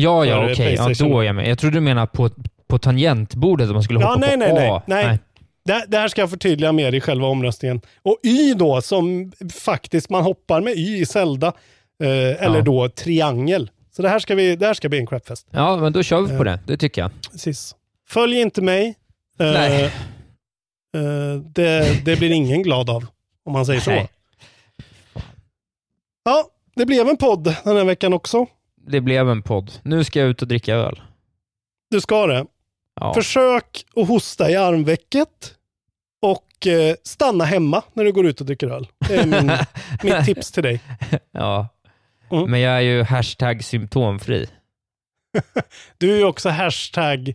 Ja, 0.00 0.24
ja, 0.24 0.36
okej. 0.52 0.74
Ja, 0.74 0.84
PlayStation. 0.84 1.10
då 1.12 1.20
är 1.20 1.24
jag 1.24 1.34
med. 1.34 1.48
Jag 1.48 1.58
trodde 1.58 1.76
du 1.76 1.80
menade 1.80 2.06
på, 2.06 2.30
på 2.68 2.78
tangentbordet 2.78 3.66
att 3.68 3.72
man 3.74 3.82
skulle 3.82 4.00
Ja, 4.00 4.06
hoppa 4.06 4.20
nej, 4.20 4.30
på 4.30 4.36
nej, 4.38 4.54
nej, 4.54 4.68
A. 4.70 4.82
nej. 4.86 5.18
Det, 5.64 5.84
det 5.88 5.98
här 5.98 6.08
ska 6.08 6.20
jag 6.22 6.30
förtydliga 6.30 6.72
mer 6.72 6.92
i 6.94 7.00
själva 7.00 7.26
omröstningen. 7.26 7.80
Och 8.02 8.18
Y 8.22 8.54
då, 8.54 8.82
som 8.82 9.32
faktiskt 9.54 10.10
man 10.10 10.22
hoppar 10.22 10.60
med 10.60 10.72
Y 10.76 10.98
i 11.00 11.06
Zelda. 11.06 11.46
Eh, 12.02 12.44
eller 12.44 12.62
då 12.62 12.88
triangel. 12.88 13.70
Så 13.96 14.02
det 14.02 14.08
här 14.08 14.18
ska, 14.18 14.34
vi, 14.34 14.56
det 14.56 14.66
här 14.66 14.74
ska 14.74 14.88
bli 14.88 14.98
en 14.98 15.06
crapfest. 15.06 15.46
Ja, 15.50 15.76
men 15.76 15.92
då 15.92 16.02
kör 16.02 16.20
vi 16.22 16.28
på 16.28 16.34
Eh. 16.34 16.40
det. 16.44 16.58
Det 16.66 16.76
tycker 16.76 17.00
jag. 17.02 17.10
Precis. 17.32 17.74
Följ 18.08 18.40
inte 18.40 18.62
mig. 18.62 18.94
Eh, 19.40 19.52
Nej. 19.52 19.84
eh, 19.84 21.40
det, 21.54 22.04
det 22.04 22.16
blir 22.18 22.30
ingen 22.30 22.62
glad 22.62 22.90
av, 22.90 23.06
om 23.44 23.52
man 23.52 23.66
säger 23.66 23.80
så. 23.80 23.90
Nej. 23.90 24.08
Ja, 26.24 26.44
det 26.76 26.86
blev 26.86 27.08
en 27.08 27.16
podd 27.16 27.44
den 27.64 27.76
här 27.76 27.84
veckan 27.84 28.12
också. 28.12 28.46
Det 28.88 29.00
blev 29.00 29.28
en 29.28 29.42
podd. 29.42 29.72
Nu 29.82 30.04
ska 30.04 30.20
jag 30.20 30.28
ut 30.28 30.42
och 30.42 30.48
dricka 30.48 30.74
öl. 30.74 31.02
Du 31.90 32.00
ska 32.00 32.26
det. 32.26 32.46
Ja. 33.00 33.14
Försök 33.14 33.84
att 33.96 34.08
hosta 34.08 34.50
i 34.50 34.56
armvecket 34.56 35.54
och 36.22 36.66
eh, 36.66 36.94
stanna 37.04 37.44
hemma 37.44 37.82
när 37.92 38.04
du 38.04 38.12
går 38.12 38.26
ut 38.26 38.40
och 38.40 38.46
dricker 38.46 38.68
öl. 38.68 38.88
Det 39.08 39.16
är 39.16 39.26
min, 39.26 39.52
mitt 40.02 40.24
tips 40.26 40.52
till 40.52 40.62
dig. 40.62 40.80
Ja. 41.32 41.68
Mm. 42.30 42.50
Men 42.50 42.60
jag 42.60 42.76
är 42.76 42.80
ju 42.80 43.02
hashtag 43.02 43.64
symptomfri. 43.64 44.46
Du 45.98 46.12
är 46.12 46.16
ju 46.16 46.24
också 46.24 46.48
hashtag, 46.48 47.34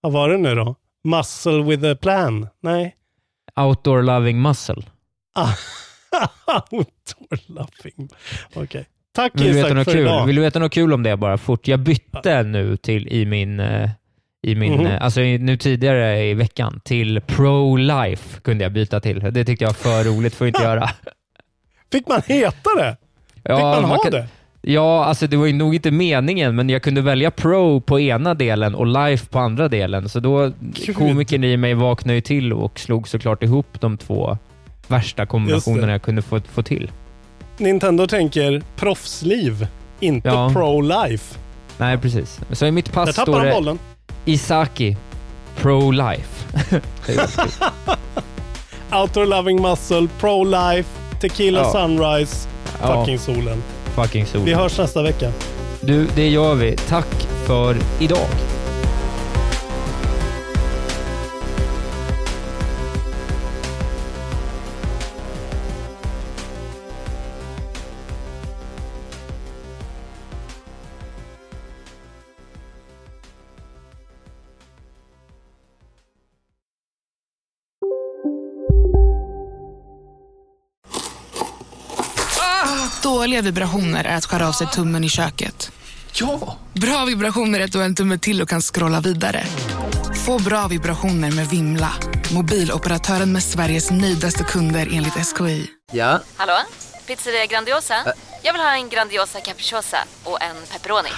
vad 0.00 0.12
var 0.12 0.28
det 0.28 0.38
nu 0.38 0.54
då? 0.54 0.74
Muscle 1.04 1.62
with 1.62 1.84
a 1.84 1.96
plan? 2.00 2.48
Nej. 2.60 2.96
Outdoor 3.56 4.02
loving 4.02 4.42
muscle. 4.42 4.82
Outdoor 6.46 7.38
loving. 7.46 8.08
Okej. 8.54 8.88
Tack 9.18 9.32
Vill 9.34 9.42
du, 9.46 9.52
veta 9.52 9.66
Isak 9.66 9.76
något 9.76 9.84
för 9.84 9.92
kul? 9.92 10.00
idag. 10.00 10.26
Vill 10.26 10.36
du 10.36 10.42
veta 10.42 10.58
något 10.58 10.72
kul 10.72 10.92
om 10.92 11.02
det 11.02 11.16
bara 11.16 11.38
fort? 11.38 11.68
Jag 11.68 11.80
bytte 11.80 12.42
nu 12.42 12.76
till 12.76 13.08
i 13.08 13.26
min, 13.26 13.60
eh, 13.60 13.90
i 14.42 14.54
min 14.54 14.72
Mhm. 14.72 14.86
eh, 14.86 15.02
alltså 15.04 15.20
i- 15.20 15.38
nu 15.38 15.56
tidigare 15.56 16.24
i 16.24 16.34
veckan 16.34 16.80
till 16.84 17.20
pro-life 17.20 18.40
kunde 18.40 18.64
jag 18.64 18.72
byta 18.72 19.00
till. 19.00 19.20
Det 19.32 19.44
tyckte 19.44 19.64
jag 19.64 19.68
var 19.68 19.74
för 19.74 20.04
roligt 20.04 20.34
för 20.34 20.44
att 20.44 20.48
inte 20.48 20.62
göra. 20.68 20.90
Fick 21.92 22.08
man 22.08 22.22
heta 22.26 22.70
det? 22.78 22.96
Fick 23.34 23.48
man 23.48 23.84
ha 23.84 23.96
kan- 23.98 24.12
det? 24.12 24.26
Ja, 24.62 25.04
alltså 25.04 25.26
det 25.26 25.36
var 25.36 25.46
ju 25.46 25.52
nog 25.52 25.74
inte 25.74 25.90
meningen, 25.90 26.56
men 26.56 26.68
jag 26.70 26.82
kunde 26.82 27.00
välja 27.00 27.30
pro 27.30 27.80
på 27.80 28.00
ena 28.00 28.34
delen 28.34 28.74
och 28.74 28.86
life 28.86 29.26
på 29.26 29.38
andra 29.38 29.68
delen. 29.68 30.08
Så 30.08 30.20
då, 30.20 30.52
Gud. 30.60 30.96
komikern 30.96 31.44
i 31.44 31.56
mig 31.56 31.74
vaknade 31.74 32.14
ju 32.14 32.20
till 32.20 32.52
och 32.52 32.78
slog 32.78 33.08
såklart 33.08 33.42
ihop 33.42 33.80
de 33.80 33.96
två 33.96 34.38
värsta 34.88 35.26
kombinationerna 35.26 35.92
jag 35.92 36.02
kunde 36.02 36.22
få, 36.22 36.40
få 36.40 36.62
till. 36.62 36.90
Nintendo 37.58 38.06
tänker 38.06 38.62
proffsliv, 38.76 39.66
inte 40.00 40.28
Ja. 40.28 40.50
pro-life. 40.54 41.34
Nej, 41.78 41.98
precis. 41.98 42.40
Så 42.52 42.66
i 42.66 42.70
mitt 42.70 42.84
Där 42.86 42.92
pass 42.92 43.14
tappar 43.16 43.32
står 43.32 43.38
han 43.38 43.46
det 43.46 43.52
bollen. 43.52 43.78
Isaki, 44.24 44.96
pro-life. 45.56 46.44
Outdoor 48.92 49.26
loving 49.26 49.62
muscle, 49.62 50.08
pro-life, 50.20 50.88
tequila 51.20 51.58
Ja. 51.60 51.72
sunrise, 51.72 52.48
Ja. 52.80 52.94
fucking 53.00 53.18
solen. 53.18 53.62
Fucking 53.94 54.26
sol. 54.26 54.40
Vi 54.44 54.54
hörs 54.54 54.78
nästa 54.78 55.02
vecka. 55.02 55.32
Du, 55.80 56.06
det 56.16 56.28
gör 56.28 56.54
vi. 56.54 56.76
Tack 56.88 57.26
för 57.46 57.76
idag. 58.00 58.26
Dåliga 83.28 83.42
vibrationer 83.42 84.04
är 84.04 84.16
att 84.16 84.24
skära 84.24 84.48
av 84.48 84.52
sig 84.52 84.66
tummen 84.66 85.04
i 85.04 85.08
köket. 85.08 85.72
Ja! 86.12 86.56
Bra 86.72 87.04
vibrationer 87.04 87.60
är 87.60 87.64
att 87.64 87.72
du 87.72 87.78
har 87.78 87.84
en 87.84 87.94
tumme 87.94 88.18
till 88.18 88.42
och 88.42 88.48
kan 88.48 88.60
scrolla 88.60 89.00
vidare. 89.00 89.44
Få 90.26 90.38
bra 90.38 90.68
vibrationer 90.68 91.30
med 91.30 91.46
Vimla. 91.48 91.92
Mobiloperatören 92.34 93.32
med 93.32 93.42
Sveriges 93.42 93.90
nöjdaste 93.90 94.44
kunder 94.44 94.88
enligt 94.92 95.12
SKI. 95.26 95.66
Ja, 95.92 96.20
Hallå? 96.36 96.52
Pizzeria 97.06 97.46
Grandiosa? 97.46 97.94
Jag 98.42 98.52
vill 98.52 98.62
ha 98.62 98.74
en 98.74 98.88
Grandiosa 98.88 99.40
capriciosa 99.40 99.98
och 100.24 100.42
en 100.42 100.56
pepperoni. 100.72 101.08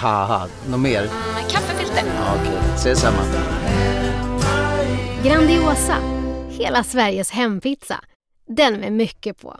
något 0.69 0.79
mer? 0.79 1.01
Med 1.33 1.51
kaffefilter. 1.51 2.03
Ja, 2.17 2.35
Okej, 2.41 2.59
ses 2.75 2.99
samma. 2.99 3.23
Grandiosa, 5.23 5.95
hela 6.49 6.83
Sveriges 6.83 7.31
hempizza. 7.31 7.99
Den 8.57 8.73
med 8.73 8.91
mycket 8.93 9.41
på. 9.41 9.59